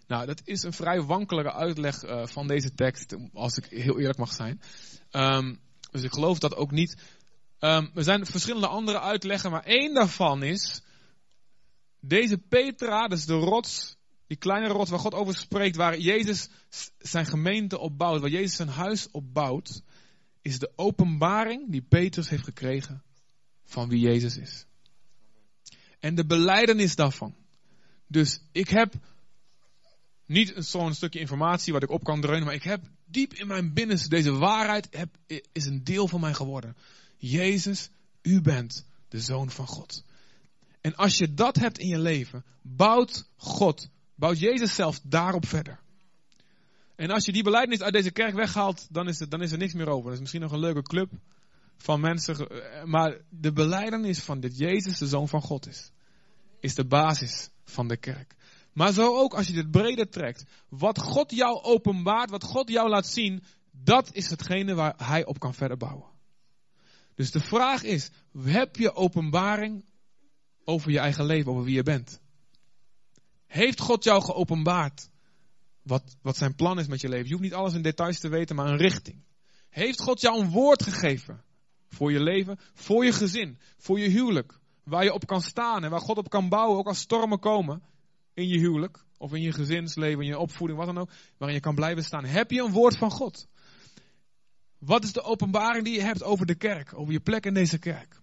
Nou, 0.07 0.25
dat 0.25 0.41
is 0.43 0.63
een 0.63 0.73
vrij 0.73 1.01
wankelige 1.01 1.53
uitleg 1.53 2.03
van 2.23 2.47
deze 2.47 2.73
tekst, 2.73 3.15
als 3.33 3.57
ik 3.57 3.65
heel 3.65 3.99
eerlijk 3.99 4.17
mag 4.17 4.33
zijn. 4.33 4.61
Um, 5.11 5.59
dus 5.91 6.03
ik 6.03 6.13
geloof 6.13 6.39
dat 6.39 6.55
ook 6.55 6.71
niet. 6.71 6.97
Um, 7.59 7.91
er 7.95 8.03
zijn 8.03 8.25
verschillende 8.25 8.67
andere 8.67 8.99
uitleggen, 8.99 9.51
maar 9.51 9.63
één 9.63 9.93
daarvan 9.93 10.43
is. 10.43 10.81
Deze 12.01 12.37
Petra, 12.37 13.07
dus 13.07 13.25
de 13.25 13.33
rots, 13.33 13.97
die 14.27 14.37
kleine 14.37 14.67
rots 14.67 14.89
waar 14.89 14.99
God 14.99 15.13
over 15.13 15.35
spreekt, 15.35 15.75
waar 15.75 15.99
Jezus 15.99 16.49
zijn 16.97 17.25
gemeente 17.25 17.79
opbouwt, 17.79 18.21
waar 18.21 18.29
Jezus 18.29 18.55
zijn 18.55 18.67
huis 18.67 19.11
opbouwt, 19.11 19.81
is 20.41 20.59
de 20.59 20.71
openbaring 20.75 21.71
die 21.71 21.81
Petrus 21.81 22.29
heeft 22.29 22.43
gekregen 22.43 23.03
van 23.63 23.89
wie 23.89 23.99
Jezus 23.99 24.37
is. 24.37 24.65
En 25.99 26.15
de 26.15 26.25
beleidenis 26.25 26.95
daarvan. 26.95 27.35
Dus 28.07 28.41
ik 28.51 28.69
heb 28.69 28.93
niet 30.25 30.53
zo'n 30.55 30.93
stukje 30.93 31.19
informatie 31.19 31.73
wat 31.73 31.83
ik 31.83 31.89
op 31.89 32.03
kan 32.03 32.21
dreunen, 32.21 32.45
maar 32.45 32.53
ik 32.53 32.63
heb 32.63 32.89
diep 33.05 33.33
in 33.33 33.47
mijn 33.47 33.73
binnenste 33.73 34.09
deze 34.09 34.31
waarheid 34.31 34.87
heb, 34.91 35.17
is 35.51 35.65
een 35.65 35.83
deel 35.83 36.07
van 36.07 36.19
mij 36.19 36.33
geworden. 36.33 36.75
Jezus, 37.17 37.89
u 38.21 38.41
bent 38.41 38.85
de 39.07 39.19
zoon 39.19 39.49
van 39.49 39.67
God. 39.67 40.03
En 40.81 40.95
als 40.95 41.17
je 41.17 41.33
dat 41.33 41.55
hebt 41.55 41.77
in 41.77 41.87
je 41.87 41.99
leven, 41.99 42.45
bouwt 42.61 43.29
God, 43.35 43.89
bouwt 44.15 44.39
Jezus 44.39 44.75
zelf 44.75 44.99
daarop 45.03 45.45
verder. 45.45 45.79
En 46.95 47.09
als 47.09 47.25
je 47.25 47.31
die 47.31 47.43
beleidnis 47.43 47.81
uit 47.81 47.93
deze 47.93 48.11
kerk 48.11 48.33
weghaalt, 48.33 48.87
dan 48.89 49.07
is, 49.07 49.19
het, 49.19 49.31
dan 49.31 49.41
is 49.41 49.51
er 49.51 49.57
niks 49.57 49.73
meer 49.73 49.87
over. 49.87 50.03
Dat 50.03 50.13
is 50.13 50.19
misschien 50.19 50.41
nog 50.41 50.51
een 50.51 50.59
leuke 50.59 50.81
club 50.81 51.11
van 51.77 51.99
mensen. 51.99 52.47
Maar 52.85 53.17
de 53.29 53.51
beleidenis 53.51 54.19
van 54.19 54.39
dit 54.39 54.57
Jezus 54.57 54.97
de 54.97 55.07
Zoon 55.07 55.27
van 55.27 55.41
God 55.41 55.67
is, 55.67 55.91
is 56.59 56.75
de 56.75 56.85
basis 56.85 57.49
van 57.65 57.87
de 57.87 57.97
kerk. 57.97 58.35
Maar 58.73 58.93
zo 58.93 59.17
ook 59.17 59.33
als 59.33 59.47
je 59.47 59.53
dit 59.53 59.71
breder 59.71 60.09
trekt. 60.09 60.43
Wat 60.69 60.99
God 60.99 61.31
jou 61.31 61.61
openbaart, 61.61 62.29
wat 62.29 62.43
God 62.43 62.69
jou 62.69 62.89
laat 62.89 63.07
zien, 63.07 63.43
dat 63.71 64.13
is 64.13 64.29
hetgene 64.29 64.73
waar 64.73 64.93
Hij 64.97 65.25
op 65.25 65.39
kan 65.39 65.53
verder 65.53 65.77
bouwen. 65.77 66.09
Dus 67.15 67.31
de 67.31 67.39
vraag 67.39 67.83
is, 67.83 68.09
heb 68.43 68.75
je 68.75 68.93
openbaring 68.93 69.85
over 70.65 70.91
je 70.91 70.99
eigen 70.99 71.25
leven, 71.25 71.51
over 71.51 71.63
wie 71.63 71.75
je 71.75 71.83
bent? 71.83 72.19
Heeft 73.47 73.79
God 73.79 74.03
jou 74.03 74.23
geopenbaard 74.23 75.09
wat, 75.81 76.15
wat 76.21 76.37
zijn 76.37 76.55
plan 76.55 76.79
is 76.79 76.87
met 76.87 77.01
je 77.01 77.09
leven? 77.09 77.25
Je 77.25 77.31
hoeft 77.31 77.43
niet 77.43 77.53
alles 77.53 77.73
in 77.73 77.81
details 77.81 78.19
te 78.19 78.29
weten, 78.29 78.55
maar 78.55 78.67
een 78.67 78.77
richting. 78.77 79.23
Heeft 79.69 80.01
God 80.01 80.21
jou 80.21 80.41
een 80.41 80.49
woord 80.49 80.83
gegeven 80.83 81.43
voor 81.87 82.11
je 82.11 82.19
leven, 82.19 82.59
voor 82.73 83.05
je 83.05 83.11
gezin, 83.11 83.57
voor 83.77 83.99
je 83.99 84.09
huwelijk, 84.09 84.59
waar 84.83 85.03
je 85.03 85.13
op 85.13 85.25
kan 85.25 85.41
staan 85.41 85.83
en 85.83 85.89
waar 85.89 86.01
God 86.01 86.17
op 86.17 86.29
kan 86.29 86.49
bouwen, 86.49 86.77
ook 86.77 86.87
als 86.87 86.99
stormen 86.99 87.39
komen? 87.39 87.81
in 88.33 88.47
je 88.47 88.59
huwelijk, 88.59 89.03
of 89.17 89.33
in 89.33 89.41
je 89.41 89.51
gezinsleven, 89.51 90.21
in 90.21 90.27
je 90.27 90.39
opvoeding, 90.39 90.79
wat 90.79 90.87
dan 90.87 90.97
ook, 90.97 91.09
waarin 91.37 91.57
je 91.57 91.63
kan 91.63 91.75
blijven 91.75 92.03
staan. 92.03 92.25
Heb 92.25 92.51
je 92.51 92.61
een 92.61 92.71
woord 92.71 92.97
van 92.97 93.11
God? 93.11 93.47
Wat 94.77 95.03
is 95.03 95.13
de 95.13 95.21
openbaring 95.21 95.85
die 95.85 95.93
je 95.93 96.01
hebt 96.01 96.23
over 96.23 96.45
de 96.45 96.55
kerk, 96.55 96.93
over 96.93 97.13
je 97.13 97.19
plek 97.19 97.45
in 97.45 97.53
deze 97.53 97.77
kerk? 97.77 98.20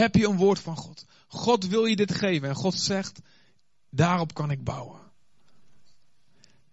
Heb 0.00 0.14
je 0.14 0.28
een 0.28 0.36
woord 0.36 0.58
van 0.58 0.76
God? 0.76 1.04
God 1.26 1.66
wil 1.66 1.84
je 1.84 1.96
dit 1.96 2.14
geven 2.14 2.48
en 2.48 2.54
God 2.54 2.74
zegt, 2.74 3.20
daarop 3.90 4.34
kan 4.34 4.50
ik 4.50 4.64
bouwen. 4.64 5.00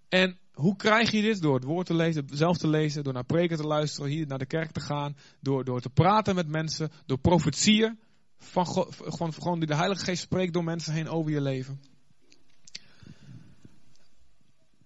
En 0.10 0.38
hoe 0.54 0.76
krijg 0.76 1.12
je 1.12 1.22
dit? 1.22 1.42
Door 1.42 1.56
het 1.56 1.64
woord 1.64 1.86
te 1.86 1.94
lezen, 1.94 2.28
zelf 2.32 2.58
te 2.58 2.68
lezen, 2.68 3.04
door 3.04 3.14
naar 3.14 3.26
preken 3.26 3.58
te 3.58 3.68
luisteren, 3.68 4.10
hier 4.10 4.28
naar 4.28 4.38
de 4.38 4.46
kerk 4.46 4.72
te 4.72 4.80
gaan, 4.80 5.18
door, 5.40 5.64
door 5.64 5.82
te 5.82 5.90
praten 5.90 6.36
met 6.36 6.48
mensen, 6.48 6.92
door 7.06 7.18
profetieën 7.18 8.00
van, 8.38 8.68
gewoon, 8.68 9.34
gewoon 9.34 9.60
die 9.60 9.68
de 9.68 9.76
Heilige 9.76 10.04
Geest 10.04 10.22
spreekt 10.22 10.54
door 10.54 10.64
mensen 10.64 10.94
heen 10.94 11.10
over 11.10 11.32
je 11.32 11.42
leven. 11.42 11.82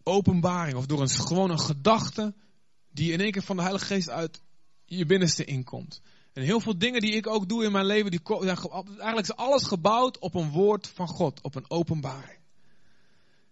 Openbaring 0.03 0.77
of 0.77 0.85
door 0.85 1.01
een, 1.01 1.09
gewoon 1.09 1.49
een 1.49 1.59
gedachte 1.59 2.33
die 2.91 3.11
in 3.11 3.19
één 3.19 3.31
keer 3.31 3.43
van 3.43 3.55
de 3.55 3.61
Heilige 3.61 3.85
Geest 3.85 4.09
uit 4.09 4.41
je 4.85 5.05
binnenste 5.05 5.45
inkomt. 5.45 6.01
En 6.33 6.43
heel 6.43 6.59
veel 6.59 6.77
dingen 6.77 7.01
die 7.01 7.11
ik 7.11 7.27
ook 7.27 7.49
doe 7.49 7.63
in 7.63 7.71
mijn 7.71 7.85
leven, 7.85 8.11
die 8.11 8.21
eigenlijk 8.23 9.19
is 9.19 9.35
alles 9.35 9.63
gebouwd 9.63 10.19
op 10.19 10.35
een 10.35 10.49
woord 10.49 10.87
van 10.87 11.07
God, 11.07 11.41
op 11.41 11.55
een 11.55 11.69
openbaring. 11.69 12.39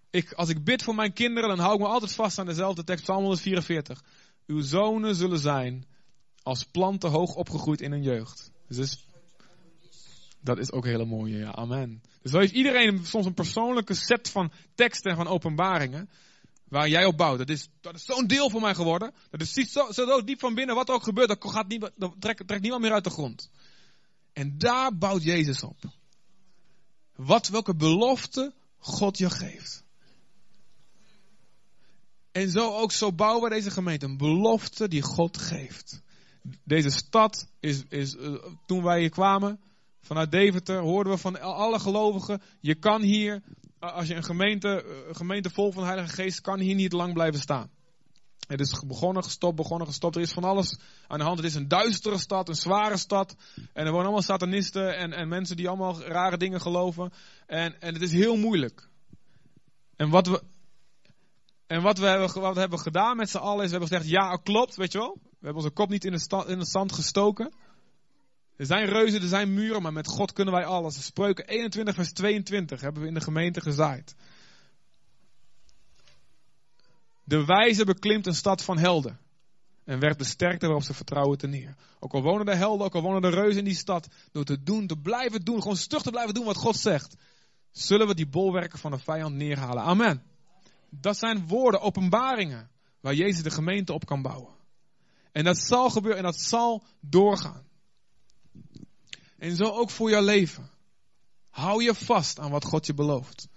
Ik, 0.09 0.31
als 0.31 0.49
ik 0.49 0.63
bid 0.63 0.83
voor 0.83 0.95
mijn 0.95 1.13
kinderen, 1.13 1.49
dan 1.49 1.59
hou 1.59 1.73
ik 1.73 1.79
me 1.79 1.87
altijd 1.87 2.11
vast 2.11 2.39
aan 2.39 2.45
dezelfde 2.45 2.83
tekst, 2.83 3.03
Psalm 3.03 3.21
144. 3.21 4.03
Uw 4.45 4.61
zonen 4.61 5.15
zullen 5.15 5.39
zijn 5.39 5.85
als 6.43 6.63
planten 6.63 7.09
hoog 7.09 7.35
opgegroeid 7.35 7.81
in 7.81 7.91
hun 7.91 8.03
jeugd. 8.03 8.51
Dus 8.67 9.05
dat 10.41 10.57
is 10.57 10.71
ook 10.71 10.85
hele 10.85 11.05
mooie, 11.05 11.37
ja. 11.37 11.51
Amen. 11.51 12.01
Dus 12.21 12.31
zo 12.31 12.39
heeft 12.39 12.53
iedereen 12.53 13.05
soms 13.05 13.25
een 13.25 13.33
persoonlijke 13.33 13.93
set 13.93 14.29
van 14.29 14.51
teksten 14.75 15.11
en 15.11 15.17
van 15.17 15.27
openbaringen. 15.27 16.09
Waar 16.69 16.89
jij 16.89 17.05
op 17.05 17.17
bouwt. 17.17 17.37
Dat 17.37 17.49
is, 17.49 17.69
zo'n 17.93 18.27
deel 18.27 18.49
van 18.49 18.61
mij 18.61 18.75
geworden. 18.75 19.13
Dat 19.29 19.41
is 19.41 19.53
zo, 19.53 19.91
zo 19.91 20.23
diep 20.23 20.39
van 20.39 20.53
binnen. 20.53 20.75
Wat 20.75 20.89
ook 20.89 21.03
gebeurt, 21.03 21.27
dat, 21.27 21.51
gaat 21.51 21.67
niet, 21.67 21.91
dat 21.95 22.15
trekt, 22.19 22.47
trekt 22.47 22.61
niemand 22.61 22.81
meer 22.81 22.91
uit 22.91 23.03
de 23.03 23.09
grond. 23.09 23.49
En 24.33 24.57
daar 24.57 24.97
bouwt 24.97 25.23
Jezus 25.23 25.63
op. 25.63 25.77
Wat, 27.15 27.47
welke 27.47 27.75
belofte 27.75 28.53
God 28.77 29.17
je 29.17 29.29
geeft. 29.29 29.83
En 32.31 32.49
zo 32.49 32.75
ook, 32.75 32.91
zo 32.91 33.13
bouwen 33.13 33.43
we 33.43 33.55
deze 33.55 33.71
gemeente. 33.71 34.05
Een 34.05 34.17
belofte 34.17 34.87
die 34.87 35.01
God 35.01 35.37
geeft. 35.37 36.01
Deze 36.63 36.89
stad 36.89 37.47
is, 37.59 37.83
is 37.89 38.15
uh, 38.15 38.43
toen 38.65 38.83
wij 38.83 38.99
hier 38.99 39.09
kwamen, 39.09 39.59
Vanuit 40.09 40.31
Deventer 40.31 40.79
hoorden 40.79 41.13
we 41.13 41.19
van 41.19 41.41
alle 41.41 41.79
gelovigen, 41.79 42.41
je 42.59 42.75
kan 42.75 43.01
hier, 43.01 43.41
als 43.79 44.07
je 44.07 44.15
een 44.15 44.23
gemeente, 44.23 44.85
een 45.07 45.15
gemeente 45.15 45.49
vol 45.49 45.71
van 45.71 45.81
de 45.81 45.87
Heilige 45.87 46.13
Geest, 46.13 46.41
kan 46.41 46.59
hier 46.59 46.75
niet 46.75 46.91
lang 46.91 47.13
blijven 47.13 47.39
staan. 47.39 47.69
Het 48.47 48.59
is 48.59 48.83
begonnen, 48.87 49.23
gestopt, 49.23 49.55
begonnen, 49.55 49.87
gestopt. 49.87 50.15
Er 50.15 50.21
is 50.21 50.31
van 50.31 50.43
alles 50.43 50.79
aan 51.07 51.17
de 51.17 51.23
hand. 51.23 51.37
Het 51.37 51.45
is 51.45 51.55
een 51.55 51.67
duistere 51.67 52.17
stad, 52.17 52.47
een 52.47 52.55
zware 52.55 52.97
stad. 52.97 53.35
En 53.55 53.85
er 53.85 53.91
wonen 53.91 54.03
allemaal 54.03 54.21
satanisten 54.21 54.97
en, 54.97 55.13
en 55.13 55.27
mensen 55.27 55.55
die 55.55 55.67
allemaal 55.67 56.01
rare 56.01 56.37
dingen 56.37 56.61
geloven. 56.61 57.11
En, 57.45 57.81
en 57.81 57.93
het 57.93 58.01
is 58.01 58.11
heel 58.11 58.35
moeilijk. 58.35 58.89
En 59.95 60.09
wat 60.09 60.27
we, 60.27 60.43
en 61.67 61.81
wat 61.81 61.97
we 61.97 62.05
hebben, 62.05 62.41
wat 62.41 62.55
hebben 62.55 62.79
gedaan 62.79 63.17
met 63.17 63.29
z'n 63.29 63.37
allen 63.37 63.63
is, 63.63 63.71
we 63.71 63.77
hebben 63.77 63.97
gezegd, 63.97 64.09
ja, 64.09 64.35
klopt, 64.35 64.75
weet 64.75 64.91
je 64.91 64.97
wel. 64.97 65.17
We 65.23 65.45
hebben 65.45 65.63
onze 65.63 65.73
kop 65.73 65.89
niet 65.89 66.05
in 66.05 66.11
de, 66.11 66.43
in 66.47 66.59
het 66.59 66.69
zand 66.69 66.91
gestoken. 66.91 67.53
Er 68.59 68.65
zijn 68.65 68.85
reuzen, 68.85 69.21
er 69.21 69.27
zijn 69.27 69.53
muren, 69.53 69.81
maar 69.81 69.93
met 69.93 70.07
God 70.07 70.33
kunnen 70.33 70.53
wij 70.53 70.65
alles. 70.65 71.05
Spreuken 71.05 71.47
21 71.47 71.95
vers 71.95 72.11
22 72.11 72.81
hebben 72.81 73.01
we 73.01 73.07
in 73.07 73.13
de 73.13 73.21
gemeente 73.21 73.61
gezaaid. 73.61 74.15
De 77.23 77.45
wijze 77.45 77.85
beklimt 77.85 78.25
een 78.25 78.35
stad 78.35 78.63
van 78.63 78.77
helden. 78.77 79.19
En 79.83 79.99
werd 79.99 80.17
de 80.17 80.23
sterkte 80.23 80.65
waarop 80.65 80.83
ze 80.83 80.93
vertrouwen 80.93 81.37
te 81.37 81.47
neer. 81.47 81.75
Ook 81.99 82.13
al 82.13 82.21
wonen 82.21 82.45
de 82.45 82.55
helden, 82.55 82.85
ook 82.85 82.95
al 82.95 83.01
wonen 83.01 83.21
de 83.21 83.29
reuzen 83.29 83.57
in 83.57 83.65
die 83.65 83.75
stad. 83.75 84.07
Door 84.31 84.43
te 84.43 84.63
doen, 84.63 84.87
te 84.87 84.97
blijven 84.97 85.41
doen, 85.41 85.61
gewoon 85.61 85.77
stug 85.77 86.01
te 86.01 86.11
blijven 86.11 86.33
doen 86.33 86.45
wat 86.45 86.57
God 86.57 86.75
zegt. 86.75 87.15
Zullen 87.71 88.07
we 88.07 88.15
die 88.15 88.27
bolwerken 88.27 88.79
van 88.79 88.91
de 88.91 88.99
vijand 88.99 89.35
neerhalen. 89.35 89.83
Amen. 89.83 90.23
Dat 90.89 91.17
zijn 91.17 91.47
woorden, 91.47 91.81
openbaringen. 91.81 92.69
Waar 92.99 93.13
Jezus 93.13 93.43
de 93.43 93.51
gemeente 93.51 93.93
op 93.93 94.05
kan 94.05 94.21
bouwen. 94.21 94.53
En 95.31 95.43
dat 95.43 95.57
zal 95.57 95.89
gebeuren 95.89 96.19
en 96.19 96.25
dat 96.25 96.39
zal 96.39 96.83
doorgaan. 96.99 97.67
En 99.39 99.55
zo 99.55 99.63
ook 99.63 99.89
voor 99.89 100.09
jouw 100.09 100.23
leven. 100.23 100.69
Hou 101.49 101.83
je 101.83 101.95
vast 101.95 102.39
aan 102.39 102.51
wat 102.51 102.65
God 102.65 102.85
je 102.85 102.93
belooft. 102.93 103.47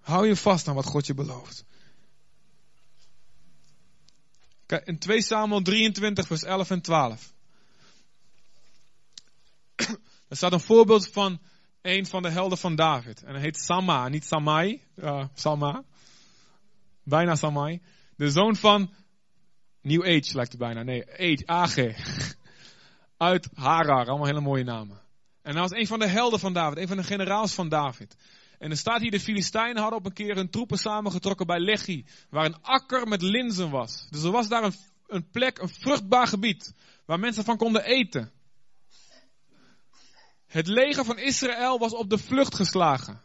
Hou 0.00 0.26
je 0.26 0.36
vast 0.36 0.68
aan 0.68 0.74
wat 0.74 0.86
God 0.86 1.06
je 1.06 1.14
belooft. 1.14 1.64
Kijk, 4.66 4.86
in 4.86 4.98
2 4.98 5.22
Samuel 5.22 5.62
23, 5.62 6.26
vers 6.26 6.42
11 6.42 6.70
en 6.70 6.80
12. 6.80 7.34
Er 10.28 10.36
staat 10.36 10.52
een 10.52 10.60
voorbeeld 10.60 11.08
van 11.08 11.40
een 11.82 12.06
van 12.06 12.22
de 12.22 12.30
helden 12.30 12.58
van 12.58 12.76
David. 12.76 13.22
En 13.22 13.32
hij 13.32 13.40
heet 13.40 13.58
Sama, 13.58 14.08
niet 14.08 14.24
Samai. 14.24 14.82
Uh, 14.96 15.24
Sama. 15.34 15.84
Bijna 17.02 17.34
Samai. 17.34 17.82
De 18.16 18.30
zoon 18.30 18.56
van 18.56 18.94
New 19.80 20.02
Age 20.02 20.34
lijkt 20.34 20.52
het 20.52 20.58
bijna. 20.58 20.82
Nee, 20.82 21.10
Age, 21.10 21.46
Age. 21.46 21.94
Uit 23.22 23.48
Harar. 23.54 24.06
Allemaal 24.06 24.26
hele 24.26 24.40
mooie 24.40 24.64
namen. 24.64 25.00
En 25.42 25.52
hij 25.52 25.60
was 25.60 25.70
een 25.70 25.86
van 25.86 25.98
de 25.98 26.06
helden 26.06 26.38
van 26.38 26.52
David. 26.52 26.78
Een 26.78 26.88
van 26.88 26.96
de 26.96 27.02
generaals 27.04 27.54
van 27.54 27.68
David. 27.68 28.16
En 28.58 28.70
er 28.70 28.76
staat 28.76 29.00
hier, 29.00 29.10
de 29.10 29.20
Filistijnen 29.20 29.82
hadden 29.82 29.98
op 29.98 30.06
een 30.06 30.12
keer 30.12 30.34
hun 30.34 30.50
troepen 30.50 30.78
samengetrokken 30.78 31.46
bij 31.46 31.60
Lechi. 31.60 32.06
Waar 32.30 32.44
een 32.44 32.62
akker 32.62 33.08
met 33.08 33.22
linzen 33.22 33.70
was. 33.70 34.06
Dus 34.10 34.22
er 34.22 34.30
was 34.30 34.48
daar 34.48 34.64
een, 34.64 34.74
een 35.06 35.30
plek, 35.30 35.58
een 35.58 35.68
vruchtbaar 35.68 36.26
gebied. 36.26 36.74
Waar 37.04 37.18
mensen 37.18 37.44
van 37.44 37.56
konden 37.56 37.84
eten. 37.84 38.32
Het 40.46 40.66
leger 40.66 41.04
van 41.04 41.18
Israël 41.18 41.78
was 41.78 41.94
op 41.94 42.10
de 42.10 42.18
vlucht 42.18 42.54
geslagen. 42.54 43.22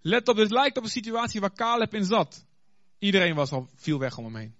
Let 0.00 0.28
op, 0.28 0.36
dit 0.36 0.50
lijkt 0.50 0.76
op 0.76 0.82
een 0.82 0.90
situatie 0.90 1.40
waar 1.40 1.54
Caleb 1.54 1.94
in 1.94 2.04
zat. 2.04 2.44
Iedereen 2.98 3.34
was 3.34 3.50
al, 3.50 3.68
viel 3.74 3.98
weg 3.98 4.18
om 4.18 4.24
hem 4.24 4.36
heen. 4.36 4.56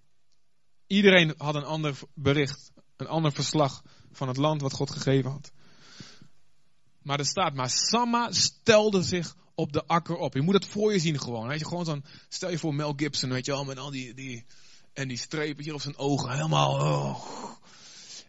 Iedereen 0.86 1.34
had 1.36 1.54
een 1.54 1.64
ander 1.64 1.98
bericht, 2.14 2.72
een 2.96 3.08
ander 3.08 3.32
verslag 3.32 3.82
van 4.16 4.28
het 4.28 4.36
land 4.36 4.60
wat 4.60 4.72
God 4.72 4.90
gegeven 4.90 5.30
had. 5.30 5.52
Maar 7.02 7.18
er 7.18 7.26
staat, 7.26 7.54
maar 7.54 7.70
Samma 7.70 8.32
stelde 8.32 9.02
zich 9.02 9.36
op 9.54 9.72
de 9.72 9.86
akker 9.86 10.16
op. 10.16 10.34
Je 10.34 10.40
moet 10.40 10.54
het 10.54 10.66
voor 10.66 10.92
je 10.92 10.98
zien 10.98 11.20
gewoon. 11.20 11.46
Weet 11.46 11.58
je, 11.58 11.66
gewoon 11.66 11.84
zo'n, 11.84 12.04
stel 12.28 12.50
je 12.50 12.58
voor 12.58 12.74
Mel 12.74 12.92
Gibson, 12.96 13.30
weet 13.30 13.46
je 13.46 13.52
wel, 13.52 13.64
met 13.64 13.78
al 13.78 13.90
die, 13.90 14.14
die 14.14 14.44
en 14.92 15.08
die 15.08 15.18
strepen 15.18 15.64
hier 15.64 15.74
op 15.74 15.80
zijn 15.80 15.98
ogen, 15.98 16.30
helemaal, 16.30 16.74
oh. 16.74 17.24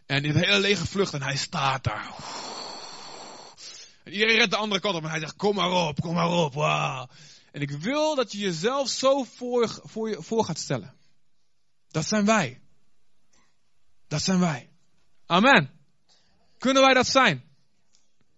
En 0.06 0.22
dit 0.22 0.34
hele 0.34 0.58
lege 0.58 0.86
vlucht 0.86 1.12
en 1.12 1.22
hij 1.22 1.36
staat 1.36 1.84
daar. 1.84 2.14
En 4.04 4.12
iedereen 4.12 4.36
redt 4.36 4.50
de 4.50 4.56
andere 4.56 4.80
kant 4.80 4.94
op 4.94 5.02
en 5.02 5.10
hij 5.10 5.20
zegt, 5.20 5.36
kom 5.36 5.54
maar 5.54 5.70
op, 5.70 6.00
kom 6.00 6.14
maar 6.14 6.30
op, 6.30 6.54
wow. 6.54 7.10
En 7.52 7.60
ik 7.60 7.70
wil 7.70 8.14
dat 8.14 8.32
je 8.32 8.38
jezelf 8.38 8.88
zo 8.88 9.24
voor, 9.24 9.80
voor, 9.84 10.08
je, 10.08 10.22
voor 10.22 10.44
gaat 10.44 10.58
stellen. 10.58 10.94
Dat 11.88 12.06
zijn 12.06 12.24
wij. 12.24 12.60
Dat 14.08 14.22
zijn 14.22 14.40
wij. 14.40 14.70
Amen. 15.26 15.77
Kunnen 16.58 16.82
wij 16.82 16.94
dat 16.94 17.06
zijn? 17.06 17.44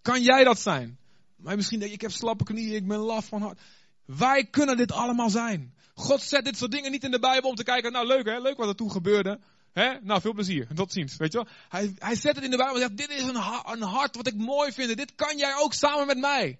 Kan 0.02 0.22
jij 0.22 0.44
dat 0.44 0.60
zijn? 0.60 0.98
Maar 1.36 1.56
misschien 1.56 1.78
denk 1.78 1.90
je, 1.90 1.96
ik 1.96 2.02
heb 2.02 2.12
slappe 2.12 2.44
knieën, 2.44 2.74
ik 2.74 2.88
ben 2.88 2.98
laf 2.98 3.26
van 3.26 3.42
hart. 3.42 3.60
Wij 4.04 4.44
kunnen 4.44 4.76
dit 4.76 4.92
allemaal 4.92 5.30
zijn. 5.30 5.74
God 5.94 6.22
zet 6.22 6.44
dit 6.44 6.56
soort 6.56 6.70
dingen 6.70 6.90
niet 6.90 7.04
in 7.04 7.10
de 7.10 7.18
Bijbel 7.18 7.50
om 7.50 7.56
te 7.56 7.62
kijken, 7.62 7.92
nou 7.92 8.06
leuk 8.06 8.26
hè, 8.26 8.40
leuk 8.40 8.56
wat 8.56 8.68
er 8.68 8.76
toen 8.76 8.90
gebeurde. 8.90 9.40
Hè? 9.72 10.00
Nou, 10.00 10.20
veel 10.20 10.32
plezier. 10.32 10.68
Tot 10.74 10.92
ziens. 10.92 11.16
Weet 11.16 11.32
je 11.32 11.38
wel? 11.38 11.48
Hij, 11.68 11.94
hij 11.98 12.14
zet 12.14 12.34
het 12.34 12.44
in 12.44 12.50
de 12.50 12.56
Bijbel 12.56 12.74
en 12.74 12.80
zegt, 12.80 12.96
dit 12.96 13.10
is 13.10 13.22
een, 13.22 13.36
een 13.72 13.82
hart 13.82 14.16
wat 14.16 14.26
ik 14.26 14.34
mooi 14.34 14.72
vind. 14.72 14.96
Dit 14.96 15.14
kan 15.14 15.36
jij 15.36 15.54
ook 15.56 15.74
samen 15.74 16.06
met 16.06 16.18
mij. 16.18 16.58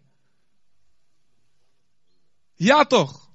Ja 2.55 2.85
toch? 2.85 3.31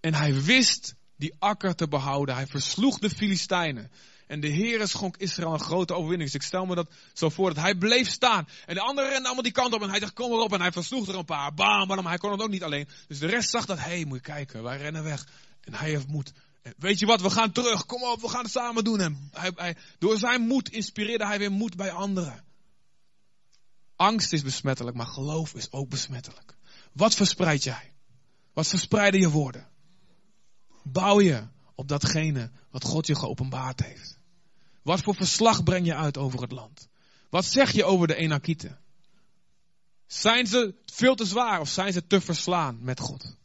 En 0.00 0.14
hij 0.14 0.42
wist 0.42 0.94
die 1.16 1.34
akker 1.38 1.74
te 1.74 1.88
behouden. 1.88 2.34
Hij 2.34 2.46
versloeg 2.46 2.98
de 2.98 3.10
Filistijnen. 3.10 3.90
En 4.26 4.40
de 4.40 4.52
Heere 4.52 4.86
schonk 4.86 5.16
Israël 5.16 5.52
een 5.52 5.60
grote 5.60 5.94
overwinning. 5.94 6.30
Dus 6.30 6.40
ik 6.40 6.46
stel 6.46 6.66
me 6.66 6.74
dat 6.74 6.90
zo 7.12 7.28
voor 7.28 7.54
dat 7.54 7.62
hij 7.62 7.74
bleef 7.74 8.08
staan. 8.08 8.48
En 8.66 8.74
de 8.74 8.80
anderen 8.80 9.10
renden 9.10 9.26
allemaal 9.26 9.42
die 9.42 9.52
kant 9.52 9.74
op. 9.74 9.82
En 9.82 9.90
hij 9.90 9.98
zegt, 9.98 10.12
kom 10.12 10.32
erop. 10.32 10.52
En 10.52 10.60
hij 10.60 10.72
versloeg 10.72 11.08
er 11.08 11.14
een 11.14 11.24
paar. 11.24 11.54
Bam, 11.54 11.88
bam. 11.88 12.06
Hij 12.06 12.18
kon 12.18 12.30
het 12.30 12.42
ook 12.42 12.50
niet 12.50 12.62
alleen. 12.62 12.88
Dus 13.08 13.18
de 13.18 13.26
rest 13.26 13.50
zag 13.50 13.66
dat. 13.66 13.78
Hé, 13.78 13.84
hey, 13.84 14.04
moet 14.04 14.16
je 14.16 14.22
kijken. 14.22 14.62
Wij 14.62 14.76
rennen 14.76 15.04
weg. 15.04 15.26
En 15.60 15.74
hij 15.74 15.88
heeft 15.88 16.06
moed. 16.06 16.32
Weet 16.76 16.98
je 16.98 17.06
wat, 17.06 17.20
we 17.20 17.30
gaan 17.30 17.52
terug. 17.52 17.86
Kom 17.86 18.02
op, 18.02 18.20
we 18.20 18.28
gaan 18.28 18.42
het 18.42 18.52
samen 18.52 18.84
doen. 18.84 19.00
En 19.00 19.30
hij, 19.32 19.76
door 19.98 20.18
zijn 20.18 20.40
moed 20.40 20.68
inspireerde 20.68 21.26
hij 21.26 21.38
weer 21.38 21.52
moed 21.52 21.76
bij 21.76 21.90
anderen. 21.90 22.44
Angst 23.96 24.32
is 24.32 24.42
besmettelijk, 24.42 24.96
maar 24.96 25.06
geloof 25.06 25.54
is 25.54 25.72
ook 25.72 25.88
besmettelijk. 25.88 26.56
Wat 26.92 27.14
verspreid 27.14 27.62
jij? 27.62 27.92
Wat 28.52 28.66
verspreiden 28.66 29.20
je 29.20 29.30
woorden? 29.30 29.68
Bouw 30.82 31.20
je 31.20 31.46
op 31.74 31.88
datgene 31.88 32.50
wat 32.70 32.84
God 32.84 33.06
je 33.06 33.16
geopenbaard 33.16 33.84
heeft? 33.84 34.13
Wat 34.84 35.00
voor 35.00 35.14
verslag 35.14 35.62
breng 35.62 35.86
je 35.86 35.94
uit 35.94 36.16
over 36.16 36.40
het 36.40 36.52
land? 36.52 36.88
Wat 37.30 37.44
zeg 37.44 37.72
je 37.72 37.84
over 37.84 38.06
de 38.06 38.14
Enakieten? 38.14 38.78
Zijn 40.06 40.46
ze 40.46 40.74
veel 40.86 41.14
te 41.14 41.24
zwaar 41.24 41.60
of 41.60 41.68
zijn 41.68 41.92
ze 41.92 42.06
te 42.06 42.20
verslaan 42.20 42.78
met 42.82 43.00
God? 43.00 43.36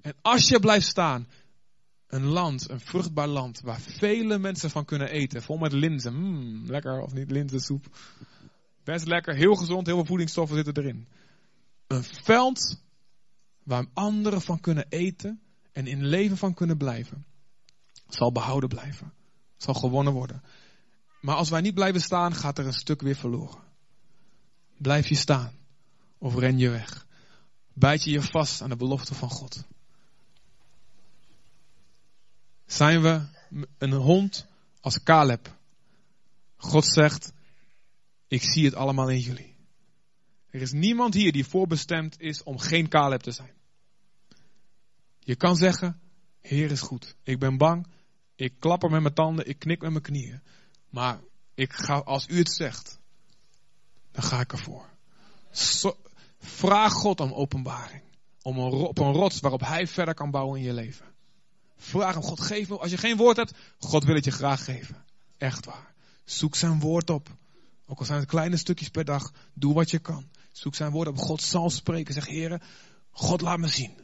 En 0.00 0.14
als 0.22 0.48
je 0.48 0.60
blijft 0.60 0.86
staan, 0.86 1.28
een 2.06 2.24
land, 2.24 2.70
een 2.70 2.80
vruchtbaar 2.80 3.28
land, 3.28 3.60
waar 3.60 3.80
vele 3.80 4.38
mensen 4.38 4.70
van 4.70 4.84
kunnen 4.84 5.10
eten, 5.10 5.42
vol 5.42 5.56
met 5.56 5.72
linzen, 5.72 6.14
mm, 6.14 6.66
lekker 6.66 7.00
of 7.00 7.12
niet, 7.12 7.30
linzensoep. 7.30 7.86
Best 8.84 9.06
lekker, 9.06 9.34
heel 9.34 9.54
gezond, 9.54 9.86
heel 9.86 9.96
veel 9.96 10.04
voedingsstoffen 10.04 10.56
zitten 10.56 10.76
erin. 10.76 11.08
Een 11.86 12.04
veld 12.04 12.80
waar 13.62 13.86
anderen 13.92 14.40
van 14.40 14.60
kunnen 14.60 14.86
eten 14.88 15.40
en 15.72 15.86
in 15.86 16.06
leven 16.06 16.36
van 16.36 16.54
kunnen 16.54 16.76
blijven, 16.76 17.26
zal 18.14 18.32
behouden 18.32 18.68
blijven, 18.68 19.12
zal 19.56 19.74
gewonnen 19.74 20.12
worden. 20.12 20.42
Maar 21.20 21.36
als 21.36 21.50
wij 21.50 21.60
niet 21.60 21.74
blijven 21.74 22.00
staan, 22.00 22.34
gaat 22.34 22.58
er 22.58 22.66
een 22.66 22.72
stuk 22.72 23.00
weer 23.00 23.16
verloren. 23.16 23.62
Blijf 24.78 25.08
je 25.08 25.14
staan 25.14 25.52
of 26.18 26.34
ren 26.34 26.58
je 26.58 26.70
weg. 26.70 27.06
Bijt 27.72 28.04
je 28.04 28.10
je 28.10 28.22
vast 28.22 28.62
aan 28.62 28.68
de 28.68 28.76
belofte 28.76 29.14
van 29.14 29.30
God. 29.30 29.64
Zijn 32.66 33.02
we 33.02 33.26
een 33.78 33.92
hond 33.92 34.46
als 34.80 35.02
Caleb? 35.02 35.56
God 36.56 36.84
zegt, 36.84 37.32
ik 38.28 38.42
zie 38.42 38.64
het 38.64 38.74
allemaal 38.74 39.08
in 39.08 39.18
jullie. 39.18 39.56
Er 40.50 40.60
is 40.60 40.72
niemand 40.72 41.14
hier 41.14 41.32
die 41.32 41.46
voorbestemd 41.46 42.20
is 42.20 42.42
om 42.42 42.58
geen 42.58 42.88
Caleb 42.88 43.20
te 43.20 43.30
zijn. 43.30 43.52
Je 45.18 45.36
kan 45.36 45.56
zeggen, 45.56 46.00
Heer 46.40 46.70
is 46.70 46.80
goed. 46.80 47.16
Ik 47.22 47.38
ben 47.38 47.56
bang. 47.56 47.86
Ik 48.34 48.54
klapper 48.58 48.90
met 48.90 49.02
mijn 49.02 49.14
tanden. 49.14 49.48
Ik 49.48 49.58
knik 49.58 49.80
met 49.80 49.90
mijn 49.90 50.02
knieën. 50.02 50.42
Maar 50.88 51.20
ik 51.54 51.72
ga, 51.72 51.98
als 51.98 52.26
u 52.28 52.38
het 52.38 52.52
zegt, 52.52 52.98
dan 54.10 54.22
ga 54.22 54.40
ik 54.40 54.52
ervoor. 54.52 54.88
vraag 56.38 56.92
God 56.92 57.20
om 57.20 57.32
openbaring. 57.32 58.02
Om 58.42 58.58
een, 58.58 58.72
op 58.72 58.98
een 58.98 59.12
rots 59.12 59.40
waarop 59.40 59.60
hij 59.60 59.86
verder 59.86 60.14
kan 60.14 60.30
bouwen 60.30 60.58
in 60.58 60.66
je 60.66 60.72
leven. 60.72 61.06
Vraag 61.76 62.14
hem, 62.14 62.22
God 62.22 62.40
geef 62.40 62.68
me. 62.68 62.78
Als 62.78 62.90
je 62.90 62.96
geen 62.96 63.16
woord 63.16 63.36
hebt, 63.36 63.54
God 63.78 64.04
wil 64.04 64.14
het 64.14 64.24
je 64.24 64.30
graag 64.30 64.64
geven. 64.64 65.04
Echt 65.38 65.64
waar. 65.64 65.94
Zoek 66.24 66.54
zijn 66.54 66.80
woord 66.80 67.10
op. 67.10 67.28
Ook 67.86 67.98
al 67.98 68.04
zijn 68.04 68.18
het 68.20 68.28
kleine 68.28 68.56
stukjes 68.56 68.88
per 68.88 69.04
dag, 69.04 69.32
doe 69.54 69.74
wat 69.74 69.90
je 69.90 69.98
kan. 69.98 70.28
Zoek 70.52 70.74
zijn 70.74 70.90
woord 70.90 71.08
op. 71.08 71.16
God 71.16 71.42
zal 71.42 71.70
spreken. 71.70 72.14
Zeg, 72.14 72.26
heren, 72.26 72.62
God 73.10 73.40
laat 73.40 73.58
me 73.58 73.68
zien. 73.68 73.98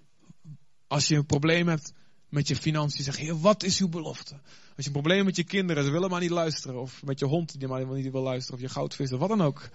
Als 0.86 1.08
je 1.08 1.16
een 1.16 1.26
probleem 1.26 1.68
hebt 1.68 1.92
met 2.28 2.48
je 2.48 2.56
financiën, 2.56 3.04
zeg, 3.04 3.16
heer, 3.16 3.40
wat 3.40 3.62
is 3.62 3.80
uw 3.80 3.88
belofte? 3.88 4.34
Als 4.76 4.86
je 4.86 4.86
een 4.86 4.92
probleem 4.92 5.24
met 5.24 5.36
je 5.36 5.44
kinderen, 5.44 5.84
ze 5.84 5.90
willen 5.90 6.10
maar 6.10 6.20
niet 6.20 6.30
luisteren. 6.30 6.80
Of 6.80 7.02
met 7.02 7.18
je 7.18 7.24
hond 7.24 7.58
die 7.58 7.68
maar 7.68 7.86
niet 7.86 8.12
wil 8.12 8.22
luisteren. 8.22 8.54
Of 8.54 8.60
je 8.66 8.72
goudvis, 8.72 9.12
of 9.12 9.18
wat 9.18 9.28
dan 9.28 9.42
ook. 9.42 9.68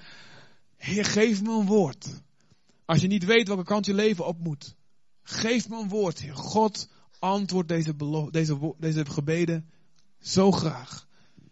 Heer, 0.78 1.06
geef 1.06 1.41
me 1.41 1.60
een 1.60 1.66
woord. 1.66 2.22
Als 2.86 3.01
je 3.01 3.08
niet 3.08 3.26
weet 3.26 3.47
welke 3.47 3.64
kant 3.64 3.86
je 3.86 3.93
leven 3.93 4.26
op 4.26 4.39
moet. 4.39 4.76
Geef 5.24 5.70
me 5.70 5.82
een 5.82 5.89
woord, 5.89 6.20
Heer. 6.20 6.36
God 6.36 6.89
antwoord 7.20 7.68
deze, 7.68 7.95
deze, 8.32 8.74
deze 8.78 9.06
gebeden 9.06 9.70
zo 10.20 10.51
graag. 10.51 11.08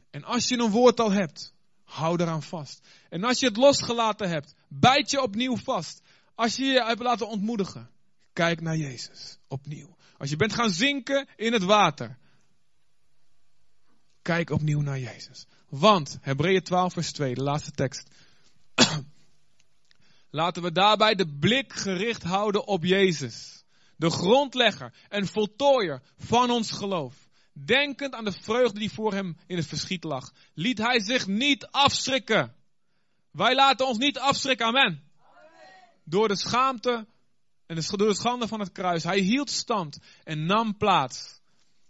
En 0.09 0.23
als 0.23 0.47
je 0.47 0.57
een 0.57 0.71
woord 0.71 0.99
al 0.99 1.11
hebt, 1.11 1.53
hou 1.83 2.21
eraan 2.21 2.43
vast. 2.43 2.87
En 3.09 3.23
als 3.23 3.39
je 3.39 3.45
het 3.45 3.57
losgelaten 3.57 4.29
hebt, 4.29 4.55
bijt 4.67 5.11
je 5.11 5.21
opnieuw 5.21 5.57
vast. 5.57 6.01
Als 6.35 6.55
je 6.55 6.65
je 6.65 6.83
hebt 6.83 7.01
laten 7.01 7.27
ontmoedigen, 7.27 7.89
kijk 8.33 8.61
naar 8.61 8.77
Jezus 8.77 9.37
opnieuw. 9.47 9.95
Als 10.21 10.29
je 10.29 10.35
bent 10.35 10.53
gaan 10.53 10.71
zinken 10.71 11.27
in 11.35 11.53
het 11.53 11.63
water, 11.63 12.17
kijk 14.21 14.49
opnieuw 14.49 14.81
naar 14.81 14.99
Jezus. 14.99 15.45
Want, 15.69 16.17
Hebreeën 16.21 16.63
12 16.63 16.93
vers 16.93 17.11
2, 17.11 17.35
de 17.35 17.43
laatste 17.43 17.71
tekst. 17.71 18.09
Laten 20.29 20.63
we 20.63 20.71
daarbij 20.71 21.15
de 21.15 21.27
blik 21.39 21.73
gericht 21.73 22.23
houden 22.23 22.67
op 22.67 22.83
Jezus. 22.83 23.63
De 23.95 24.09
grondlegger 24.09 24.93
en 25.09 25.27
voltooier 25.27 26.01
van 26.17 26.49
ons 26.49 26.71
geloof. 26.71 27.29
Denkend 27.53 28.13
aan 28.13 28.25
de 28.25 28.31
vreugde 28.41 28.79
die 28.79 28.91
voor 28.91 29.13
hem 29.13 29.37
in 29.47 29.57
het 29.57 29.67
verschiet 29.67 30.03
lag, 30.03 30.33
liet 30.53 30.77
hij 30.77 30.99
zich 30.99 31.27
niet 31.27 31.67
afschrikken. 31.67 32.55
Wij 33.31 33.55
laten 33.55 33.87
ons 33.87 33.97
niet 33.97 34.19
afschrikken, 34.19 34.65
amen. 34.65 35.03
Door 36.03 36.27
de 36.27 36.37
schaamte 36.37 37.05
en 37.71 37.97
door 37.97 38.07
de 38.07 38.15
schande 38.15 38.47
van 38.47 38.59
het 38.59 38.71
kruis. 38.71 39.03
Hij 39.03 39.19
hield 39.19 39.49
stand 39.49 39.97
en 40.23 40.45
nam 40.45 40.77
plaats 40.77 41.39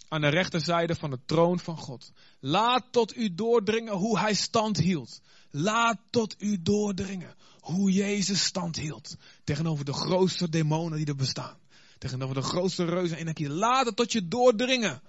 aan 0.07 0.21
de 0.21 0.27
rechterzijde 0.27 0.95
van 0.95 1.09
de 1.09 1.19
troon 1.25 1.59
van 1.59 1.77
God. 1.77 2.11
Laat 2.39 2.85
tot 2.91 3.15
u 3.15 3.33
doordringen 3.33 3.93
hoe 3.93 4.19
hij 4.19 4.33
stand 4.33 4.77
hield. 4.77 5.21
Laat 5.51 5.97
tot 6.09 6.35
u 6.37 6.61
doordringen 6.61 7.35
hoe 7.59 7.91
Jezus 7.91 8.43
stand 8.43 8.75
hield. 8.75 9.15
Tegenover 9.43 9.85
de 9.85 9.93
grootste 9.93 10.49
demonen 10.49 10.97
die 10.97 11.07
er 11.07 11.15
bestaan. 11.15 11.57
Tegenover 11.97 12.35
de 12.35 12.41
grootste 12.41 12.85
reuzen 12.85 13.17
en 13.17 13.21
energie. 13.21 13.49
Laat 13.49 13.85
het 13.85 13.95
tot 13.95 14.11
je 14.11 14.27
doordringen. 14.27 15.01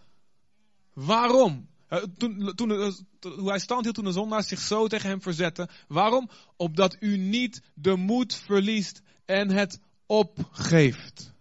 Waarom? 0.92 1.68
Toen, 2.16 2.52
toen, 2.54 2.70
eh, 2.70 2.92
hoe 3.20 3.48
hij 3.48 3.58
stand 3.58 3.82
hield 3.82 3.94
toen 3.94 4.04
de 4.04 4.12
zondaars 4.12 4.48
zich 4.48 4.60
zo 4.60 4.86
tegen 4.86 5.08
hem 5.08 5.22
verzetten. 5.22 5.68
Waarom? 5.88 6.30
Opdat 6.56 6.96
u 7.00 7.16
niet 7.16 7.62
de 7.74 7.96
moed 7.96 8.34
verliest 8.34 9.02
en 9.24 9.50
het 9.50 9.80
opgeeft. 10.12 11.32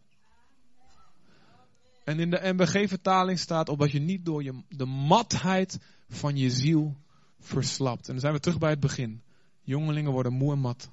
En 2.03 2.19
in 2.19 2.29
de 2.29 2.39
MBG-vertaling 2.53 3.39
staat 3.39 3.69
opdat 3.69 3.91
je 3.91 3.99
niet 3.99 4.25
door 4.25 4.43
je, 4.43 4.63
de 4.69 4.85
matheid 4.85 5.79
van 6.09 6.37
je 6.37 6.51
ziel 6.51 6.95
verslapt. 7.39 8.05
En 8.05 8.11
dan 8.11 8.21
zijn 8.21 8.33
we 8.33 8.39
terug 8.39 8.57
bij 8.57 8.69
het 8.69 8.79
begin. 8.79 9.23
Jongelingen 9.61 10.11
worden 10.11 10.33
moe 10.33 10.51
en 10.51 10.59
mat. 10.59 10.89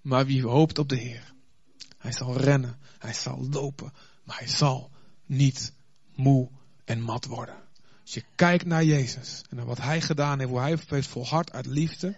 Maar 0.00 0.26
wie 0.26 0.46
hoopt 0.46 0.78
op 0.78 0.88
de 0.88 0.96
Heer, 0.96 1.34
hij 1.98 2.12
zal 2.12 2.36
rennen, 2.36 2.78
hij 2.98 3.14
zal 3.14 3.48
lopen, 3.50 3.92
maar 4.24 4.38
hij 4.38 4.48
zal 4.48 4.90
niet 5.26 5.72
moe 6.14 6.50
en 6.84 7.00
mat 7.00 7.26
worden. 7.26 7.62
Als 8.02 8.14
je 8.14 8.24
kijkt 8.34 8.64
naar 8.64 8.84
Jezus 8.84 9.42
en 9.50 9.56
naar 9.56 9.66
wat 9.66 9.80
hij 9.80 10.00
gedaan 10.00 10.38
heeft, 10.38 10.50
hoe 10.50 10.60
hij 10.60 10.78
heeft 10.86 11.08
volhard 11.08 11.52
uit 11.52 11.66
liefde, 11.66 12.16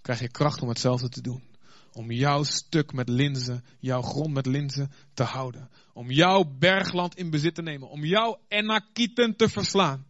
krijg 0.00 0.20
je 0.20 0.28
kracht 0.28 0.62
om 0.62 0.68
hetzelfde 0.68 1.08
te 1.08 1.20
doen. 1.20 1.54
Om 1.96 2.10
jouw 2.10 2.42
stuk 2.42 2.92
met 2.92 3.08
linzen, 3.08 3.64
jouw 3.78 4.02
grond 4.02 4.34
met 4.34 4.46
linzen 4.46 4.90
te 5.14 5.22
houden. 5.22 5.70
Om 5.92 6.10
jouw 6.10 6.44
bergland 6.58 7.16
in 7.16 7.30
bezit 7.30 7.54
te 7.54 7.62
nemen. 7.62 7.88
Om 7.88 8.04
jouw 8.04 8.38
enakieten 8.48 9.36
te 9.36 9.48
verslaan. 9.48 10.06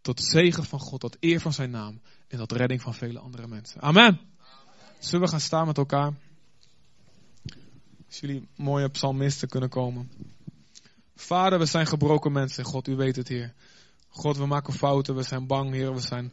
Tot 0.00 0.20
zegen 0.20 0.64
van 0.64 0.78
God, 0.78 1.00
tot 1.00 1.16
eer 1.20 1.40
van 1.40 1.52
zijn 1.52 1.70
naam 1.70 2.00
en 2.28 2.38
tot 2.38 2.52
redding 2.52 2.80
van 2.80 2.94
vele 2.94 3.18
andere 3.18 3.46
mensen. 3.46 3.80
Amen. 3.80 4.20
Zullen 4.98 5.24
we 5.24 5.30
gaan 5.30 5.40
staan 5.40 5.66
met 5.66 5.78
elkaar? 5.78 6.14
Als 8.06 8.20
jullie 8.20 8.48
mooie 8.56 8.88
psalmisten 8.88 9.48
kunnen 9.48 9.68
komen. 9.68 10.10
Vader, 11.14 11.58
we 11.58 11.66
zijn 11.66 11.86
gebroken 11.86 12.32
mensen. 12.32 12.64
God, 12.64 12.88
u 12.88 12.96
weet 12.96 13.16
het, 13.16 13.28
Heer. 13.28 13.54
God, 14.08 14.36
we 14.36 14.46
maken 14.46 14.72
fouten. 14.72 15.14
We 15.14 15.22
zijn 15.22 15.46
bang, 15.46 15.72
Heer. 15.72 15.94
We 15.94 16.00
zijn, 16.00 16.32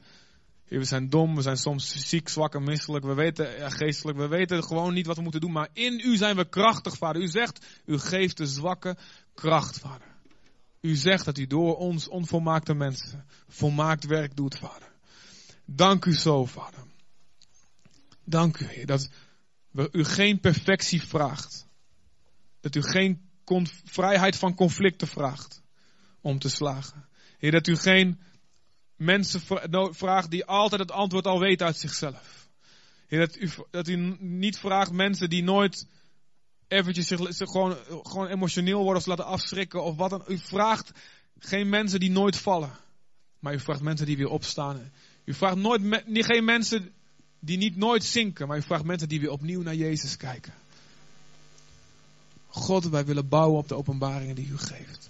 we 0.78 0.84
zijn 0.84 1.09
dom. 1.09 1.36
We 1.36 1.41
zijn 1.41 1.57
soms 1.57 2.07
ziek, 2.07 2.30
zwak 2.30 2.55
en 2.55 2.63
misselijk. 2.63 3.05
We 3.05 3.13
weten, 3.13 3.72
geestelijk, 3.72 4.17
we 4.17 4.28
weten 4.28 4.63
gewoon 4.63 4.93
niet 4.93 5.05
wat 5.05 5.15
we 5.15 5.22
moeten 5.22 5.41
doen. 5.41 5.51
Maar 5.51 5.70
in 5.74 6.01
u 6.03 6.17
zijn 6.17 6.36
we 6.36 6.49
krachtig, 6.49 6.97
Vader. 6.97 7.22
U 7.22 7.28
zegt, 7.28 7.65
u 7.86 7.99
geeft 7.99 8.38
de 8.38 8.47
zwakke 8.47 8.97
kracht, 9.34 9.80
Vader. 9.80 10.07
U 10.82 10.95
zegt 10.95 11.26
dat 11.26 11.38
u 11.38 11.47
door 11.47 11.78
ons 11.78 12.07
onvolmaakte 12.07 12.74
mensen 12.74 13.26
volmaakt 13.47 14.05
werk 14.05 14.36
doet, 14.36 14.57
Vader. 14.57 14.91
Dank 15.65 16.05
u 16.05 16.13
zo, 16.13 16.45
Vader. 16.45 16.80
Dank 18.24 18.59
u, 18.59 18.65
Heer, 18.65 18.86
dat 18.86 19.09
u 19.91 20.03
geen 20.03 20.39
perfectie 20.39 21.01
vraagt. 21.01 21.67
Dat 22.59 22.76
u 22.76 22.82
geen 22.82 23.30
vrijheid 23.84 24.36
van 24.36 24.55
conflicten 24.55 25.07
vraagt 25.07 25.61
om 26.22 26.39
te 26.39 26.49
slagen. 26.49 27.07
Heer, 27.38 27.51
dat 27.51 27.67
u 27.67 27.76
geen 27.76 28.20
mensen 29.00 29.41
vraagt 29.91 30.32
die 30.32 30.45
altijd 30.45 30.82
het 30.82 30.91
antwoord 30.91 31.26
al 31.26 31.39
weten 31.39 31.66
uit 31.66 31.78
zichzelf. 31.78 32.47
Dat 33.08 33.36
u, 33.36 33.50
dat 33.72 33.88
u 33.88 33.95
niet 34.20 34.58
vraagt 34.58 34.91
mensen 34.91 35.30
die 35.30 35.43
nooit 35.43 35.86
eventjes 36.68 37.08
zich, 37.08 37.50
gewoon, 37.50 37.76
gewoon 38.04 38.28
emotioneel 38.28 38.84
worden 38.84 39.02
of 39.02 39.06
laten 39.06 39.26
afschrikken 39.26 39.84
of 39.84 39.95
wat 39.95 40.10
dan. 40.10 40.24
U 40.28 40.38
vraagt 40.38 40.91
geen 41.39 41.70
mensen 41.70 42.00
die 42.00 42.12
nooit 42.12 42.38
vallen. 42.38 42.72
Maar 43.39 43.54
u 43.54 43.60
vraagt 43.60 43.82
mensen 43.82 44.06
die 44.06 44.18
weer 44.18 44.30
opstaan. 44.30 44.91
U 45.24 45.34
vraagt 45.34 45.56
nooit, 45.56 46.04
geen 46.14 46.45
mensen 46.45 46.93
die 47.39 47.58
niet 47.58 47.76
nooit 47.76 48.04
zinken, 48.04 48.47
maar 48.47 48.58
u 48.58 48.62
vraagt 48.62 48.84
mensen 48.84 49.10
die 49.10 49.20
weer 49.20 49.32
opnieuw 49.32 49.62
naar 49.62 49.76
Jezus 49.76 50.18
kijken. 50.18 50.54
God, 52.47 52.86
wij 52.86 53.06
willen 53.06 53.28
bouwen 53.28 53.60
op 53.60 53.68
de 53.68 53.76
openbaringen 53.76 54.36
die 54.36 54.47
u 54.47 54.58
geeft. 54.58 55.10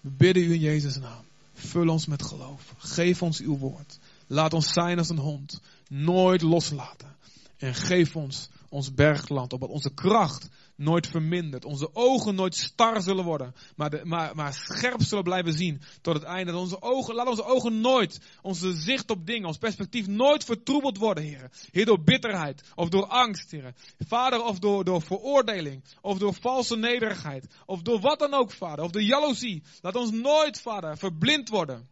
We 0.00 0.10
bidden 0.10 0.42
u 0.42 0.52
in 0.52 0.60
Jezus' 0.60 0.96
naam. 0.96 1.24
Vul 1.60 1.88
ons 1.88 2.06
met 2.06 2.22
geloof. 2.22 2.74
Geef 2.78 3.22
ons 3.22 3.40
uw 3.40 3.58
woord. 3.58 3.98
Laat 4.26 4.54
ons 4.54 4.72
zijn 4.72 4.98
als 4.98 5.08
een 5.08 5.18
hond. 5.18 5.60
Nooit 5.88 6.42
loslaten. 6.42 7.16
En 7.58 7.74
geef 7.74 8.16
ons 8.16 8.48
ons 8.70 8.94
bergland, 8.94 9.52
opdat 9.52 9.68
onze 9.68 9.94
kracht 9.94 10.48
nooit 10.76 11.06
vermindert, 11.06 11.64
onze 11.64 11.94
ogen 11.94 12.34
nooit 12.34 12.54
star 12.54 13.02
zullen 13.02 13.24
worden, 13.24 13.54
maar, 13.76 14.00
maar, 14.04 14.34
maar 14.34 14.54
scherp 14.54 15.02
zullen 15.02 15.24
blijven 15.24 15.52
zien 15.52 15.82
tot 16.00 16.14
het 16.14 16.22
einde. 16.22 16.52
Dat 16.52 16.60
onze 16.60 16.82
ogen, 16.82 17.14
laat 17.14 17.28
onze 17.28 17.44
ogen 17.44 17.80
nooit, 17.80 18.20
onze 18.42 18.72
zicht 18.72 19.10
op 19.10 19.26
dingen, 19.26 19.46
ons 19.46 19.58
perspectief 19.58 20.06
nooit 20.06 20.44
vertroebeld 20.44 20.96
worden, 20.96 21.24
heren. 21.24 21.50
Heer, 21.70 21.84
door 21.84 22.02
bitterheid 22.02 22.62
of 22.74 22.88
door 22.88 23.06
angst, 23.06 23.50
heren. 23.50 23.74
Vader, 23.98 24.44
of 24.44 24.58
door, 24.58 24.84
door 24.84 25.02
veroordeling, 25.02 25.84
of 26.00 26.18
door 26.18 26.34
valse 26.34 26.76
nederigheid, 26.76 27.46
of 27.66 27.82
door 27.82 28.00
wat 28.00 28.18
dan 28.18 28.34
ook, 28.34 28.52
vader, 28.52 28.84
of 28.84 28.90
de 28.90 29.04
jaloezie. 29.04 29.62
Laat 29.80 29.96
ons 29.96 30.10
nooit, 30.10 30.60
vader, 30.60 30.98
verblind 30.98 31.48
worden. 31.48 31.88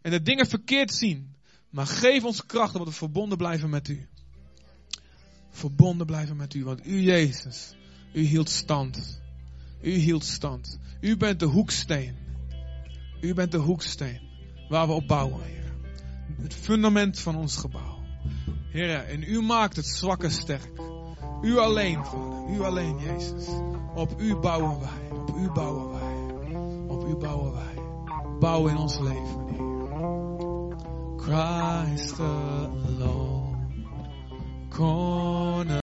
En 0.00 0.10
de 0.10 0.22
dingen 0.22 0.46
verkeerd 0.46 0.94
zien. 0.94 1.34
Maar 1.70 1.86
geef 1.86 2.24
ons 2.24 2.46
kracht 2.46 2.74
om 2.74 2.84
we 2.84 2.90
verbonden 2.90 3.38
blijven 3.38 3.70
met 3.70 3.88
u 3.88 4.08
verbonden 5.52 6.06
blijven 6.06 6.36
met 6.36 6.54
u. 6.54 6.64
Want 6.64 6.86
u, 6.86 7.00
Jezus, 7.00 7.74
u 8.12 8.22
hield 8.22 8.48
stand. 8.48 9.20
U 9.80 9.90
hield 9.90 10.24
stand. 10.24 10.78
U 11.00 11.16
bent 11.16 11.40
de 11.40 11.46
hoeksteen. 11.46 12.16
U 13.20 13.34
bent 13.34 13.52
de 13.52 13.58
hoeksteen 13.58 14.20
waar 14.68 14.86
we 14.86 14.92
op 14.92 15.06
bouwen, 15.06 15.42
Heer. 15.44 15.72
Het 16.42 16.54
fundament 16.54 17.20
van 17.20 17.36
ons 17.36 17.56
gebouw. 17.56 17.98
Heer, 18.70 19.04
en 19.04 19.22
u 19.22 19.40
maakt 19.42 19.76
het 19.76 19.86
zwakke 19.86 20.30
sterk. 20.30 20.70
U 21.42 21.58
alleen, 21.58 22.04
Vader. 22.04 22.54
U 22.54 22.62
alleen, 22.62 22.98
Jezus. 22.98 23.46
Op 23.94 24.20
u 24.20 24.36
bouwen 24.36 24.80
wij. 24.80 25.18
Op 25.18 25.36
u 25.36 25.50
bouwen 25.50 25.90
wij. 25.90 26.14
Op 26.86 27.08
u 27.08 27.14
bouwen 27.14 27.52
wij. 27.52 27.74
Bouw 28.38 28.66
in 28.66 28.76
ons 28.76 28.98
leven, 28.98 29.46
Heer. 29.48 29.60
Christ 31.16 32.20
alone. 32.20 33.31
Corner 34.72 35.80